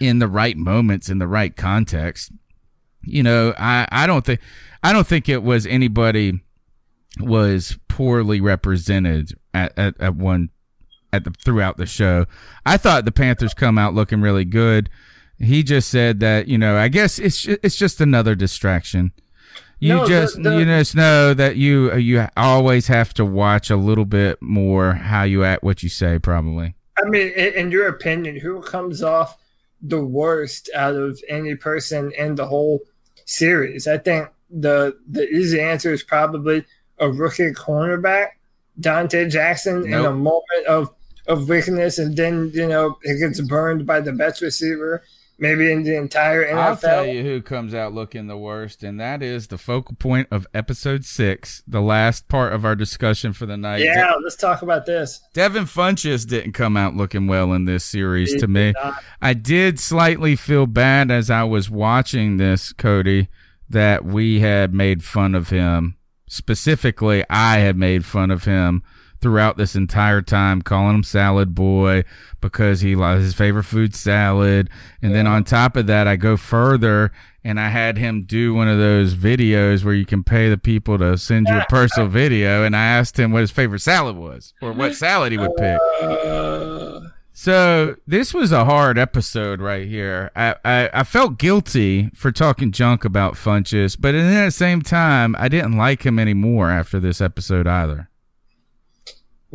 in 0.00 0.18
the 0.18 0.26
right 0.26 0.56
moments, 0.56 1.08
in 1.08 1.18
the 1.20 1.28
right 1.28 1.54
context. 1.54 2.32
You 3.02 3.22
know, 3.22 3.54
I, 3.56 3.86
I 3.92 4.08
don't 4.08 4.24
think 4.24 4.40
I 4.82 4.92
don't 4.92 5.06
think 5.06 5.28
it 5.28 5.44
was 5.44 5.64
anybody 5.64 6.40
was 7.20 7.78
poorly 7.86 8.40
represented 8.40 9.32
at, 9.54 9.78
at, 9.78 10.00
at 10.00 10.16
one 10.16 10.50
at 11.12 11.22
the 11.22 11.30
throughout 11.44 11.76
the 11.76 11.86
show. 11.86 12.26
I 12.66 12.78
thought 12.78 13.04
the 13.04 13.12
Panthers 13.12 13.54
come 13.54 13.78
out 13.78 13.94
looking 13.94 14.20
really 14.20 14.44
good 14.44 14.90
he 15.38 15.62
just 15.62 15.88
said 15.88 16.20
that 16.20 16.48
you 16.48 16.58
know 16.58 16.76
I 16.76 16.88
guess 16.88 17.18
it's 17.18 17.46
it's 17.46 17.76
just 17.76 18.00
another 18.00 18.34
distraction. 18.34 19.12
You 19.78 19.94
No, 19.96 20.06
just 20.08 20.42
the- 20.42 20.58
you 20.58 20.64
just 20.64 20.94
know 20.94 21.34
that 21.34 21.56
you 21.56 21.90
uh, 21.92 21.96
you 21.96 22.26
always 22.36 22.86
have 22.86 23.12
to 23.14 23.24
watch 23.24 23.70
a 23.70 23.76
little 23.76 24.06
bit 24.06 24.40
more 24.40 24.94
how 24.94 25.24
you 25.24 25.44
act, 25.44 25.62
what 25.62 25.82
you 25.82 25.88
say, 25.90 26.18
probably. 26.18 26.74
I 26.98 27.06
mean, 27.08 27.28
in, 27.32 27.52
in 27.54 27.70
your 27.70 27.88
opinion, 27.88 28.36
who 28.40 28.62
comes 28.62 29.02
off 29.02 29.36
the 29.82 30.02
worst 30.02 30.70
out 30.74 30.94
of 30.94 31.20
any 31.28 31.54
person 31.54 32.10
in 32.16 32.36
the 32.36 32.46
whole 32.46 32.80
series? 33.26 33.86
I 33.86 33.98
think 33.98 34.28
the 34.50 34.96
the 35.06 35.28
easy 35.28 35.60
answer 35.60 35.92
is 35.92 36.02
probably 36.02 36.64
a 36.98 37.10
rookie 37.10 37.50
cornerback, 37.52 38.28
Donte 38.80 39.28
Jackson, 39.30 39.84
in 39.84 39.92
a 39.92 40.10
moment 40.10 40.66
of 40.66 40.90
of 41.26 41.48
weakness, 41.50 41.98
and 41.98 42.16
then 42.16 42.50
you 42.54 42.66
know 42.66 42.96
he 43.04 43.18
gets 43.18 43.42
burned 43.42 43.84
by 43.86 44.00
the 44.00 44.12
best 44.12 44.40
receiver, 44.40 45.02
maybe 45.38 45.70
in 45.70 45.82
the 45.82 45.96
entire 45.96 46.44
NFL. 46.46 46.56
I'll 46.58 46.76
tell 46.76 47.06
you 47.06 47.22
who 47.22 47.42
comes 47.42 47.74
out 47.74 47.92
looking 47.92 48.26
the 48.26 48.36
worst, 48.36 48.82
and 48.82 48.98
that 49.00 49.22
is 49.22 49.48
the 49.48 49.58
focal 49.58 49.94
point 49.96 50.28
of 50.30 50.46
episode 50.54 51.04
six, 51.04 51.62
the 51.66 51.80
last 51.80 52.28
part 52.28 52.52
of 52.52 52.64
our 52.64 52.74
discussion 52.74 53.32
for 53.32 53.46
the 53.46 53.56
night. 53.56 53.82
Yeah, 53.82 54.12
let's 54.22 54.36
talk 54.36 54.62
about 54.62 54.86
this. 54.86 55.20
Devin 55.34 55.64
Funchess 55.64 56.26
didn't 56.26 56.52
come 56.52 56.76
out 56.76 56.94
looking 56.96 57.26
well 57.26 57.52
in 57.52 57.64
this 57.64 57.84
series 57.84 58.32
He 58.32 58.38
to 58.38 58.46
me. 58.48 58.72
not. 58.72 59.02
I 59.20 59.34
did 59.34 59.78
slightly 59.78 60.36
feel 60.36 60.66
bad 60.66 61.10
as 61.10 61.30
I 61.30 61.44
was 61.44 61.70
watching 61.70 62.36
this, 62.36 62.72
Cody, 62.72 63.28
that 63.68 64.04
we 64.04 64.40
had 64.40 64.72
made 64.72 65.04
fun 65.04 65.34
of 65.34 65.50
him. 65.50 65.96
Specifically, 66.28 67.24
I 67.30 67.58
had 67.58 67.76
made 67.76 68.04
fun 68.04 68.30
of 68.30 68.44
him 68.44 68.82
throughout 69.26 69.56
this 69.56 69.74
entire 69.74 70.22
time, 70.22 70.62
calling 70.62 70.94
him 70.94 71.02
salad 71.02 71.52
boy 71.52 72.04
because 72.40 72.80
he 72.80 72.94
loves 72.94 73.24
his 73.24 73.34
favorite 73.34 73.64
food 73.64 73.92
salad. 73.92 74.70
And 75.02 75.12
then 75.12 75.26
on 75.26 75.42
top 75.42 75.74
of 75.74 75.88
that, 75.88 76.06
I 76.06 76.14
go 76.14 76.36
further 76.36 77.10
and 77.42 77.58
I 77.58 77.70
had 77.70 77.98
him 77.98 78.22
do 78.22 78.54
one 78.54 78.68
of 78.68 78.78
those 78.78 79.16
videos 79.16 79.82
where 79.82 79.94
you 79.94 80.06
can 80.06 80.22
pay 80.22 80.48
the 80.48 80.56
people 80.56 80.96
to 80.98 81.18
send 81.18 81.48
you 81.48 81.56
a 81.56 81.66
personal 81.68 82.08
video. 82.08 82.62
And 82.62 82.76
I 82.76 82.84
asked 82.84 83.18
him 83.18 83.32
what 83.32 83.40
his 83.40 83.50
favorite 83.50 83.80
salad 83.80 84.14
was 84.14 84.54
or 84.62 84.72
what 84.72 84.94
salad 84.94 85.32
he 85.32 85.38
would 85.38 85.56
pick. 85.56 85.80
So 87.32 87.96
this 88.06 88.32
was 88.32 88.52
a 88.52 88.64
hard 88.64 88.96
episode 88.96 89.60
right 89.60 89.88
here. 89.88 90.30
I, 90.36 90.54
I, 90.64 90.90
I 90.94 91.02
felt 91.02 91.36
guilty 91.36 92.10
for 92.14 92.30
talking 92.30 92.70
junk 92.70 93.04
about 93.04 93.34
Funchess, 93.34 93.96
but 94.00 94.14
at 94.14 94.44
the 94.44 94.50
same 94.52 94.82
time, 94.82 95.34
I 95.36 95.48
didn't 95.48 95.76
like 95.76 96.06
him 96.06 96.20
anymore 96.20 96.70
after 96.70 97.00
this 97.00 97.20
episode 97.20 97.66
either. 97.66 98.08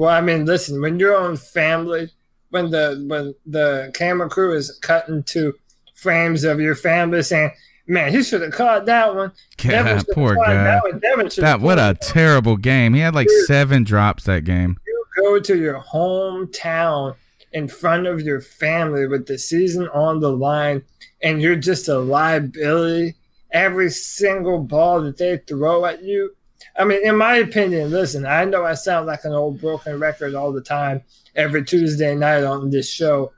Well, 0.01 0.09
I 0.09 0.19
mean, 0.19 0.45
listen, 0.45 0.81
when 0.81 0.97
your 0.97 1.15
own 1.15 1.37
family, 1.37 2.09
when 2.49 2.71
the 2.71 3.05
when 3.07 3.35
the 3.45 3.91
camera 3.93 4.29
crew 4.29 4.55
is 4.55 4.75
cutting 4.81 5.21
to 5.25 5.53
frames 5.93 6.43
of 6.43 6.59
your 6.59 6.73
family 6.73 7.21
saying, 7.21 7.51
"Man, 7.85 8.11
he 8.11 8.23
should 8.23 8.41
have 8.41 8.51
caught 8.51 8.87
that 8.87 9.13
one." 9.13 9.31
God, 9.57 10.03
poor 10.11 10.33
guy. 10.37 10.55
That, 10.55 10.81
one. 10.81 11.29
That 11.37 11.61
what 11.61 11.77
a 11.77 11.89
one." 11.89 11.97
terrible 11.97 12.57
game. 12.57 12.95
He 12.95 13.01
had 13.01 13.13
like 13.13 13.29
seven 13.45 13.83
drops 13.83 14.23
that 14.23 14.43
game. 14.43 14.75
You 14.87 15.05
go 15.17 15.39
to 15.39 15.55
your 15.55 15.79
hometown 15.79 17.13
in 17.51 17.67
front 17.67 18.07
of 18.07 18.21
your 18.21 18.41
family 18.41 19.05
with 19.05 19.27
the 19.27 19.37
season 19.37 19.87
on 19.89 20.19
the 20.19 20.31
line, 20.31 20.81
and 21.21 21.43
you're 21.43 21.55
just 21.55 21.87
a 21.87 21.99
liability. 21.99 23.17
Every 23.51 23.91
single 23.91 24.63
ball 24.63 25.03
that 25.03 25.17
they 25.19 25.37
throw 25.37 25.85
at 25.85 26.01
you. 26.01 26.33
I 26.77 26.85
mean, 26.85 27.05
in 27.05 27.17
my 27.17 27.37
opinion, 27.37 27.91
listen, 27.91 28.25
I 28.25 28.45
know 28.45 28.65
I 28.65 28.73
sound 28.73 29.07
like 29.07 29.23
an 29.25 29.33
old 29.33 29.59
broken 29.59 29.99
record 29.99 30.35
all 30.35 30.51
the 30.51 30.61
time, 30.61 31.03
every 31.35 31.63
Tuesday 31.63 32.15
night 32.15 32.43
on 32.43 32.69
this 32.69 32.89
show. 32.89 33.31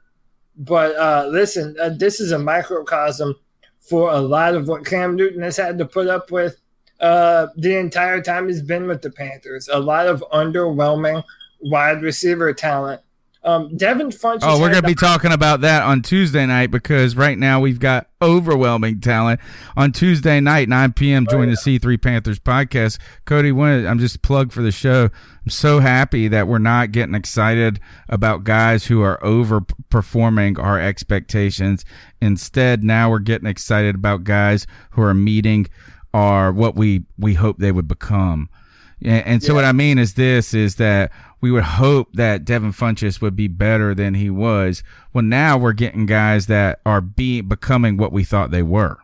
But 0.55 0.95
uh, 0.95 1.27
listen, 1.29 1.75
uh, 1.81 1.89
this 1.89 2.19
is 2.19 2.31
a 2.31 2.39
microcosm 2.39 3.35
for 3.79 4.11
a 4.11 4.19
lot 4.19 4.55
of 4.55 4.67
what 4.67 4.85
Cam 4.85 5.15
Newton 5.15 5.41
has 5.41 5.57
had 5.57 5.77
to 5.77 5.85
put 5.85 6.07
up 6.07 6.31
with 6.31 6.57
uh, 6.99 7.47
the 7.57 7.75
entire 7.77 8.21
time 8.21 8.47
he's 8.47 8.61
been 8.61 8.87
with 8.87 9.01
the 9.01 9.09
Panthers. 9.09 9.67
A 9.67 9.79
lot 9.79 10.07
of 10.07 10.23
underwhelming 10.31 11.23
wide 11.61 12.01
receiver 12.01 12.53
talent. 12.53 13.01
Um, 13.45 13.75
Devin. 13.75 14.11
Oh, 14.23 14.59
we're 14.59 14.69
going 14.69 14.81
to 14.81 14.87
be 14.87 14.95
talking 14.95 15.33
about 15.33 15.61
that 15.61 15.83
on 15.83 16.01
Tuesday 16.01 16.45
night 16.45 16.71
because 16.71 17.17
right 17.17 17.37
now 17.37 17.59
we've 17.59 17.79
got 17.79 18.07
overwhelming 18.21 19.01
talent. 19.01 19.41
On 19.75 19.91
Tuesday 19.91 20.39
night, 20.39 20.69
9 20.69 20.93
p.m., 20.93 21.27
join 21.27 21.49
the 21.49 21.55
C3 21.55 22.01
Panthers 22.01 22.39
podcast. 22.39 22.99
Cody, 23.25 23.51
one, 23.51 23.85
I'm 23.85 23.99
just 23.99 24.21
plug 24.21 24.53
for 24.53 24.61
the 24.61 24.71
show. 24.71 25.09
I'm 25.43 25.49
so 25.49 25.79
happy 25.79 26.29
that 26.29 26.47
we're 26.47 26.57
not 26.57 26.93
getting 26.93 27.15
excited 27.15 27.81
about 28.07 28.45
guys 28.45 28.85
who 28.85 29.01
are 29.01 29.19
overperforming 29.19 30.57
our 30.57 30.79
expectations. 30.79 31.83
Instead, 32.21 32.81
now 32.81 33.09
we're 33.09 33.19
getting 33.19 33.47
excited 33.47 33.95
about 33.95 34.23
guys 34.23 34.65
who 34.91 35.01
are 35.01 35.13
meeting 35.13 35.67
our 36.13 36.53
what 36.53 36.75
we, 36.75 37.03
we 37.17 37.33
hope 37.33 37.57
they 37.57 37.73
would 37.73 37.89
become. 37.89 38.49
And, 39.01 39.25
and 39.25 39.43
so 39.43 39.53
what 39.53 39.65
I 39.65 39.73
mean 39.73 39.97
is 39.97 40.13
this 40.13 40.53
is 40.53 40.75
that 40.75 41.11
we 41.43 41.51
would 41.51 41.63
hope 41.63 42.13
that 42.13 42.45
Devin 42.45 42.71
Funchess 42.71 43.19
would 43.19 43.35
be 43.35 43.49
better 43.49 43.93
than 43.93 44.13
he 44.13 44.29
was. 44.29 44.81
Well, 45.11 45.25
now 45.25 45.57
we're 45.57 45.73
getting 45.73 46.05
guys 46.05 46.47
that 46.47 46.79
are 46.85 47.01
be 47.01 47.41
becoming 47.41 47.97
what 47.97 48.13
we 48.13 48.23
thought 48.23 48.51
they 48.51 48.63
were. 48.63 48.99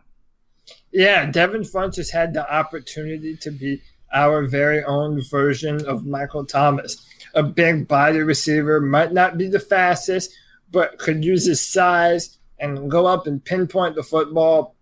Yeah, 0.90 1.26
Devin 1.26 1.64
Funchess 1.64 2.12
had 2.12 2.32
the 2.32 2.50
opportunity 2.50 3.36
to 3.36 3.50
be 3.50 3.82
our 4.10 4.46
very 4.46 4.82
own 4.82 5.22
version 5.30 5.84
of 5.84 6.06
Michael 6.06 6.46
Thomas. 6.46 7.06
A 7.34 7.42
big 7.42 7.86
body 7.86 8.20
receiver, 8.20 8.80
might 8.80 9.12
not 9.12 9.36
be 9.36 9.46
the 9.46 9.60
fastest, 9.60 10.34
but 10.70 10.96
could 10.98 11.22
use 11.22 11.44
his 11.44 11.60
size 11.60 12.38
and 12.58 12.90
go 12.90 13.04
up 13.04 13.26
and 13.26 13.44
pinpoint 13.44 13.96
the 13.96 14.02
football. 14.02 14.76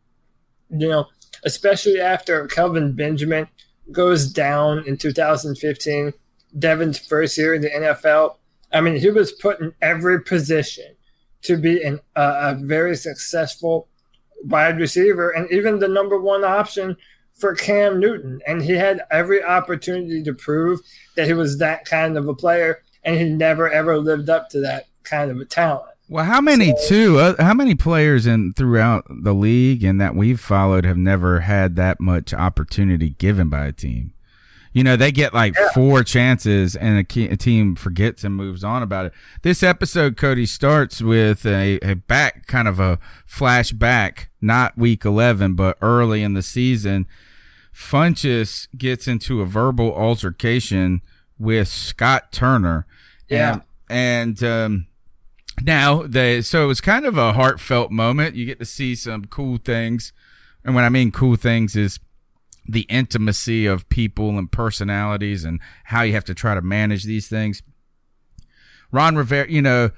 You 0.71 0.91
know, 0.91 1.07
especially 1.45 2.01
after 2.01 2.47
Kelvin 2.47 2.93
Benjamin 2.93 3.49
goes 3.91 4.33
down 4.33 4.85
in 4.87 4.97
2015, 4.97 6.13
Devin's 6.57 6.99
first 6.99 7.37
year 7.37 7.55
in 7.55 7.63
the 7.63 7.71
NFL. 7.71 8.37
I 8.73 8.81
mean, 8.81 8.97
he 8.97 9.11
was 9.11 9.33
put 9.33 9.61
in 9.61 9.73
every 9.81 10.23
position 10.23 10.97
to 11.43 11.57
be 11.57 11.83
an, 11.83 12.01
uh, 12.17 12.55
a 12.57 12.67
very 12.67 12.97
successful 12.97 13.89
wide 14.45 14.79
receiver 14.79 15.31
and 15.31 15.51
even 15.51 15.79
the 15.79 15.89
number 15.89 16.21
one 16.21 16.45
option 16.45 16.97
for 17.35 17.55
Cam 17.55 18.01
Newton. 18.01 18.41
And 18.47 18.63
he 18.63 18.73
had 18.73 19.03
every 19.11 19.43
opportunity 19.43 20.23
to 20.25 20.35
prove 20.35 20.81
that 21.17 21.27
he 21.27 21.33
was 21.33 21.59
that 21.59 21.85
kind 21.85 22.17
of 22.17 22.29
a 22.29 22.35
player, 22.35 22.83
and 23.05 23.17
he 23.17 23.25
never 23.25 23.71
ever 23.71 23.99
lived 23.99 24.29
up 24.29 24.49
to 24.51 24.61
that 24.61 24.87
kind 25.05 25.31
of 25.31 25.39
a 25.39 25.45
talent. 25.45 25.91
Well, 26.11 26.25
how 26.25 26.41
many 26.41 26.75
too? 26.87 27.19
Uh, 27.19 27.35
how 27.39 27.53
many 27.53 27.75
players 27.75 28.27
in 28.27 28.55
throughout 28.55 29.05
the 29.09 29.35
league 29.35 29.85
and 29.85 30.01
that 30.01 30.15
we've 30.15 30.41
followed 30.41 30.85
have 30.85 30.97
never 30.97 31.41
had 31.41 31.77
that 31.77 32.01
much 32.01 32.33
opportunity 32.33 33.11
given 33.11 33.51
by 33.51 33.67
a 33.67 33.73
team? 33.73 34.15
You 34.79 34.85
know, 34.85 34.95
they 34.95 35.11
get 35.11 35.35
like 35.35 35.57
four 35.75 36.05
chances 36.05 36.77
and 36.77 37.01
a, 37.01 37.03
key, 37.03 37.27
a 37.27 37.37
team 37.37 37.75
forgets 37.75 38.23
and 38.23 38.33
moves 38.33 38.63
on 38.63 38.81
about 38.81 39.07
it. 39.07 39.13
This 39.43 39.65
episode, 39.65 40.17
Cody, 40.17 40.47
starts 40.47 41.03
with 41.03 41.45
a, 41.45 41.81
a 41.81 41.97
back 41.97 42.47
kind 42.47 42.69
of 42.69 42.79
a 42.79 43.01
flashback, 43.29 44.27
not 44.41 44.79
week 44.79 45.05
11, 45.05 45.55
but 45.55 45.79
early 45.83 46.23
in 46.23 46.35
the 46.35 46.43
season. 46.43 47.09
Funchess 47.75 48.69
gets 48.79 49.09
into 49.09 49.41
a 49.41 49.47
verbal 49.47 49.93
altercation 49.93 51.03
with 51.41 51.67
Scott 51.67 52.31
Turner. 52.31 52.87
Yeah. 53.29 53.63
And, 53.91 54.41
and 54.41 54.45
um, 54.45 54.87
now 55.61 56.05
they, 56.05 56.41
so 56.41 56.63
it 56.63 56.69
was 56.69 56.81
kind 56.81 57.05
of 57.05 57.19
a 57.19 57.33
heartfelt 57.33 57.91
moment. 57.91 58.37
You 58.37 58.47
get 58.47 58.61
to 58.61 58.65
see 58.65 58.95
some 58.95 59.25
cool 59.25 59.59
things. 59.59 60.13
And 60.65 60.77
when 60.77 60.85
I 60.85 60.89
mean 60.89 61.11
cool 61.11 61.35
things 61.35 61.75
is 61.75 61.99
the 62.69 62.83
intimacy 62.83 63.67
of 63.67 63.89
people 63.89 64.39
and 64.39 64.53
personalities 64.53 65.45
and 65.45 65.61
how 65.85 66.03
you 66.03 66.13
have 66.13 66.25
to 66.27 66.35
try 66.35 66.55
to 66.55 66.61
manage 66.61 67.05
these 67.05 67.27
things. 67.27 67.63
Ron 68.93 69.17
Rivera, 69.17 69.51
you 69.51 69.63
know, 69.63 69.91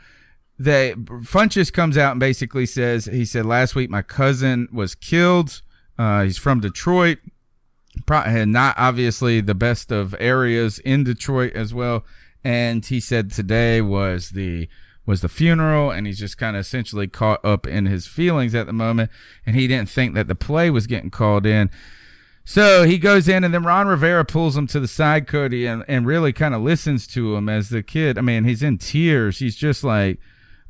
the 0.58 0.94
Funchess 1.24 1.72
comes 1.72 1.96
out 1.96 2.12
and 2.12 2.20
basically 2.20 2.66
says 2.66 3.06
he 3.06 3.24
said 3.24 3.46
last 3.46 3.74
week 3.74 3.90
my 3.90 4.02
cousin 4.02 4.68
was 4.72 4.94
killed. 4.94 5.62
Uh, 5.98 6.24
he's 6.24 6.38
from 6.38 6.60
Detroit, 6.60 7.18
Pro- 8.06 8.44
not 8.44 8.74
obviously 8.78 9.40
the 9.40 9.54
best 9.54 9.90
of 9.90 10.14
areas 10.18 10.78
in 10.80 11.04
Detroit 11.04 11.54
as 11.54 11.74
well. 11.74 12.04
And 12.44 12.84
he 12.84 13.00
said 13.00 13.32
today 13.32 13.80
was 13.80 14.30
the 14.30 14.68
was 15.06 15.22
the 15.22 15.28
funeral, 15.28 15.90
and 15.90 16.06
he's 16.06 16.18
just 16.18 16.38
kind 16.38 16.56
of 16.56 16.60
essentially 16.60 17.08
caught 17.08 17.44
up 17.44 17.66
in 17.66 17.86
his 17.86 18.06
feelings 18.06 18.54
at 18.54 18.66
the 18.66 18.72
moment, 18.72 19.10
and 19.44 19.56
he 19.56 19.66
didn't 19.66 19.88
think 19.88 20.14
that 20.14 20.28
the 20.28 20.34
play 20.34 20.70
was 20.70 20.86
getting 20.86 21.10
called 21.10 21.46
in. 21.46 21.70
So 22.50 22.82
he 22.82 22.98
goes 22.98 23.28
in, 23.28 23.44
and 23.44 23.54
then 23.54 23.62
Ron 23.62 23.86
Rivera 23.86 24.24
pulls 24.24 24.56
him 24.56 24.66
to 24.66 24.80
the 24.80 24.88
side, 24.88 25.28
Cody, 25.28 25.66
and, 25.66 25.84
and 25.86 26.04
really 26.04 26.32
kind 26.32 26.52
of 26.52 26.62
listens 26.62 27.06
to 27.06 27.36
him 27.36 27.48
as 27.48 27.68
the 27.68 27.80
kid. 27.80 28.18
I 28.18 28.22
mean, 28.22 28.42
he's 28.42 28.60
in 28.60 28.76
tears. 28.76 29.38
He's 29.38 29.54
just 29.54 29.84
like, 29.84 30.18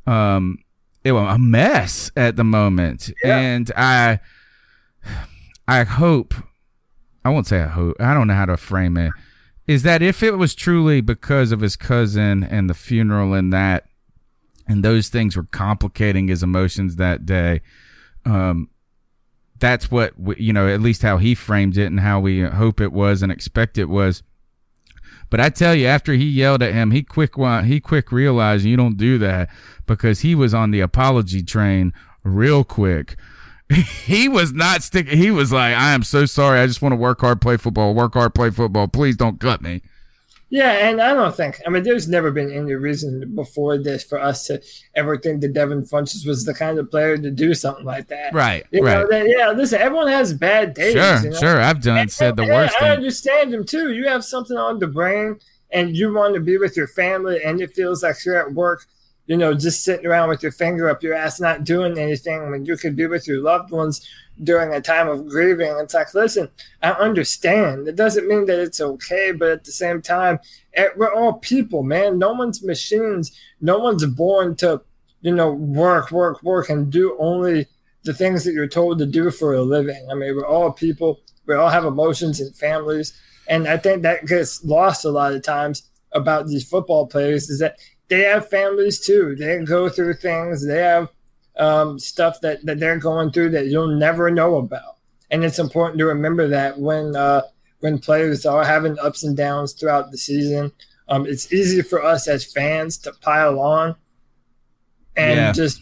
um, 0.06 0.58
it 1.04 1.12
was 1.12 1.34
a 1.34 1.38
mess 1.38 2.10
at 2.14 2.36
the 2.36 2.44
moment, 2.44 3.10
Yeah. 3.24 3.38
and 3.38 3.72
I, 3.78 4.20
I 5.66 5.84
hope, 5.84 6.34
I 7.24 7.30
won't 7.30 7.46
say 7.46 7.62
I 7.62 7.68
hope. 7.68 7.96
I 7.98 8.12
don't 8.12 8.26
know 8.26 8.34
how 8.34 8.44
to 8.44 8.58
frame 8.58 8.98
it. 8.98 9.12
Is 9.66 9.82
that 9.84 10.02
if 10.02 10.22
it 10.22 10.36
was 10.36 10.54
truly 10.54 11.00
because 11.00 11.50
of 11.50 11.62
his 11.62 11.76
cousin 11.76 12.44
and 12.44 12.68
the 12.68 12.74
funeral 12.74 13.32
and 13.32 13.54
that, 13.54 13.86
and 14.68 14.84
those 14.84 15.08
things 15.08 15.34
were 15.34 15.44
complicating 15.50 16.28
his 16.28 16.42
emotions 16.42 16.96
that 16.96 17.24
day. 17.24 17.62
Um, 18.26 18.68
that's 19.60 19.90
what 19.90 20.18
we, 20.18 20.36
you 20.36 20.52
know, 20.52 20.66
at 20.68 20.80
least 20.80 21.02
how 21.02 21.18
he 21.18 21.34
framed 21.34 21.76
it 21.78 21.86
and 21.86 22.00
how 22.00 22.20
we 22.20 22.42
hope 22.42 22.80
it 22.80 22.92
was 22.92 23.22
and 23.22 23.30
expect 23.30 23.78
it 23.78 23.88
was. 23.88 24.22
But 25.30 25.40
I 25.40 25.48
tell 25.48 25.74
you, 25.74 25.86
after 25.86 26.12
he 26.14 26.24
yelled 26.24 26.62
at 26.62 26.74
him, 26.74 26.90
he 26.90 27.02
quick 27.02 27.34
he 27.64 27.80
quick 27.80 28.10
realized 28.10 28.64
you 28.64 28.76
don't 28.76 28.96
do 28.96 29.16
that 29.18 29.48
because 29.86 30.20
he 30.20 30.34
was 30.34 30.52
on 30.52 30.72
the 30.72 30.80
apology 30.80 31.42
train 31.42 31.92
real 32.24 32.64
quick. 32.64 33.16
he 34.04 34.28
was 34.28 34.52
not 34.52 34.82
sticking. 34.82 35.16
He 35.16 35.30
was 35.30 35.52
like, 35.52 35.76
"I 35.76 35.92
am 35.92 36.02
so 36.02 36.26
sorry. 36.26 36.58
I 36.58 36.66
just 36.66 36.82
want 36.82 36.92
to 36.92 36.96
work 36.96 37.20
hard, 37.20 37.40
play 37.40 37.56
football, 37.56 37.94
work 37.94 38.14
hard, 38.14 38.34
play 38.34 38.50
football. 38.50 38.88
Please 38.88 39.16
don't 39.16 39.38
cut 39.38 39.62
me." 39.62 39.82
Yeah, 40.50 40.88
and 40.88 41.00
I 41.00 41.14
don't 41.14 41.34
think. 41.34 41.60
I 41.64 41.70
mean, 41.70 41.84
there's 41.84 42.08
never 42.08 42.32
been 42.32 42.50
any 42.50 42.74
reason 42.74 43.36
before 43.36 43.78
this 43.78 44.02
for 44.02 44.20
us 44.20 44.46
to 44.46 44.60
ever 44.96 45.16
think 45.16 45.42
that 45.42 45.52
Devin 45.52 45.84
Funchess 45.84 46.26
was 46.26 46.44
the 46.44 46.52
kind 46.52 46.76
of 46.78 46.90
player 46.90 47.16
to 47.16 47.30
do 47.30 47.54
something 47.54 47.84
like 47.84 48.08
that. 48.08 48.34
Right. 48.34 48.66
You 48.72 48.84
right. 48.84 48.98
Know, 48.98 49.06
that, 49.10 49.28
yeah. 49.28 49.50
Listen, 49.50 49.80
everyone 49.80 50.08
has 50.08 50.32
bad 50.32 50.74
days. 50.74 50.94
Sure. 50.94 51.22
You 51.22 51.30
know? 51.30 51.38
Sure. 51.38 51.60
I've 51.60 51.80
done 51.80 51.98
and, 51.98 52.10
said 52.10 52.34
the 52.34 52.42
and, 52.42 52.50
worst. 52.50 52.74
I 52.76 52.80
thing. 52.80 52.90
understand 52.90 53.52
them 53.52 53.64
too. 53.64 53.92
You 53.92 54.08
have 54.08 54.24
something 54.24 54.56
on 54.56 54.80
the 54.80 54.88
brain, 54.88 55.38
and 55.70 55.96
you 55.96 56.12
want 56.12 56.34
to 56.34 56.40
be 56.40 56.58
with 56.58 56.76
your 56.76 56.88
family, 56.88 57.40
and 57.44 57.60
it 57.60 57.72
feels 57.72 58.02
like 58.02 58.16
you're 58.24 58.36
at 58.36 58.52
work. 58.52 58.86
You 59.30 59.36
know, 59.36 59.54
just 59.54 59.84
sitting 59.84 60.06
around 60.06 60.28
with 60.28 60.42
your 60.42 60.50
finger 60.50 60.90
up 60.90 61.04
your 61.04 61.14
ass, 61.14 61.38
not 61.38 61.62
doing 61.62 61.96
anything 61.96 62.50
when 62.50 62.64
you 62.64 62.76
could 62.76 62.96
be 62.96 63.06
with 63.06 63.28
your 63.28 63.40
loved 63.40 63.70
ones 63.70 64.04
during 64.42 64.74
a 64.74 64.80
time 64.80 65.06
of 65.06 65.28
grieving. 65.28 65.72
It's 65.78 65.94
like, 65.94 66.12
listen, 66.14 66.48
I 66.82 66.90
understand. 66.90 67.86
It 67.86 67.94
doesn't 67.94 68.26
mean 68.26 68.46
that 68.46 68.58
it's 68.58 68.80
okay, 68.80 69.30
but 69.30 69.50
at 69.50 69.62
the 69.62 69.70
same 69.70 70.02
time, 70.02 70.40
eh, 70.74 70.88
we're 70.96 71.14
all 71.14 71.34
people, 71.34 71.84
man. 71.84 72.18
No 72.18 72.32
one's 72.32 72.64
machines. 72.64 73.30
No 73.60 73.78
one's 73.78 74.04
born 74.04 74.56
to, 74.56 74.82
you 75.20 75.32
know, 75.32 75.52
work, 75.52 76.10
work, 76.10 76.42
work, 76.42 76.68
and 76.68 76.90
do 76.90 77.16
only 77.20 77.68
the 78.02 78.12
things 78.12 78.42
that 78.42 78.52
you're 78.52 78.66
told 78.66 78.98
to 78.98 79.06
do 79.06 79.30
for 79.30 79.54
a 79.54 79.62
living. 79.62 80.08
I 80.10 80.14
mean, 80.14 80.34
we're 80.34 80.44
all 80.44 80.72
people. 80.72 81.20
We 81.46 81.54
all 81.54 81.68
have 81.68 81.84
emotions 81.84 82.40
and 82.40 82.52
families. 82.56 83.12
And 83.46 83.68
I 83.68 83.76
think 83.76 84.02
that 84.02 84.26
gets 84.26 84.64
lost 84.64 85.04
a 85.04 85.10
lot 85.10 85.34
of 85.34 85.44
times 85.44 85.84
about 86.12 86.48
these 86.48 86.68
football 86.68 87.06
players 87.06 87.48
is 87.48 87.60
that 87.60 87.76
they 88.10 88.22
have 88.24 88.48
families 88.48 89.00
too. 89.00 89.34
They 89.36 89.58
go 89.64 89.88
through 89.88 90.14
things. 90.14 90.66
They 90.66 90.82
have 90.82 91.08
um, 91.56 91.98
stuff 91.98 92.40
that, 92.42 92.64
that 92.66 92.80
they're 92.80 92.98
going 92.98 93.30
through 93.30 93.50
that 93.50 93.66
you'll 93.66 93.96
never 93.96 94.30
know 94.30 94.56
about. 94.56 94.96
And 95.30 95.44
it's 95.44 95.60
important 95.60 95.98
to 96.00 96.06
remember 96.06 96.48
that 96.48 96.78
when 96.78 97.14
uh, 97.14 97.42
when 97.78 97.98
players 97.98 98.44
are 98.44 98.64
having 98.64 98.98
ups 98.98 99.22
and 99.22 99.36
downs 99.36 99.72
throughout 99.72 100.10
the 100.10 100.18
season, 100.18 100.72
um, 101.08 101.24
it's 101.24 101.52
easy 101.52 101.82
for 101.82 102.04
us 102.04 102.26
as 102.28 102.44
fans 102.44 102.98
to 102.98 103.12
pile 103.12 103.60
on 103.60 103.94
and 105.16 105.36
yeah. 105.36 105.52
just 105.52 105.80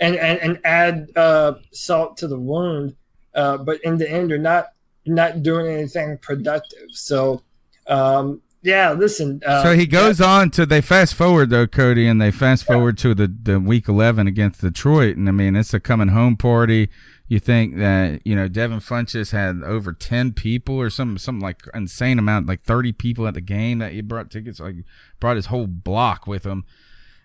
and, 0.00 0.16
and, 0.16 0.38
and 0.40 0.60
add 0.64 1.10
uh, 1.14 1.54
salt 1.70 2.16
to 2.18 2.26
the 2.26 2.38
wound. 2.38 2.96
Uh, 3.34 3.56
but 3.56 3.80
in 3.84 3.98
the 3.98 4.10
end, 4.10 4.30
you're 4.30 4.38
not 4.38 4.70
you're 5.04 5.14
not 5.16 5.44
doing 5.44 5.66
anything 5.66 6.18
productive. 6.18 6.90
So 6.90 7.42
um, 7.86 8.41
yeah, 8.62 8.92
listen. 8.92 9.40
Uh, 9.44 9.62
so 9.64 9.74
he 9.74 9.86
goes 9.86 10.20
yeah. 10.20 10.26
on 10.26 10.50
to 10.52 10.64
they 10.64 10.80
fast 10.80 11.14
forward 11.14 11.50
though, 11.50 11.66
Cody, 11.66 12.06
and 12.06 12.22
they 12.22 12.30
fast 12.30 12.64
forward 12.64 12.98
yeah. 12.98 13.02
to 13.02 13.14
the 13.14 13.36
the 13.42 13.60
week 13.60 13.88
eleven 13.88 14.28
against 14.28 14.60
Detroit, 14.60 15.16
and 15.16 15.28
I 15.28 15.32
mean 15.32 15.56
it's 15.56 15.74
a 15.74 15.80
coming 15.80 16.08
home 16.08 16.36
party. 16.36 16.88
You 17.26 17.40
think 17.40 17.76
that 17.78 18.24
you 18.24 18.36
know 18.36 18.46
Devin 18.46 18.78
Funchess 18.78 19.32
had 19.32 19.62
over 19.64 19.92
ten 19.92 20.32
people 20.32 20.76
or 20.76 20.90
some 20.90 21.18
some 21.18 21.40
like 21.40 21.62
insane 21.74 22.20
amount, 22.20 22.46
like 22.46 22.62
thirty 22.62 22.92
people 22.92 23.26
at 23.26 23.34
the 23.34 23.40
game 23.40 23.78
that 23.80 23.92
he 23.92 24.00
brought 24.00 24.30
tickets, 24.30 24.60
like 24.60 24.76
brought 25.18 25.36
his 25.36 25.46
whole 25.46 25.66
block 25.66 26.28
with 26.28 26.44
him. 26.44 26.64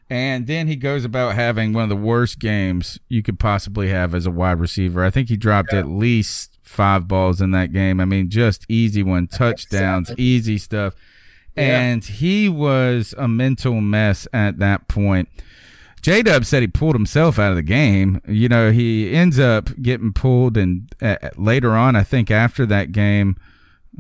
And 0.10 0.48
then 0.48 0.68
he 0.68 0.78
goes 0.78 1.04
about 1.04 1.36
having 1.36 1.74
one 1.74 1.84
of 1.84 1.90
the 1.90 1.96
worst 1.98 2.40
games 2.40 2.98
you 3.10 3.22
could 3.22 3.40
possibly 3.40 3.90
have 3.90 4.16
as 4.16 4.26
a 4.26 4.32
wide 4.32 4.60
receiver. 4.60 5.04
I 5.04 5.10
think 5.10 5.28
he 5.28 5.36
dropped 5.36 5.74
yeah. 5.74 5.80
at 5.80 5.88
least 5.88 6.58
five 6.64 7.10
balls 7.10 7.42
in 7.42 7.52
that 7.52 7.74
game. 7.74 8.00
I 8.00 8.06
mean, 8.06 8.30
just 8.30 8.66
easy 8.70 9.04
one 9.04 9.28
touchdowns, 9.28 10.14
easy 10.18 10.58
stuff 10.58 10.96
and 11.58 12.04
he 12.04 12.50
was 12.50 13.14
a 13.18 13.28
mental 13.28 13.82
mess 13.82 14.28
at 14.34 14.60
that 14.60 14.88
point. 14.88 15.30
J 16.02 16.22
Dub 16.22 16.46
said 16.46 16.62
he 16.62 16.68
pulled 16.68 16.96
himself 16.96 17.40
out 17.40 17.52
of 17.52 17.56
the 17.56 17.64
game. 17.64 18.22
You 18.28 18.48
know, 18.48 18.72
he 18.72 19.12
ends 19.14 19.40
up 19.40 19.70
getting 19.82 20.14
pulled, 20.14 20.56
and 20.56 20.94
uh, 21.02 21.18
later 21.36 21.72
on, 21.72 21.96
I 21.96 22.04
think 22.04 22.32
after 22.32 22.66
that 22.68 22.92
game, 22.92 23.36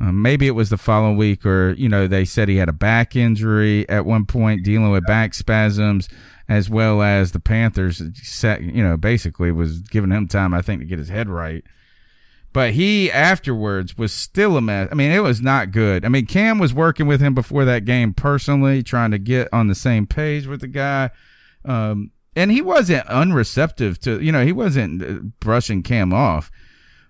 uh, 0.01 0.11
maybe 0.11 0.47
it 0.47 0.51
was 0.51 0.69
the 0.69 0.77
following 0.77 1.17
week, 1.17 1.45
or 1.45 1.71
you 1.73 1.89
know, 1.89 2.07
they 2.07 2.23
said 2.23 2.49
he 2.49 2.57
had 2.57 2.69
a 2.69 2.73
back 2.73 3.15
injury 3.15 3.87
at 3.89 4.05
one 4.05 4.25
point, 4.25 4.63
dealing 4.63 4.91
with 4.91 5.05
back 5.05 5.33
spasms, 5.33 6.07
as 6.47 6.69
well 6.69 7.01
as 7.01 7.31
the 7.31 7.39
Panthers, 7.39 8.01
set, 8.21 8.61
you 8.61 8.83
know, 8.83 8.95
basically 8.95 9.51
was 9.51 9.81
giving 9.81 10.11
him 10.11 10.27
time, 10.27 10.53
I 10.53 10.61
think, 10.61 10.81
to 10.81 10.85
get 10.85 10.99
his 10.99 11.09
head 11.09 11.29
right. 11.29 11.63
But 12.53 12.73
he 12.73 13.11
afterwards 13.11 13.97
was 13.97 14.11
still 14.11 14.57
a 14.57 14.61
mess. 14.61 14.89
I 14.91 14.95
mean, 14.95 15.11
it 15.11 15.21
was 15.21 15.41
not 15.41 15.71
good. 15.71 16.03
I 16.03 16.09
mean, 16.09 16.25
Cam 16.25 16.57
was 16.57 16.73
working 16.73 17.05
with 17.05 17.21
him 17.21 17.35
before 17.35 17.65
that 17.65 17.85
game 17.85 18.13
personally, 18.13 18.81
trying 18.81 19.11
to 19.11 19.19
get 19.19 19.49
on 19.53 19.67
the 19.67 19.75
same 19.75 20.07
page 20.07 20.47
with 20.47 20.61
the 20.61 20.67
guy. 20.67 21.11
Um, 21.65 22.11
and 22.35 22.51
he 22.51 22.61
wasn't 22.61 23.05
unreceptive 23.07 23.97
to, 23.99 24.21
you 24.21 24.31
know, 24.31 24.45
he 24.45 24.53
wasn't 24.53 25.03
uh, 25.03 25.19
brushing 25.39 25.83
Cam 25.83 26.13
off. 26.13 26.51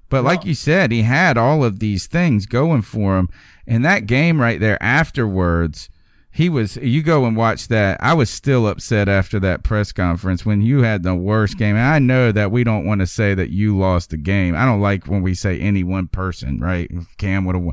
But 0.10 0.24
like 0.24 0.46
you 0.46 0.54
said, 0.54 0.92
he 0.92 1.02
had 1.02 1.38
all 1.38 1.64
of 1.64 1.80
these 1.80 2.08
things 2.08 2.46
going 2.46 2.82
for 2.82 3.18
him. 3.18 3.30
And 3.66 3.84
that 3.84 4.06
game 4.06 4.40
right 4.40 4.60
there 4.60 4.82
afterwards, 4.82 5.90
he 6.38 6.50
was 6.50 6.76
you 6.78 7.02
go 7.02 7.26
and 7.26 7.36
watch 7.36 7.68
that. 7.70 7.98
I 8.00 8.14
was 8.14 8.30
still 8.30 8.68
upset 8.68 9.10
after 9.10 9.40
that 9.40 9.64
press 9.64 9.92
conference 9.92 10.46
when 10.46 10.62
you 10.62 10.84
had 10.84 11.02
the 11.02 11.16
worst 11.16 11.58
game. 11.58 11.76
And 11.76 11.88
i 11.88 11.98
know 11.98 12.32
that 12.32 12.52
we 12.52 12.64
don't 12.64 12.86
want 12.86 13.02
to 13.02 13.08
say 13.08 13.34
that 13.34 13.50
you 13.50 13.76
lost 13.76 14.12
the 14.12 14.18
game. 14.18 14.56
I 14.56 14.64
don't 14.64 14.80
like 14.80 15.08
when 15.08 15.24
we 15.24 15.34
say 15.34 15.60
any 15.60 15.84
one 15.84 16.08
person 16.08 16.60
right? 16.60 16.92
Cam 17.18 17.46
would 17.46 17.56
have 17.56 17.68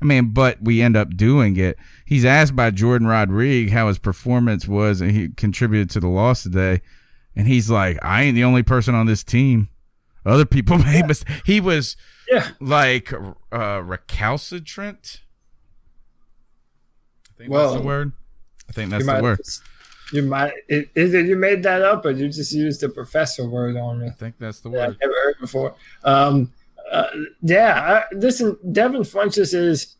i 0.00 0.04
mean 0.06 0.30
but 0.30 0.56
we 0.62 0.80
end 0.80 0.96
up 0.96 1.14
doing 1.14 1.58
it. 1.58 1.76
He's 2.06 2.24
asked 2.24 2.56
by 2.56 2.70
jordan 2.70 3.06
rodriguez 3.06 3.70
how 3.70 3.88
his 3.88 3.98
performance 3.98 4.66
was 4.66 5.02
and 5.02 5.10
he 5.10 5.28
contributed 5.28 5.90
to 5.90 6.00
the 6.00 6.08
loss 6.08 6.42
today. 6.42 6.80
And 7.34 7.46
he's 7.46 7.68
like 7.68 7.98
i 8.02 8.22
ain't 8.22 8.34
the 8.34 8.44
only 8.44 8.62
person 8.62 8.94
on 8.94 9.04
this 9.04 9.24
team. 9.24 9.68
Other 10.24 10.46
people 10.46 10.78
made 10.92 11.06
mistakes 11.06 11.42
he 11.44 11.60
was 11.60 11.98
yeah. 12.30 12.48
like 12.60 13.12
uh 13.52 13.82
recalcitrant 13.84 15.20
think 17.36 17.50
well, 17.50 17.70
that's 17.70 17.80
the 17.80 17.86
word. 17.86 18.12
I 18.68 18.72
think 18.72 18.90
that's 18.90 19.06
the 19.06 19.22
word. 19.22 19.38
Just, 19.38 19.62
you 20.12 20.22
might 20.22 20.52
either 20.68 21.20
you 21.20 21.36
made 21.36 21.62
that 21.64 21.82
up 21.82 22.04
or 22.04 22.10
you 22.10 22.28
just 22.28 22.52
used 22.52 22.80
the 22.80 22.88
professor 22.88 23.48
word 23.48 23.76
on 23.76 24.00
me. 24.00 24.06
I 24.06 24.10
think 24.10 24.36
that's 24.38 24.60
the 24.60 24.70
word. 24.70 24.80
I've 24.80 25.00
never 25.00 25.14
heard 25.24 25.36
before. 25.40 25.74
Um, 26.04 26.52
uh, 26.90 27.08
yeah, 27.42 28.04
I, 28.10 28.14
listen, 28.14 28.56
Devin 28.72 29.02
Funchess 29.02 29.52
is. 29.54 29.96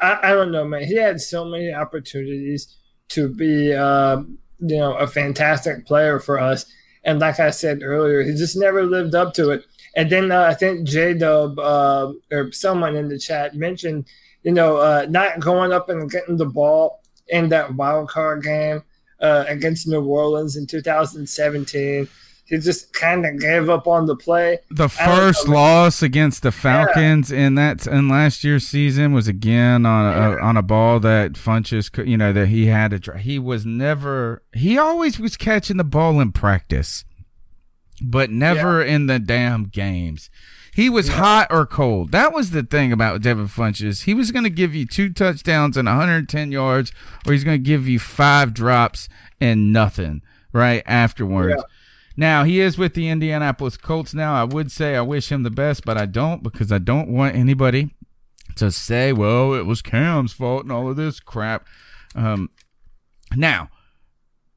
I, 0.00 0.18
I, 0.22 0.32
don't 0.32 0.52
know, 0.52 0.64
man. 0.64 0.84
He 0.84 0.96
had 0.96 1.20
so 1.20 1.44
many 1.44 1.70
opportunities 1.70 2.74
to 3.08 3.28
be, 3.28 3.74
uh, 3.74 4.22
you 4.58 4.78
know, 4.78 4.94
a 4.94 5.06
fantastic 5.06 5.86
player 5.86 6.18
for 6.18 6.38
us, 6.38 6.64
and 7.04 7.18
like 7.18 7.40
I 7.40 7.50
said 7.50 7.82
earlier, 7.82 8.22
he 8.22 8.32
just 8.32 8.56
never 8.56 8.84
lived 8.84 9.14
up 9.14 9.34
to 9.34 9.50
it. 9.50 9.64
And 9.94 10.10
then 10.10 10.30
uh, 10.30 10.42
I 10.42 10.54
think 10.54 10.86
J 10.86 11.14
Dub 11.14 11.58
uh, 11.58 12.12
or 12.30 12.52
someone 12.52 12.96
in 12.96 13.08
the 13.08 13.18
chat 13.18 13.54
mentioned 13.54 14.06
you 14.46 14.52
know, 14.52 14.76
uh, 14.76 15.06
not 15.10 15.40
going 15.40 15.72
up 15.72 15.88
and 15.88 16.08
getting 16.08 16.36
the 16.36 16.46
ball 16.46 17.02
in 17.26 17.48
that 17.48 17.74
wild 17.74 18.08
card 18.08 18.44
game 18.44 18.80
uh, 19.20 19.44
against 19.48 19.88
New 19.88 20.04
Orleans 20.04 20.56
in 20.56 20.68
2017. 20.68 22.08
He 22.44 22.58
just 22.58 22.92
kind 22.92 23.26
of 23.26 23.40
gave 23.40 23.68
up 23.68 23.88
on 23.88 24.06
the 24.06 24.14
play. 24.14 24.60
The 24.70 24.88
first 24.88 25.48
loss 25.48 26.00
against 26.00 26.44
the 26.44 26.52
Falcons 26.52 27.32
yeah. 27.32 27.40
in 27.40 27.54
that 27.56 27.88
in 27.88 28.08
last 28.08 28.44
year's 28.44 28.64
season 28.64 29.12
was 29.12 29.26
again 29.26 29.84
on 29.84 30.14
a, 30.14 30.36
yeah. 30.36 30.40
on 30.40 30.56
a 30.56 30.62
ball 30.62 31.00
that 31.00 31.32
Funchess, 31.32 31.90
could, 31.90 32.08
you 32.08 32.16
know, 32.16 32.32
that 32.32 32.46
he 32.46 32.66
had 32.66 32.92
to 32.92 33.00
try. 33.00 33.18
He 33.18 33.40
was 33.40 33.66
never. 33.66 34.44
He 34.54 34.78
always 34.78 35.18
was 35.18 35.36
catching 35.36 35.76
the 35.76 35.82
ball 35.82 36.20
in 36.20 36.30
practice, 36.30 37.04
but 38.02 38.30
never 38.30 38.84
yeah. 38.84 38.94
in 38.94 39.06
the 39.06 39.18
damn 39.18 39.64
games. 39.64 40.30
He 40.74 40.90
was 40.90 41.08
yeah. 41.08 41.14
hot 41.14 41.46
or 41.50 41.64
cold. 41.64 42.12
That 42.12 42.34
was 42.34 42.50
the 42.50 42.62
thing 42.62 42.92
about 42.92 43.22
Devin 43.22 43.48
Funchess. 43.48 44.04
He 44.04 44.12
was 44.12 44.30
going 44.30 44.44
to 44.44 44.50
give 44.50 44.74
you 44.74 44.84
two 44.84 45.10
touchdowns 45.10 45.78
and 45.78 45.88
110 45.88 46.52
yards, 46.52 46.92
or 47.26 47.32
he's 47.32 47.44
going 47.44 47.58
to 47.58 47.66
give 47.66 47.88
you 47.88 47.98
five 47.98 48.52
drops 48.52 49.08
and 49.40 49.72
nothing 49.72 50.20
right 50.52 50.82
afterwards. 50.84 51.54
Yeah. 51.56 51.62
Now 52.16 52.44
he 52.44 52.60
is 52.60 52.76
with 52.78 52.94
the 52.94 53.08
Indianapolis 53.08 53.76
Colts. 53.76 54.14
Now 54.14 54.34
I 54.34 54.44
would 54.44 54.70
say 54.70 54.96
I 54.96 55.02
wish 55.02 55.30
him 55.30 55.42
the 55.42 55.50
best, 55.50 55.84
but 55.84 55.98
I 55.98 56.06
don't 56.06 56.42
because 56.42 56.72
I 56.72 56.78
don't 56.78 57.08
want 57.08 57.36
anybody 57.36 57.94
to 58.56 58.70
say, 58.70 59.12
"Well, 59.12 59.52
it 59.54 59.66
was 59.66 59.82
Cam's 59.82 60.32
fault" 60.32 60.62
and 60.62 60.72
all 60.72 60.88
of 60.88 60.96
this 60.96 61.20
crap. 61.20 61.66
Um, 62.14 62.50
now 63.34 63.68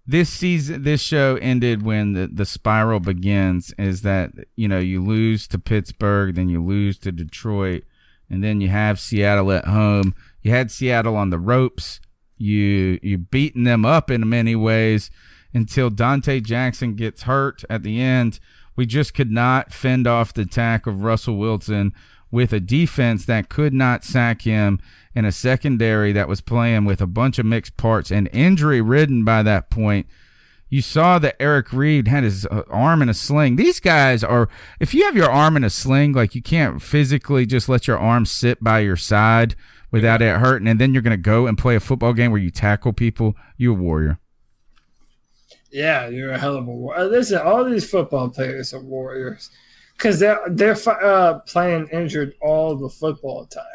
this 0.10 0.30
season 0.30 0.84
this 0.84 1.02
show 1.02 1.38
ended 1.42 1.84
when 1.84 2.14
the, 2.14 2.28
the 2.28 2.46
spiral 2.46 3.00
begins 3.00 3.74
is 3.78 4.02
that 4.02 4.32
you 4.56 4.68
know 4.68 4.80
you 4.80 5.04
lose 5.04 5.48
to 5.48 5.60
pittsburgh 5.60 6.36
then 6.36 6.50
you 6.50 6.64
lose 6.64 6.98
to 6.98 7.12
detroit 7.12 7.84
and 8.30 8.44
then 8.44 8.60
you 8.60 8.70
have 8.70 9.00
seattle 9.00 9.52
at 9.52 9.66
home 9.66 10.16
you 10.42 10.52
had 10.52 10.72
seattle 10.72 11.16
on 11.16 11.30
the 11.30 11.40
ropes 11.40 12.00
you 12.38 12.98
you 13.04 13.18
beaten 13.18 13.66
them 13.66 13.86
up 13.86 14.10
in 14.10 14.28
many 14.28 14.56
ways 14.56 15.12
until 15.54 15.90
donte 15.90 16.44
Jackson 16.44 16.96
gets 16.96 17.24
hurt 17.24 17.64
at 17.70 17.84
the 17.84 18.02
end. 18.02 18.40
We 18.76 18.86
just 18.86 19.14
could 19.14 19.32
not 19.32 19.74
fend 19.74 20.08
off 20.08 20.34
the 20.34 20.44
attack 20.44 20.88
of 20.88 21.04
Russell 21.04 21.38
Wilson 21.38 21.94
with 22.32 22.54
a 22.54 22.60
defense 22.60 23.26
that 23.26 23.50
could 23.50 23.74
not 23.74 24.04
sack 24.04 24.44
him 24.44 24.80
and 25.16 25.26
a 25.26 25.32
secondary 25.32 26.12
that 26.12 26.28
was 26.28 26.42
playing 26.42 26.86
with 26.86 27.02
a 27.02 27.08
bunch 27.08 27.40
of 27.40 27.46
mixed 27.46 27.78
parts 27.78 28.12
and 28.12 28.30
injury 28.32 28.82
ridden 28.82 29.24
by 29.24 29.44
that 29.44 29.70
point. 29.70 30.08
You 30.70 30.84
saw 30.84 31.18
that 31.20 31.42
Eric 31.42 31.74
Reid 31.74 32.08
had 32.08 32.24
his 32.24 32.46
uh, 32.46 32.62
arm 32.70 33.02
in 33.02 33.10
a 33.10 33.14
sling. 33.16 33.56
These 33.56 33.80
guys 33.80 34.24
are, 34.24 34.48
if 34.80 34.94
you 34.94 35.04
have 35.06 35.16
your 35.16 35.30
arm 35.30 35.58
in 35.58 35.64
a 35.64 35.70
sling, 35.70 36.14
like 36.14 36.36
you 36.36 36.44
can't 36.44 36.80
physically 36.80 37.48
just 37.48 37.68
let 37.68 37.88
your 37.88 37.98
arm 37.98 38.28
sit 38.28 38.64
by 38.64 38.80
your 38.80 38.96
side 38.96 39.56
without 39.90 40.22
it 40.22 40.38
hurting, 40.38 40.68
and 40.68 40.80
then 40.80 40.94
you're 40.94 41.02
going 41.02 41.12
to 41.12 41.18
go 41.18 41.48
and 41.48 41.58
play 41.58 41.76
a 41.76 41.80
football 41.80 42.14
game 42.14 42.30
where 42.30 42.40
you 42.40 42.52
tackle 42.52 42.94
people, 42.94 43.36
you're 43.58 43.74
a 43.74 43.80
warrior. 43.82 44.20
Yeah, 45.72 46.08
you're 46.08 46.32
a 46.32 46.38
hell 46.38 46.56
of 46.56 46.68
a 46.68 46.72
warrior. 46.72 47.06
Listen, 47.06 47.40
all 47.40 47.66
these 47.66 47.90
football 47.90 48.30
players 48.30 48.72
are 48.72 48.80
warriors 48.80 49.50
because 50.00 50.18
they're 50.20 50.40
they're 50.48 50.78
uh, 50.88 51.40
playing 51.40 51.90
injured 51.92 52.34
all 52.42 52.76
the 52.76 52.90
football 52.90 53.46
time. 53.46 53.66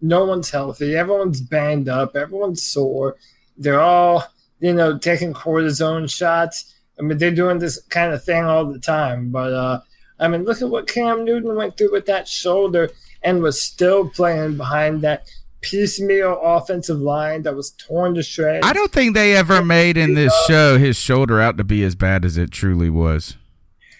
No 0.00 0.24
one's 0.24 0.50
healthy. 0.50 0.94
Everyone's 0.94 1.40
banged 1.40 1.88
up. 1.88 2.14
Everyone's 2.14 2.62
sore. 2.62 3.16
They're 3.58 3.80
all 3.80 4.24
you 4.60 4.72
know 4.72 4.96
taking 4.96 5.34
cortisone 5.34 6.08
shots. 6.08 6.74
I 6.98 7.02
mean, 7.02 7.18
they're 7.18 7.32
doing 7.32 7.58
this 7.58 7.82
kind 7.88 8.12
of 8.12 8.22
thing 8.22 8.44
all 8.44 8.64
the 8.66 8.78
time. 8.78 9.30
But 9.30 9.52
uh, 9.52 9.80
I 10.20 10.28
mean, 10.28 10.44
look 10.44 10.62
at 10.62 10.70
what 10.70 10.86
Cam 10.86 11.24
Newton 11.24 11.56
went 11.56 11.76
through 11.76 11.90
with 11.90 12.06
that 12.06 12.28
shoulder 12.28 12.90
and 13.22 13.42
was 13.42 13.60
still 13.60 14.08
playing 14.08 14.56
behind 14.56 15.02
that 15.02 15.28
piecemeal 15.60 16.38
offensive 16.40 17.00
line 17.00 17.42
that 17.42 17.56
was 17.56 17.72
torn 17.72 18.14
to 18.14 18.22
shreds. 18.22 18.64
I 18.64 18.74
don't 18.74 18.92
think 18.92 19.14
they 19.14 19.34
ever 19.34 19.64
made 19.64 19.96
in 19.96 20.14
this 20.14 20.32
show 20.46 20.78
his 20.78 20.96
shoulder 20.96 21.40
out 21.40 21.56
to 21.56 21.64
be 21.64 21.82
as 21.82 21.96
bad 21.96 22.24
as 22.24 22.36
it 22.36 22.52
truly 22.52 22.90
was. 22.90 23.36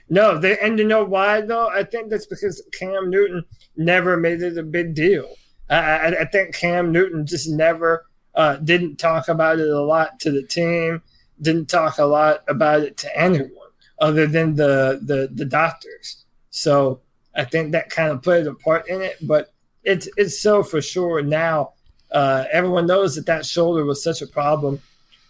No, 0.09 0.39
they 0.39 0.59
and 0.59 0.79
you 0.79 0.85
know 0.85 1.05
why 1.05 1.41
though? 1.41 1.69
I 1.69 1.83
think 1.85 2.11
that's 2.11 2.27
because 2.27 2.63
Cam 2.73 3.11
Newton 3.11 3.45
never 3.77 4.17
made 4.17 4.43
it 4.43 4.59
a 4.59 4.63
big 4.63 4.95
deal. 4.95 5.29
I, 5.71 5.77
I, 5.77 6.21
I 6.21 6.25
think 6.27 6.55
Cam 6.55 6.93
Newton 6.93 7.27
just 7.27 7.49
never 7.49 8.07
uh, 8.35 8.57
didn't 8.57 8.97
talk 8.97 9.29
about 9.29 9.61
it 9.61 9.69
a 9.69 9.81
lot 9.81 10.21
to 10.21 10.31
the 10.31 10.43
team, 10.43 11.03
didn't 11.41 11.67
talk 11.67 11.99
a 11.99 12.05
lot 12.05 12.45
about 12.49 12.83
it 12.83 12.97
to 12.99 13.19
anyone 13.19 13.51
other 13.99 14.27
than 14.27 14.57
the 14.57 15.01
the, 15.03 15.31
the 15.33 15.45
doctors. 15.45 16.25
So 16.51 17.01
I 17.35 17.45
think 17.45 17.73
that 17.73 17.91
kind 17.91 18.11
of 18.11 18.23
played 18.23 18.47
a 18.47 18.55
part 18.55 18.89
in 18.89 19.01
it. 19.01 19.17
But 19.23 19.53
it's 19.85 20.09
it's 20.17 20.41
so 20.41 20.63
for 20.63 20.83
sure 20.83 21.23
now. 21.23 21.73
Uh, 22.11 22.45
everyone 22.53 22.87
knows 22.87 23.17
that 23.17 23.27
that 23.27 23.45
shoulder 23.45 23.85
was 23.85 24.05
such 24.05 24.23
a 24.23 24.27
problem 24.27 24.81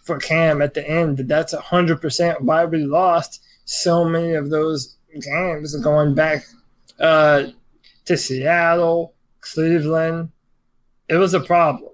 for 0.03 0.19
Cam 0.19 0.61
at 0.61 0.75
the 0.75 0.87
end. 0.87 1.17
That 1.17 1.27
that's 1.27 1.53
hundred 1.53 2.01
percent 2.01 2.41
why 2.41 2.65
we 2.65 2.79
lost 2.79 3.41
so 3.65 4.05
many 4.05 4.33
of 4.33 4.49
those 4.49 4.95
games 5.19 5.75
going 5.77 6.13
back 6.13 6.45
uh, 6.99 7.47
to 8.05 8.17
Seattle, 8.17 9.13
Cleveland. 9.41 10.29
It 11.09 11.17
was 11.17 11.33
a 11.33 11.39
problem. 11.39 11.91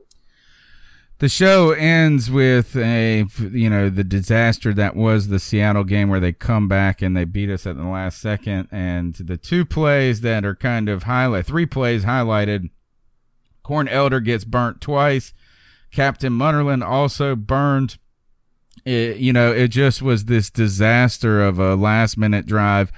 The 1.20 1.30
show 1.30 1.72
ends 1.72 2.32
with 2.32 2.76
a 2.76 3.26
you 3.40 3.70
know 3.70 3.90
the 3.90 4.04
disaster 4.04 4.74
that 4.74 4.96
was 4.96 5.28
the 5.28 5.40
Seattle 5.40 5.84
game 5.84 6.10
where 6.10 6.20
they 6.20 6.34
come 6.34 6.68
back 6.68 7.02
and 7.04 7.16
they 7.16 7.26
beat 7.26 7.52
us 7.52 7.68
at 7.68 7.78
the 7.78 7.88
last 7.88 8.20
second 8.20 8.70
and 8.72 9.14
the 9.14 9.38
two 9.38 9.64
plays 9.64 10.22
that 10.22 10.44
are 10.44 10.56
kind 10.56 10.90
of 10.90 11.04
highlight 11.04 11.46
three 11.46 11.68
plays 11.68 12.06
highlighted 12.06 12.72
Corn 13.62 13.88
Elder 13.88 14.20
gets 14.20 14.46
burnt 14.46 14.82
twice 14.82 15.32
Captain 15.92 16.34
Munnerlyn 16.34 16.84
also 16.84 17.36
burned 17.36 18.00
it, 18.86 19.18
you 19.18 19.34
know, 19.34 19.52
it 19.52 19.70
just 19.70 20.02
was 20.02 20.26
this 20.26 20.50
disaster 20.50 21.42
of 21.42 21.60
a 21.60 21.76
last 21.76 22.18
minute 22.18 22.46
drive. 22.46 22.92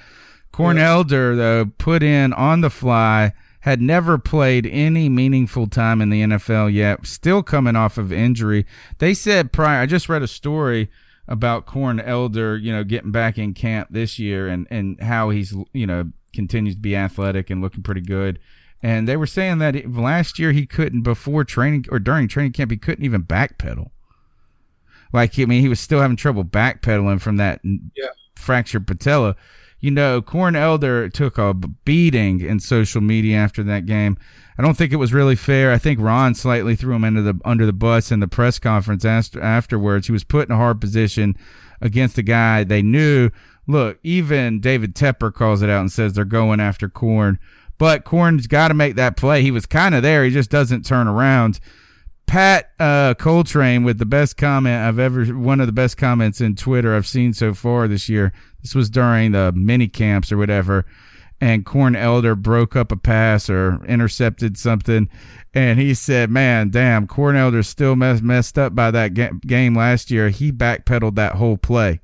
Corn 0.52 0.78
Elder, 0.78 1.36
though, 1.36 1.66
put 1.78 2.04
in 2.04 2.32
on 2.34 2.62
the 2.62 2.70
fly, 2.70 3.34
had 3.62 3.82
never 3.82 4.18
played 4.18 4.68
any 4.68 5.10
meaningful 5.10 5.68
time 5.68 6.02
in 6.02 6.10
the 6.10 6.22
NFL 6.22 6.72
yet, 6.72 7.08
still 7.08 7.42
coming 7.42 7.76
off 7.76 7.98
of 7.98 8.12
injury. 8.12 8.66
They 9.00 9.14
said 9.14 9.52
prior, 9.52 9.82
I 9.82 9.86
just 9.86 10.10
read 10.10 10.22
a 10.22 10.28
story 10.28 10.92
about 11.28 11.66
Corn 11.66 12.00
Elder, 12.00 12.58
you 12.58 12.72
know, 12.72 12.84
getting 12.84 13.12
back 13.12 13.38
in 13.38 13.54
camp 13.54 13.88
this 13.90 14.20
year 14.20 14.48
and, 14.48 14.68
and 14.70 15.00
how 15.02 15.30
he's, 15.30 15.56
you 15.74 15.88
know, 15.88 16.12
continues 16.34 16.76
to 16.76 16.82
be 16.82 16.96
athletic 16.96 17.50
and 17.50 17.62
looking 17.62 17.84
pretty 17.84 18.02
good. 18.02 18.38
And 18.82 19.08
they 19.08 19.16
were 19.16 19.26
saying 19.26 19.60
that 19.60 19.90
last 19.90 20.38
year 20.38 20.52
he 20.52 20.66
couldn't, 20.66 21.04
before 21.04 21.46
training 21.46 21.86
or 21.90 22.00
during 22.00 22.28
training 22.28 22.52
camp, 22.52 22.70
he 22.70 22.78
couldn't 22.78 23.06
even 23.06 23.24
backpedal. 23.24 23.92
Like, 25.14 25.40
I 25.40 25.46
mean, 25.46 25.62
he 25.62 25.70
was 25.70 25.80
still 25.80 26.02
having 26.02 26.18
trouble 26.18 26.44
backpedaling 26.44 27.22
from 27.22 27.38
that 27.38 27.62
yeah. 27.64 28.08
fractured 28.36 28.88
patella. 28.88 29.36
You 29.80 29.92
know, 29.92 30.22
Corn 30.22 30.56
Elder 30.56 31.10
took 31.10 31.38
a 31.38 31.54
beating 31.54 32.42
in 32.42 32.60
social 32.60 33.02
media 33.02 33.38
after 33.38 33.64
that 33.64 33.86
game. 33.86 34.18
I 34.58 34.62
don't 34.62 34.76
think 34.76 34.94
it 34.94 34.98
was 34.98 35.14
really 35.14 35.36
fair. 35.36 35.72
I 35.72 35.78
think 35.78 36.00
Ron 36.00 36.36
slightly 36.36 36.76
threw 36.76 36.96
him 36.96 37.04
into 37.04 37.22
the 37.22 37.40
under 37.44 37.66
the 37.66 37.74
bus 37.74 38.12
in 38.12 38.20
the 38.20 38.28
press 38.28 38.60
conference 38.60 39.04
after, 39.04 39.42
afterwards. 39.42 40.08
He 40.08 40.14
was 40.14 40.24
put 40.24 40.48
in 40.48 40.54
a 40.54 40.58
hard 40.58 40.80
position 40.80 41.36
against 41.82 42.18
a 42.18 42.24
guy 42.24 42.64
they 42.64 42.82
knew. 42.82 43.30
Look, 43.68 44.00
even 44.04 44.60
David 44.60 44.96
Tepper 44.96 45.34
calls 45.34 45.62
it 45.62 45.70
out 45.70 45.82
and 45.82 45.92
says 45.92 46.14
they're 46.14 46.26
going 46.26 46.60
after 46.60 46.88
Corn. 46.90 47.40
But 47.78 48.06
Corn's 48.06 48.48
got 48.48 48.70
to 48.70 48.74
make 48.74 48.96
that 48.96 49.18
play. 49.18 49.42
He 49.42 49.52
was 49.52 49.66
kind 49.66 49.96
of 49.96 50.04
there. 50.04 50.24
He 50.24 50.32
just 50.32 50.50
doesn't 50.50 50.86
turn 50.86 51.08
around. 51.08 51.60
Pat 52.26 52.72
uh, 52.80 53.14
Coltrane 53.16 53.84
with 53.84 54.00
the 54.00 54.06
best 54.06 54.38
comment 54.38 54.82
I've 54.82 55.00
ever, 55.00 55.26
one 55.26 55.60
of 55.60 55.68
the 55.68 55.74
best 55.74 55.98
comments 55.98 56.42
in 56.42 56.56
Twitter 56.56 56.96
I've 56.96 57.08
seen 57.08 57.34
so 57.34 57.54
far 57.54 57.88
this 57.88 58.10
year. 58.10 58.34
This 58.62 58.74
was 58.74 58.90
during 58.90 59.34
the 59.34 59.52
mini 59.52 59.88
camps 59.88 60.32
or 60.32 60.38
whatever. 60.38 60.86
And 61.42 61.66
Corn 61.66 61.96
Elder 61.96 62.36
broke 62.36 62.76
up 62.76 62.92
a 62.92 62.96
pass 62.96 63.50
or 63.50 63.84
intercepted 63.86 64.58
something. 64.58 65.10
And 65.54 65.80
he 65.80 65.94
said, 65.94 66.30
man, 66.30 66.70
damn, 66.70 67.06
Corn 67.06 67.36
Elder's 67.36 67.68
still 67.68 67.96
mess, 67.96 68.22
messed 68.22 68.58
up 68.58 68.74
by 68.74 68.92
that 68.92 69.14
ga- 69.14 69.32
game 69.46 69.76
last 69.76 70.10
year. 70.10 70.30
He 70.30 70.52
backpedaled 70.52 71.16
that 71.16 71.36
whole 71.36 71.58
play 71.58 72.00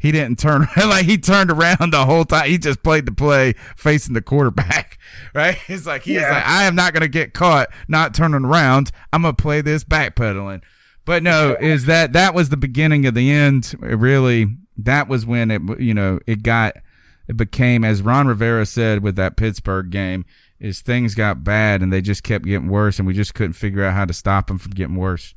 he 0.00 0.12
didn't 0.12 0.38
turn 0.38 0.66
like 0.76 1.04
he 1.04 1.18
turned 1.18 1.50
around 1.50 1.92
the 1.92 2.04
whole 2.04 2.24
time. 2.24 2.48
He 2.48 2.58
just 2.58 2.82
played 2.82 3.06
the 3.06 3.12
play 3.12 3.52
facing 3.76 4.14
the 4.14 4.22
quarterback, 4.22 4.98
right? 5.34 5.58
It's 5.68 5.86
like 5.86 6.02
he 6.02 6.14
yeah. 6.14 6.32
like, 6.32 6.46
I 6.46 6.64
am 6.64 6.74
not 6.74 6.92
going 6.92 7.02
to 7.02 7.08
get 7.08 7.34
caught 7.34 7.68
not 7.86 8.14
turning 8.14 8.44
around. 8.44 8.90
I'm 9.12 9.22
going 9.22 9.36
to 9.36 9.42
play 9.42 9.60
this 9.60 9.84
backpedaling. 9.84 10.62
But 11.04 11.22
no, 11.22 11.56
is 11.60 11.86
that 11.86 12.14
that 12.14 12.34
was 12.34 12.48
the 12.48 12.56
beginning 12.56 13.06
of 13.06 13.14
the 13.14 13.30
end? 13.30 13.74
It 13.82 13.98
really, 13.98 14.46
that 14.78 15.06
was 15.06 15.26
when 15.26 15.50
it 15.50 15.62
you 15.78 15.94
know 15.94 16.18
it 16.26 16.42
got 16.42 16.76
it 17.28 17.36
became 17.36 17.84
as 17.84 18.02
Ron 18.02 18.26
Rivera 18.26 18.64
said 18.64 19.02
with 19.02 19.16
that 19.16 19.36
Pittsburgh 19.36 19.90
game 19.90 20.24
is 20.58 20.80
things 20.80 21.14
got 21.14 21.44
bad 21.44 21.82
and 21.82 21.92
they 21.92 22.00
just 22.00 22.22
kept 22.22 22.44
getting 22.44 22.68
worse 22.68 22.98
and 22.98 23.06
we 23.06 23.14
just 23.14 23.34
couldn't 23.34 23.52
figure 23.54 23.84
out 23.84 23.94
how 23.94 24.04
to 24.04 24.12
stop 24.12 24.46
them 24.46 24.58
from 24.58 24.72
getting 24.72 24.96
worse. 24.96 25.34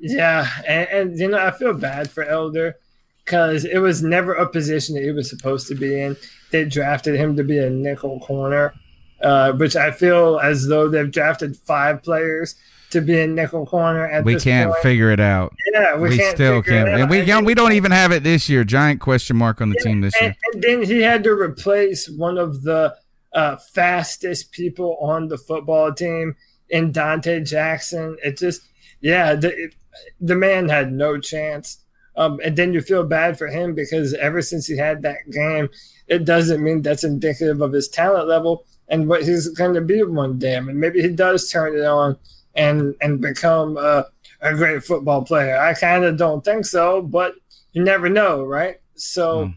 Yeah, 0.00 0.48
and, 0.66 0.88
and 0.88 1.18
you 1.18 1.28
know 1.28 1.38
I 1.38 1.50
feel 1.50 1.74
bad 1.74 2.10
for 2.10 2.24
Elder 2.24 2.76
because 3.24 3.64
it 3.64 3.78
was 3.78 4.02
never 4.02 4.32
a 4.32 4.48
position 4.48 4.94
that 4.94 5.04
he 5.04 5.12
was 5.12 5.28
supposed 5.28 5.68
to 5.68 5.74
be 5.74 6.00
in. 6.00 6.16
They 6.50 6.64
drafted 6.64 7.16
him 7.16 7.36
to 7.36 7.44
be 7.44 7.58
a 7.58 7.70
nickel 7.70 8.18
corner, 8.20 8.74
uh, 9.22 9.52
which 9.52 9.76
I 9.76 9.90
feel 9.90 10.40
as 10.42 10.66
though 10.66 10.88
they've 10.88 11.10
drafted 11.10 11.56
five 11.56 12.02
players 12.02 12.56
to 12.90 13.00
be 13.00 13.20
a 13.20 13.26
nickel 13.26 13.66
corner. 13.66 14.06
At 14.06 14.24
we 14.24 14.36
can't 14.40 14.70
point. 14.70 14.82
figure 14.82 15.10
it 15.10 15.20
out. 15.20 15.54
Yeah, 15.72 15.96
we, 15.96 16.08
we 16.08 16.18
still 16.18 16.62
can't, 16.62 16.88
and 16.88 17.10
we 17.10 17.30
and 17.30 17.46
we 17.46 17.54
don't 17.54 17.72
even 17.72 17.92
have 17.92 18.10
it 18.10 18.22
this 18.22 18.48
year. 18.48 18.64
Giant 18.64 19.00
question 19.00 19.36
mark 19.36 19.60
on 19.60 19.70
the 19.70 19.76
yeah, 19.78 19.84
team 19.84 20.00
this 20.00 20.14
and, 20.20 20.28
year. 20.28 20.36
And 20.52 20.62
then 20.62 20.82
he 20.82 21.02
had 21.02 21.22
to 21.24 21.30
replace 21.30 22.08
one 22.08 22.38
of 22.38 22.62
the 22.62 22.96
uh, 23.32 23.56
fastest 23.56 24.52
people 24.52 24.96
on 25.00 25.28
the 25.28 25.38
football 25.38 25.92
team 25.92 26.34
in 26.68 26.92
Donte 26.92 27.46
Jackson. 27.46 28.16
It 28.24 28.38
just, 28.38 28.62
yeah, 29.00 29.34
the, 29.34 29.56
it, 29.56 29.74
the 30.20 30.36
man 30.36 30.68
had 30.68 30.92
no 30.92 31.18
chance. 31.18 31.78
Um, 32.16 32.40
and 32.44 32.56
then 32.56 32.74
you 32.74 32.80
feel 32.80 33.04
bad 33.04 33.38
for 33.38 33.46
him 33.46 33.74
because 33.74 34.14
ever 34.14 34.42
since 34.42 34.66
he 34.66 34.76
had 34.76 35.02
that 35.02 35.30
game, 35.30 35.68
it 36.08 36.24
doesn't 36.24 36.62
mean 36.62 36.82
that's 36.82 37.04
indicative 37.04 37.60
of 37.60 37.72
his 37.72 37.88
talent 37.88 38.28
level 38.28 38.66
and 38.88 39.08
what 39.08 39.22
he's 39.22 39.48
going 39.48 39.74
to 39.74 39.80
be 39.80 40.02
one 40.02 40.38
day. 40.38 40.56
I 40.56 40.60
mean, 40.60 40.78
maybe 40.78 41.00
he 41.00 41.08
does 41.08 41.50
turn 41.50 41.76
it 41.76 41.84
on 41.84 42.16
and 42.54 42.94
and 43.00 43.20
become 43.20 43.76
a, 43.76 44.06
a 44.40 44.54
great 44.54 44.84
football 44.84 45.22
player. 45.22 45.56
I 45.56 45.74
kind 45.74 46.04
of 46.04 46.16
don't 46.16 46.44
think 46.44 46.66
so, 46.66 47.00
but 47.00 47.34
you 47.72 47.82
never 47.82 48.08
know, 48.08 48.44
right? 48.44 48.80
So, 48.96 49.52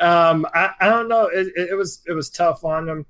mm. 0.00 0.04
um, 0.04 0.46
I, 0.52 0.70
I 0.80 0.88
don't 0.88 1.08
know. 1.08 1.26
It, 1.26 1.46
it, 1.56 1.70
it, 1.70 1.74
was 1.74 2.02
it 2.06 2.12
was 2.12 2.28
tough 2.28 2.64
on 2.64 2.88
him, 2.88 3.06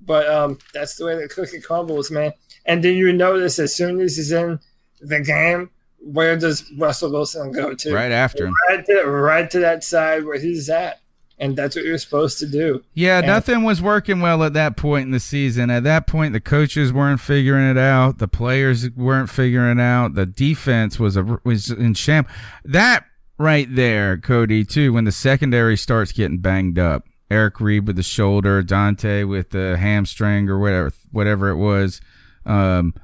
but 0.00 0.28
um, 0.28 0.58
that's 0.72 0.96
the 0.96 1.06
way 1.06 1.14
the 1.14 1.28
cookie 1.28 1.60
crumbles, 1.60 2.10
man. 2.10 2.32
And 2.66 2.82
then 2.82 2.96
you 2.96 3.12
notice 3.12 3.58
as 3.58 3.74
soon 3.74 4.00
as 4.00 4.16
he's 4.16 4.32
in 4.32 4.58
the 5.00 5.20
game, 5.20 5.70
where 6.04 6.36
does 6.36 6.70
Russell 6.72 7.12
Wilson 7.12 7.52
go 7.52 7.74
to? 7.74 7.94
Right 7.94 8.12
after 8.12 8.46
him. 8.46 8.54
Right 8.68 8.84
to, 8.86 9.02
right 9.04 9.50
to 9.50 9.58
that 9.60 9.84
side 9.84 10.24
where 10.24 10.38
he's 10.38 10.68
at. 10.68 11.00
And 11.36 11.56
that's 11.56 11.74
what 11.74 11.84
you're 11.84 11.98
supposed 11.98 12.38
to 12.38 12.46
do. 12.46 12.84
Yeah, 12.94 13.18
and 13.18 13.26
nothing 13.26 13.64
was 13.64 13.82
working 13.82 14.20
well 14.20 14.44
at 14.44 14.52
that 14.52 14.76
point 14.76 15.06
in 15.06 15.10
the 15.10 15.18
season. 15.18 15.68
At 15.68 15.82
that 15.82 16.06
point, 16.06 16.32
the 16.32 16.40
coaches 16.40 16.92
weren't 16.92 17.20
figuring 17.20 17.68
it 17.68 17.76
out. 17.76 18.18
The 18.18 18.28
players 18.28 18.88
weren't 18.90 19.28
figuring 19.28 19.78
it 19.78 19.82
out. 19.82 20.14
The 20.14 20.26
defense 20.26 21.00
was 21.00 21.16
a 21.16 21.40
was 21.42 21.70
in 21.70 21.94
sham. 21.94 22.26
That 22.64 23.04
right 23.36 23.66
there, 23.68 24.16
Cody, 24.16 24.64
too, 24.64 24.92
when 24.92 25.04
the 25.04 25.12
secondary 25.12 25.76
starts 25.76 26.12
getting 26.12 26.38
banged 26.38 26.78
up. 26.78 27.04
Eric 27.30 27.60
Reid 27.60 27.88
with 27.88 27.96
the 27.96 28.02
shoulder, 28.04 28.62
Donte 28.62 29.28
with 29.28 29.50
the 29.50 29.76
hamstring 29.76 30.48
or 30.48 30.60
whatever 30.60 30.92
whatever 31.10 31.48
it 31.48 31.56
was. 31.56 32.00
Um, 32.46 32.94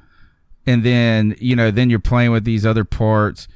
and 0.66 0.84
then, 0.84 1.36
you 1.38 1.56
know, 1.56 1.70
then 1.70 1.90
you're 1.90 1.98
playing 1.98 2.30
with 2.30 2.44
these 2.44 2.64
other 2.66 2.84
parts. 2.84 3.48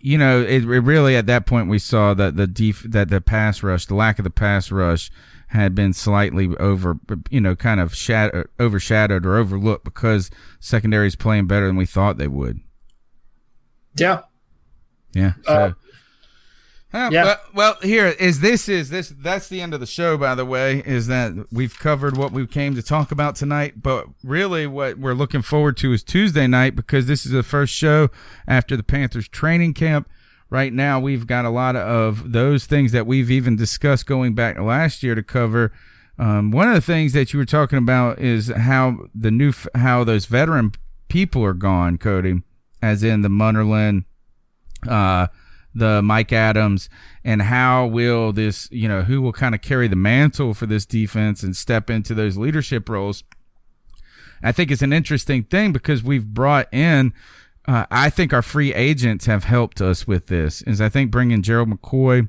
You 0.00 0.16
know, 0.16 0.40
it, 0.40 0.64
it 0.64 0.80
really 0.80 1.14
at 1.14 1.26
that 1.26 1.46
point 1.46 1.68
we 1.68 1.78
saw 1.78 2.14
that 2.14 2.36
the 2.36 2.46
def- 2.46 2.84
that 2.90 3.10
the 3.10 3.20
pass 3.20 3.62
rush, 3.62 3.86
the 3.86 3.94
lack 3.94 4.18
of 4.18 4.24
the 4.24 4.30
pass 4.30 4.72
rush 4.72 5.10
had 5.48 5.74
been 5.74 5.92
slightly 5.92 6.48
over, 6.56 6.98
you 7.28 7.40
know, 7.40 7.54
kind 7.54 7.78
of 7.78 7.94
shadow, 7.94 8.44
overshadowed 8.58 9.26
or 9.26 9.36
overlooked 9.36 9.84
because 9.84 10.30
secondary 10.58 11.06
is 11.06 11.14
playing 11.16 11.46
better 11.46 11.66
than 11.66 11.76
we 11.76 11.84
thought 11.84 12.16
they 12.16 12.26
would. 12.28 12.60
Yeah. 13.96 14.22
Yeah. 15.12 15.34
So, 15.44 15.52
Uh, 15.52 15.72
uh, 16.92 17.08
yeah. 17.10 17.24
Well, 17.24 17.40
well, 17.54 17.76
here 17.82 18.06
is 18.06 18.40
this 18.40 18.68
is 18.68 18.90
this 18.90 19.08
that's 19.08 19.48
the 19.48 19.60
end 19.60 19.72
of 19.72 19.80
the 19.80 19.86
show. 19.86 20.18
By 20.18 20.34
the 20.34 20.44
way, 20.44 20.82
is 20.84 21.06
that 21.06 21.46
we've 21.50 21.78
covered 21.78 22.16
what 22.16 22.32
we 22.32 22.46
came 22.46 22.74
to 22.74 22.82
talk 22.82 23.10
about 23.10 23.36
tonight. 23.36 23.82
But 23.82 24.06
really, 24.22 24.66
what 24.66 24.98
we're 24.98 25.14
looking 25.14 25.42
forward 25.42 25.76
to 25.78 25.92
is 25.92 26.02
Tuesday 26.02 26.46
night 26.46 26.76
because 26.76 27.06
this 27.06 27.24
is 27.24 27.32
the 27.32 27.42
first 27.42 27.74
show 27.74 28.10
after 28.46 28.76
the 28.76 28.82
Panthers 28.82 29.28
training 29.28 29.74
camp. 29.74 30.08
Right 30.50 30.72
now, 30.72 31.00
we've 31.00 31.26
got 31.26 31.46
a 31.46 31.50
lot 31.50 31.76
of 31.76 32.32
those 32.32 32.66
things 32.66 32.92
that 32.92 33.06
we've 33.06 33.30
even 33.30 33.56
discussed 33.56 34.06
going 34.06 34.34
back 34.34 34.56
to 34.56 34.62
last 34.62 35.02
year 35.02 35.14
to 35.14 35.22
cover. 35.22 35.72
Um, 36.18 36.50
one 36.50 36.68
of 36.68 36.74
the 36.74 36.82
things 36.82 37.14
that 37.14 37.32
you 37.32 37.38
were 37.38 37.46
talking 37.46 37.78
about 37.78 38.18
is 38.18 38.48
how 38.48 38.98
the 39.14 39.30
new 39.30 39.54
how 39.74 40.04
those 40.04 40.26
veteran 40.26 40.72
people 41.08 41.42
are 41.42 41.54
gone, 41.54 41.96
Cody, 41.96 42.42
as 42.82 43.02
in 43.02 43.22
the 43.22 43.28
Munnerlyn, 43.28 44.04
uh, 44.86 45.28
the 45.74 46.02
Mike 46.02 46.32
Adams, 46.32 46.88
and 47.24 47.42
how 47.42 47.86
will 47.86 48.32
this, 48.32 48.68
you 48.70 48.88
know, 48.88 49.02
who 49.02 49.22
will 49.22 49.32
kind 49.32 49.54
of 49.54 49.62
carry 49.62 49.88
the 49.88 49.96
mantle 49.96 50.54
for 50.54 50.66
this 50.66 50.84
defense 50.84 51.42
and 51.42 51.56
step 51.56 51.88
into 51.88 52.14
those 52.14 52.36
leadership 52.36 52.88
roles. 52.88 53.24
I 54.42 54.52
think 54.52 54.70
it's 54.70 54.82
an 54.82 54.92
interesting 54.92 55.44
thing 55.44 55.72
because 55.72 56.02
we've 56.02 56.26
brought 56.26 56.72
in. 56.72 57.12
Uh, 57.66 57.86
I 57.90 58.10
think 58.10 58.32
our 58.32 58.42
free 58.42 58.74
agents 58.74 59.26
have 59.26 59.44
helped 59.44 59.80
us 59.80 60.06
with 60.06 60.26
this. 60.26 60.62
Is 60.62 60.80
I 60.80 60.88
think 60.88 61.10
bringing 61.10 61.42
Gerald 61.42 61.70
McCoy 61.70 62.28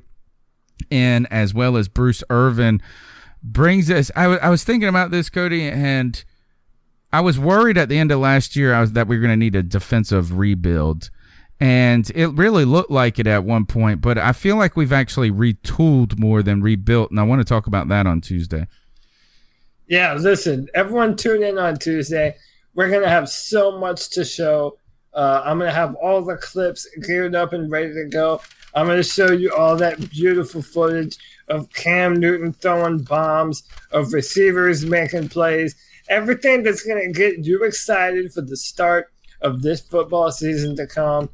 in 0.90 1.26
as 1.26 1.52
well 1.52 1.76
as 1.76 1.88
Bruce 1.88 2.22
Irvin 2.30 2.80
brings 3.42 3.90
us. 3.90 4.10
I 4.14 4.28
wa- 4.28 4.38
I 4.40 4.48
was 4.48 4.64
thinking 4.64 4.88
about 4.88 5.10
this, 5.10 5.28
Cody, 5.28 5.68
and 5.68 6.22
I 7.12 7.20
was 7.20 7.38
worried 7.38 7.78
at 7.78 7.88
the 7.88 7.98
end 7.98 8.10
of 8.10 8.20
last 8.20 8.56
year 8.56 8.74
I 8.74 8.80
was, 8.80 8.92
that 8.92 9.06
we 9.06 9.16
were 9.16 9.22
going 9.22 9.32
to 9.32 9.36
need 9.36 9.54
a 9.54 9.62
defensive 9.62 10.38
rebuild. 10.38 11.10
And 11.60 12.10
it 12.14 12.28
really 12.28 12.64
looked 12.64 12.90
like 12.90 13.18
it 13.18 13.26
at 13.26 13.44
one 13.44 13.64
point, 13.64 14.00
but 14.00 14.18
I 14.18 14.32
feel 14.32 14.56
like 14.56 14.76
we've 14.76 14.92
actually 14.92 15.30
retooled 15.30 16.18
more 16.18 16.42
than 16.42 16.60
rebuilt. 16.60 17.10
And 17.10 17.20
I 17.20 17.22
want 17.22 17.40
to 17.40 17.44
talk 17.44 17.66
about 17.66 17.88
that 17.88 18.06
on 18.06 18.20
Tuesday. 18.20 18.66
Yeah, 19.86 20.14
listen, 20.14 20.68
everyone 20.74 21.16
tune 21.16 21.42
in 21.42 21.58
on 21.58 21.76
Tuesday. 21.76 22.36
We're 22.74 22.90
going 22.90 23.02
to 23.02 23.08
have 23.08 23.28
so 23.28 23.78
much 23.78 24.10
to 24.10 24.24
show. 24.24 24.78
Uh, 25.12 25.42
I'm 25.44 25.58
going 25.58 25.70
to 25.70 25.74
have 25.74 25.94
all 25.96 26.22
the 26.22 26.36
clips 26.36 26.88
geared 27.06 27.34
up 27.34 27.52
and 27.52 27.70
ready 27.70 27.94
to 27.94 28.06
go. 28.06 28.40
I'm 28.74 28.86
going 28.86 28.98
to 28.98 29.08
show 29.08 29.30
you 29.30 29.54
all 29.54 29.76
that 29.76 30.10
beautiful 30.10 30.60
footage 30.60 31.16
of 31.48 31.72
Cam 31.72 32.14
Newton 32.14 32.52
throwing 32.52 32.98
bombs, 32.98 33.62
of 33.92 34.12
receivers 34.12 34.84
making 34.84 35.28
plays, 35.28 35.76
everything 36.08 36.64
that's 36.64 36.82
going 36.82 37.00
to 37.00 37.12
get 37.12 37.44
you 37.44 37.62
excited 37.62 38.32
for 38.32 38.40
the 38.40 38.56
start 38.56 39.12
of 39.40 39.62
this 39.62 39.80
football 39.80 40.32
season 40.32 40.74
to 40.76 40.86
come. 40.86 41.30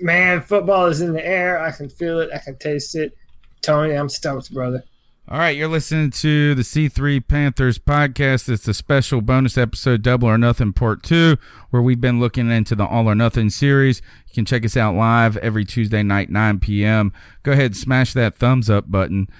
Man, 0.00 0.40
football 0.40 0.86
is 0.86 1.00
in 1.00 1.12
the 1.12 1.26
air. 1.26 1.58
I 1.58 1.70
can 1.70 1.88
feel 1.88 2.20
it. 2.20 2.30
I 2.34 2.38
can 2.38 2.56
taste 2.58 2.94
it. 2.94 3.16
Tony, 3.60 3.94
I'm 3.94 4.08
stoked, 4.08 4.52
brother. 4.52 4.84
All 5.26 5.38
right, 5.38 5.56
you're 5.56 5.68
listening 5.68 6.10
to 6.10 6.54
the 6.54 6.60
C3 6.60 7.26
Panthers 7.26 7.78
podcast. 7.78 8.46
It's 8.50 8.68
a 8.68 8.74
special 8.74 9.22
bonus 9.22 9.56
episode, 9.56 10.02
Double 10.02 10.28
or 10.28 10.36
Nothing 10.36 10.74
Part 10.74 11.02
2, 11.02 11.38
where 11.70 11.80
we've 11.80 12.00
been 12.00 12.20
looking 12.20 12.50
into 12.50 12.74
the 12.74 12.84
All 12.84 13.08
or 13.08 13.14
Nothing 13.14 13.48
series. 13.48 14.02
You 14.28 14.34
can 14.34 14.44
check 14.44 14.66
us 14.66 14.76
out 14.76 14.94
live 14.94 15.38
every 15.38 15.64
Tuesday 15.64 16.02
night, 16.02 16.28
9 16.28 16.60
p.m. 16.60 17.10
Go 17.42 17.52
ahead 17.52 17.66
and 17.66 17.76
smash 17.76 18.12
that 18.12 18.36
thumbs 18.36 18.68
up 18.68 18.90
button. 18.90 19.30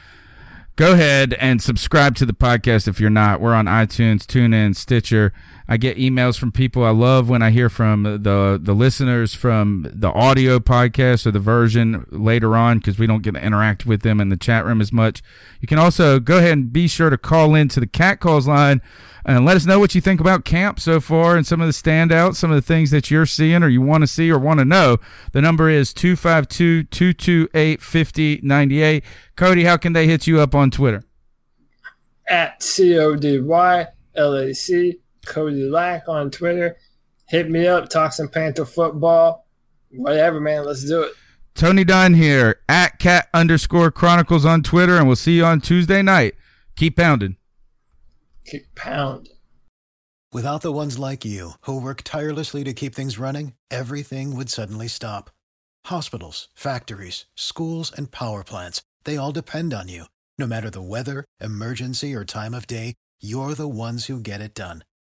Go 0.77 0.95
ahead 0.95 1.35
and 1.35 1.63
subscribe 1.63 2.17
to 2.17 2.25
the 2.25 2.33
podcast 2.33 2.89
if 2.89 2.99
you're 2.99 3.11
not. 3.11 3.43
We're 3.43 3.55
on 3.55 3.67
iTunes, 3.67 4.23
TuneIn, 4.23 4.75
Stitcher. 4.75 5.35
I 5.67 5.77
get 5.77 5.97
emails 5.97 6.39
from 6.39 6.53
people. 6.53 6.85
I 6.85 6.91
love 6.91 7.29
when 7.29 7.43
I 7.43 7.51
hear 7.51 7.69
from 7.69 8.03
the 8.03 8.61
the 8.63 8.75
listeners 8.75 9.35
from 9.35 9.87
the 9.91 10.13
audio 10.13 10.59
podcast 10.59 11.27
or 11.27 11.31
the 11.31 11.39
version 11.39 12.07
later 12.11 12.57
on 12.57 12.79
because 12.79 12.99
we 12.99 13.07
don't 13.07 13.23
get 13.23 13.35
to 13.35 13.43
interact 13.43 13.87
with 13.87 14.03
them 14.03 14.21
in 14.21 14.29
the 14.29 14.37
chat 14.37 14.65
room 14.65 14.81
as 14.81 14.93
much. 14.93 15.23
You 15.61 15.69
can 15.69 15.79
also 15.79 16.21
go 16.21 16.39
ahead 16.39 16.53
and 16.53 16.73
be 16.73 16.87
sure 16.87 17.11
to 17.11 17.19
call 17.19 17.55
in 17.55 17.69
to 17.69 17.81
the 17.81 17.87
Cat 17.87 18.21
Calls 18.21 18.47
line 18.47 18.83
and 19.25 19.47
let 19.47 19.57
us 19.57 19.65
know 19.65 19.79
what 19.79 19.95
you 19.95 20.03
think 20.03 20.21
about 20.21 20.45
camp 20.45 20.79
so 20.79 21.01
far 21.01 21.35
and 21.35 21.47
some 21.47 21.63
of 21.63 21.67
the 21.67 21.73
standouts, 21.73 22.37
some 22.37 22.51
of 22.51 22.57
the 22.57 22.63
things 22.63 22.91
that 22.91 23.11
you're 23.11 23.25
seeing 23.25 23.63
or 23.63 23.69
you 23.69 23.81
want 23.81 24.03
to 24.03 24.07
see 24.07 24.31
or 24.31 24.39
want 24.39 24.59
to 24.59 24.67
know. 24.67 24.99
The 25.33 25.41
number 25.41 25.71
is 25.71 25.95
252 25.95 26.85
228 26.85 27.81
5098. 27.81 29.05
Cody, 29.37 29.65
how 29.65 29.79
can 29.79 29.95
they 29.95 30.07
hit 30.07 30.27
you 30.27 30.41
up 30.41 30.55
on 30.55 30.71
Twitter? 30.71 31.05
at 32.27 32.63
C 32.63 32.99
O 32.99 33.17
D 33.17 33.41
Y 33.41 33.87
L 34.15 34.35
A 34.35 34.55
C, 34.55 34.99
Cody 35.25 35.69
Lack 35.69 36.09
on 36.09 36.31
Twitter. 36.31 36.77
Hit 37.29 37.51
me 37.51 37.67
up, 37.67 37.89
talk 37.89 38.13
some 38.13 38.29
Panther 38.29 38.65
football. 38.65 39.47
Whatever, 39.91 40.41
man. 40.41 40.65
Let's 40.65 40.85
do 40.85 41.03
it. 41.03 41.13
Tony 41.55 41.85
Dunn 41.85 42.15
here 42.15 42.61
at 42.69 42.99
cat 42.99 43.29
underscore 43.33 43.91
chronicles 43.91 44.45
on 44.45 44.63
Twitter, 44.63 44.97
and 44.97 45.07
we'll 45.07 45.17
see 45.17 45.37
you 45.37 45.45
on 45.45 45.61
Tuesday 45.61 46.03
night. 46.03 46.35
Keep 46.77 46.97
pounding. 46.97 47.37
Keep 48.45 48.75
pounding. 48.75 49.33
Without 50.33 50.63
the 50.63 50.73
ones 50.73 50.99
like 50.99 51.25
you, 51.25 51.53
who 51.61 51.81
work 51.81 52.03
tirelessly 52.03 52.65
to 52.65 52.73
keep 52.73 52.93
things 52.93 53.21
running, 53.21 53.53
everything 53.71 54.35
would 54.35 54.51
suddenly 54.51 54.89
stop. 54.89 55.31
Hospitals, 55.87 56.49
factories, 56.57 57.27
schools, 57.37 57.93
and 57.97 58.11
power 58.11 58.43
plants, 58.43 58.83
they 59.05 59.17
all 59.17 59.31
depend 59.31 59.73
on 59.73 59.87
you. 59.87 60.07
No 60.37 60.47
matter 60.49 60.71
the 60.71 60.83
weather, 60.83 61.25
emergency, 61.41 62.13
or 62.15 62.25
time 62.25 62.53
of 62.53 62.67
day, 62.67 62.95
you're 63.21 63.55
the 63.55 63.69
ones 63.69 64.07
who 64.07 64.19
get 64.19 64.41
it 64.41 64.55
done. 64.55 64.83